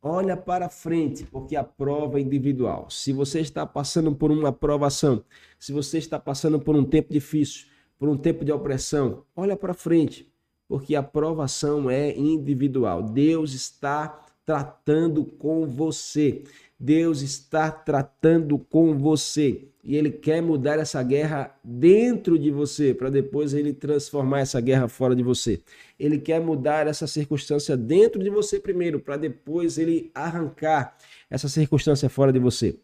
Olha 0.04 0.36
para 0.36 0.68
frente, 0.68 1.24
porque 1.24 1.54
a 1.54 1.62
prova 1.62 2.18
é 2.18 2.22
individual. 2.22 2.90
Se 2.90 3.12
você 3.12 3.40
está 3.40 3.64
passando 3.64 4.12
por 4.12 4.32
uma 4.32 4.48
aprovação, 4.48 5.24
se 5.58 5.72
você 5.72 5.98
está 5.98 6.18
passando 6.18 6.58
por 6.58 6.74
um 6.74 6.84
tempo 6.84 7.12
difícil, 7.12 7.68
por 7.98 8.08
um 8.08 8.16
tempo 8.16 8.44
de 8.44 8.50
opressão, 8.50 9.24
olha 9.36 9.56
para 9.56 9.72
frente, 9.72 10.28
porque 10.66 10.96
a 10.96 11.00
aprovação 11.00 11.88
é 11.88 12.16
individual. 12.18 13.00
Deus 13.00 13.52
está 13.52 14.08
tratando 14.44 15.24
com 15.24 15.68
você. 15.68 16.42
Deus 16.82 17.22
está 17.22 17.70
tratando 17.70 18.58
com 18.58 18.98
você 18.98 19.68
e 19.84 19.94
ele 19.94 20.10
quer 20.10 20.42
mudar 20.42 20.80
essa 20.80 21.00
guerra 21.00 21.56
dentro 21.62 22.36
de 22.36 22.50
você 22.50 22.92
para 22.92 23.08
depois 23.08 23.54
ele 23.54 23.72
transformar 23.72 24.40
essa 24.40 24.60
guerra 24.60 24.88
fora 24.88 25.14
de 25.14 25.22
você. 25.22 25.60
Ele 25.96 26.18
quer 26.18 26.40
mudar 26.40 26.88
essa 26.88 27.06
circunstância 27.06 27.76
dentro 27.76 28.20
de 28.20 28.28
você 28.28 28.58
primeiro 28.58 28.98
para 28.98 29.16
depois 29.16 29.78
ele 29.78 30.10
arrancar 30.12 30.96
essa 31.30 31.48
circunstância 31.48 32.08
fora 32.08 32.32
de 32.32 32.40
você. 32.40 32.76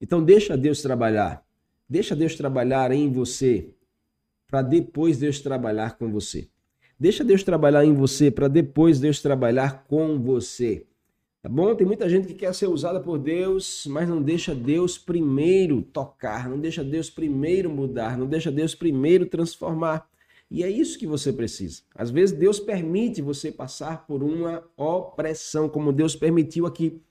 Então 0.00 0.24
deixa 0.24 0.56
Deus 0.56 0.80
trabalhar. 0.80 1.44
Deixa 1.86 2.16
Deus 2.16 2.34
trabalhar 2.34 2.90
em 2.92 3.12
você 3.12 3.68
para 4.48 4.62
depois 4.62 5.18
Deus 5.18 5.38
trabalhar 5.38 5.98
com 5.98 6.10
você. 6.10 6.48
Deixa 6.98 7.22
Deus 7.22 7.42
trabalhar 7.42 7.84
em 7.84 7.92
você 7.92 8.30
para 8.30 8.48
depois 8.48 9.00
Deus 9.00 9.20
trabalhar 9.20 9.84
com 9.86 10.18
você. 10.18 10.86
Tá 11.44 11.50
bom? 11.50 11.74
Tem 11.74 11.86
muita 11.86 12.08
gente 12.08 12.26
que 12.26 12.32
quer 12.32 12.54
ser 12.54 12.68
usada 12.68 12.98
por 12.98 13.18
Deus, 13.18 13.84
mas 13.90 14.08
não 14.08 14.22
deixa 14.22 14.54
Deus 14.54 14.96
primeiro 14.96 15.82
tocar, 15.82 16.48
não 16.48 16.58
deixa 16.58 16.82
Deus 16.82 17.10
primeiro 17.10 17.68
mudar, 17.68 18.16
não 18.16 18.26
deixa 18.26 18.50
Deus 18.50 18.74
primeiro 18.74 19.26
transformar. 19.26 20.08
E 20.50 20.64
é 20.64 20.70
isso 20.70 20.98
que 20.98 21.06
você 21.06 21.30
precisa. 21.30 21.82
Às 21.94 22.10
vezes 22.10 22.34
Deus 22.34 22.58
permite 22.58 23.20
você 23.20 23.52
passar 23.52 24.06
por 24.06 24.22
uma 24.22 24.64
opressão, 24.74 25.68
como 25.68 25.92
Deus 25.92 26.16
permitiu 26.16 26.64
aqui 26.64 27.02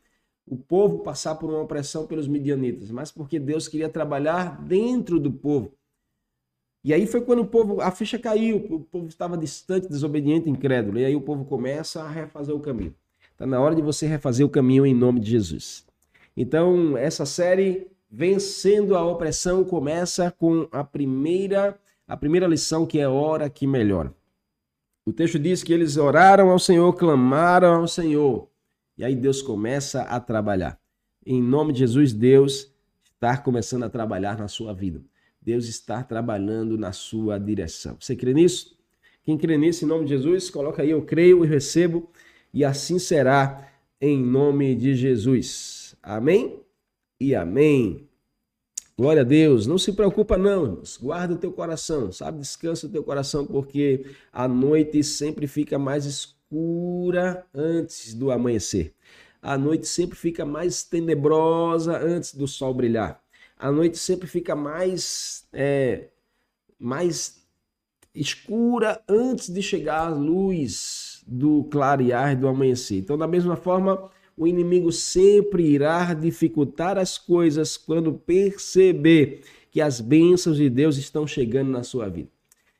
o 0.47 0.57
povo 0.57 1.03
passar 1.03 1.35
por 1.35 1.51
uma 1.51 1.61
opressão 1.61 2.07
pelos 2.07 2.27
midianitas, 2.27 2.89
mas 2.89 3.11
porque 3.11 3.39
Deus 3.39 3.67
queria 3.67 3.87
trabalhar 3.87 4.65
dentro 4.65 5.19
do 5.19 5.31
povo. 5.31 5.77
E 6.83 6.91
aí 6.91 7.05
foi 7.05 7.21
quando 7.21 7.43
o 7.43 7.47
povo, 7.47 7.81
a 7.81 7.91
ficha 7.91 8.17
caiu, 8.17 8.57
o 8.57 8.79
povo 8.79 9.05
estava 9.09 9.37
distante, 9.37 9.87
desobediente, 9.87 10.49
incrédulo. 10.49 10.97
E 10.97 11.05
aí 11.05 11.15
o 11.15 11.21
povo 11.21 11.45
começa 11.45 12.01
a 12.01 12.09
refazer 12.09 12.55
o 12.55 12.59
caminho. 12.59 12.95
Está 13.43 13.57
na 13.57 13.59
hora 13.59 13.75
de 13.75 13.81
você 13.81 14.07
refazer 14.07 14.45
o 14.45 14.49
caminho 14.49 14.85
em 14.85 14.93
nome 14.93 15.19
de 15.19 15.29
Jesus. 15.29 15.85
Então, 16.35 16.97
essa 16.97 17.25
série 17.25 17.91
Vencendo 18.09 18.95
a 18.95 19.05
Opressão 19.05 19.65
começa 19.65 20.31
com 20.31 20.65
a 20.71 20.81
primeira, 20.81 21.77
a 22.07 22.15
primeira 22.15 22.47
lição 22.47 22.85
que 22.85 22.99
é 22.99 23.05
hora 23.05 23.49
que 23.49 23.67
melhora. 23.67 24.15
O 25.05 25.11
texto 25.11 25.37
diz 25.37 25.61
que 25.61 25.73
eles 25.73 25.97
oraram 25.97 26.51
ao 26.51 26.57
Senhor, 26.57 26.93
clamaram 26.93 27.81
ao 27.81 27.85
Senhor. 27.85 28.47
E 28.97 29.03
aí 29.03 29.13
Deus 29.13 29.41
começa 29.41 30.03
a 30.03 30.21
trabalhar. 30.21 30.79
Em 31.25 31.43
nome 31.43 31.73
de 31.73 31.79
Jesus, 31.79 32.13
Deus 32.13 32.71
está 33.13 33.35
começando 33.35 33.83
a 33.83 33.89
trabalhar 33.89 34.37
na 34.37 34.47
sua 34.47 34.73
vida. 34.73 35.01
Deus 35.41 35.65
está 35.65 36.01
trabalhando 36.01 36.77
na 36.77 36.93
sua 36.93 37.37
direção. 37.37 37.97
Você 37.99 38.15
crê 38.15 38.33
nisso? 38.33 38.77
Quem 39.21 39.37
crê 39.37 39.57
nisso, 39.57 39.83
em 39.83 39.87
nome 39.89 40.05
de 40.05 40.11
Jesus, 40.11 40.49
coloca 40.49 40.81
aí, 40.81 40.91
eu 40.91 41.01
creio 41.01 41.43
e 41.43 41.47
recebo, 41.47 42.09
e 42.53 42.63
assim 42.63 42.99
será 42.99 43.67
em 43.99 44.21
nome 44.21 44.75
de 44.75 44.95
Jesus. 44.95 45.95
Amém? 46.03 46.59
E 47.19 47.33
amém. 47.33 48.07
Glória 48.97 49.21
a 49.21 49.25
Deus. 49.25 49.65
Não 49.65 49.77
se 49.77 49.91
preocupa 49.93 50.37
não, 50.37 50.65
irmãos. 50.65 50.97
Guarda 51.01 51.33
o 51.33 51.37
teu 51.37 51.51
coração, 51.51 52.11
sabe? 52.11 52.39
Descansa 52.39 52.85
o 52.85 52.89
teu 52.89 53.03
coração, 53.03 53.45
porque 53.45 54.05
a 54.31 54.47
noite 54.47 55.03
sempre 55.03 55.47
fica 55.47 55.79
mais 55.79 56.05
escura 56.05 57.45
antes 57.53 58.13
do 58.13 58.29
amanhecer. 58.29 58.93
A 59.41 59.57
noite 59.57 59.87
sempre 59.87 60.17
fica 60.17 60.45
mais 60.45 60.83
tenebrosa 60.83 61.97
antes 61.97 62.35
do 62.35 62.47
sol 62.47 62.73
brilhar 62.73 63.23
a 63.63 63.71
noite 63.71 63.97
sempre 63.97 64.27
fica 64.27 64.55
mais, 64.57 65.47
é, 65.53 66.09
mais 66.77 67.41
escura 68.13 69.01
antes 69.07 69.49
de 69.49 69.61
chegar 69.61 70.07
a 70.07 70.09
luz 70.09 71.12
do 71.25 71.63
clarear 71.65 72.37
do 72.37 72.47
amanhecer. 72.47 72.99
Então, 72.99 73.17
da 73.17 73.27
mesma 73.27 73.55
forma, 73.55 74.09
o 74.37 74.47
inimigo 74.47 74.91
sempre 74.91 75.63
irá 75.63 76.13
dificultar 76.13 76.97
as 76.97 77.17
coisas 77.17 77.77
quando 77.77 78.13
perceber 78.13 79.41
que 79.71 79.81
as 79.81 79.99
bênçãos 79.99 80.57
de 80.57 80.69
Deus 80.69 80.97
estão 80.97 81.25
chegando 81.25 81.71
na 81.71 81.83
sua 81.83 82.09
vida. 82.09 82.29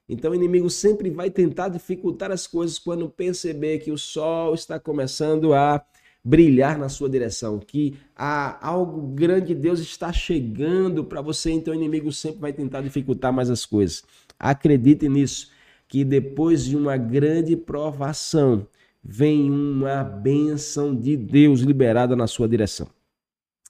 Então, 0.07 0.31
o 0.31 0.35
inimigo 0.35 0.69
sempre 0.69 1.09
vai 1.09 1.29
tentar 1.29 1.69
dificultar 1.69 2.31
as 2.31 2.45
coisas 2.45 2.77
quando 2.77 3.09
perceber 3.09 3.79
que 3.79 3.91
o 3.91 3.97
sol 3.97 4.53
está 4.53 4.79
começando 4.79 5.53
a 5.53 5.83
brilhar 6.23 6.77
na 6.77 6.87
sua 6.87 7.09
direção, 7.09 7.59
que 7.59 7.95
há 8.15 8.65
algo 8.65 9.13
grande 9.13 9.47
de 9.47 9.55
Deus 9.55 9.79
está 9.79 10.13
chegando 10.13 11.03
para 11.03 11.21
você, 11.21 11.51
então 11.51 11.73
o 11.73 11.75
inimigo 11.75 12.11
sempre 12.13 12.39
vai 12.39 12.53
tentar 12.53 12.81
dificultar 12.81 13.33
mais 13.33 13.49
as 13.49 13.65
coisas. 13.65 14.03
Acredite 14.39 15.09
nisso, 15.09 15.51
que 15.93 16.03
depois 16.03 16.65
de 16.65 16.75
uma 16.75 16.97
grande 16.97 17.55
provação, 17.55 18.65
vem 19.03 19.51
uma 19.51 20.03
bênção 20.03 20.95
de 20.95 21.15
Deus 21.15 21.59
liberada 21.59 22.15
na 22.15 22.25
sua 22.25 22.49
direção. 22.49 22.87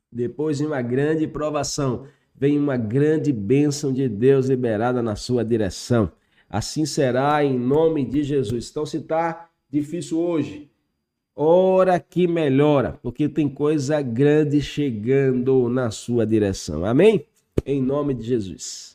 Depois 0.09 0.59
de 0.59 0.65
uma 0.65 0.81
grande 0.81 1.27
provação, 1.27 2.05
vem 2.33 2.57
uma 2.57 2.77
grande 2.77 3.33
bênção 3.33 3.91
de 3.91 4.07
Deus 4.07 4.45
liberada 4.45 5.03
na 5.03 5.17
sua 5.17 5.43
direção. 5.43 6.13
Assim 6.49 6.85
será 6.85 7.43
em 7.43 7.59
nome 7.59 8.05
de 8.05 8.23
Jesus. 8.23 8.69
Então, 8.71 8.85
se 8.85 8.99
está 8.99 9.49
difícil 9.69 10.17
hoje, 10.17 10.71
Ora 11.35 11.99
que 11.99 12.25
melhora, 12.25 12.97
porque 13.01 13.27
tem 13.27 13.49
coisa 13.49 14.01
grande 14.01 14.61
chegando 14.61 15.67
na 15.67 15.91
sua 15.91 16.25
direção. 16.25 16.85
Amém? 16.85 17.25
Em 17.65 17.81
nome 17.81 18.13
de 18.13 18.23
Jesus. 18.23 18.92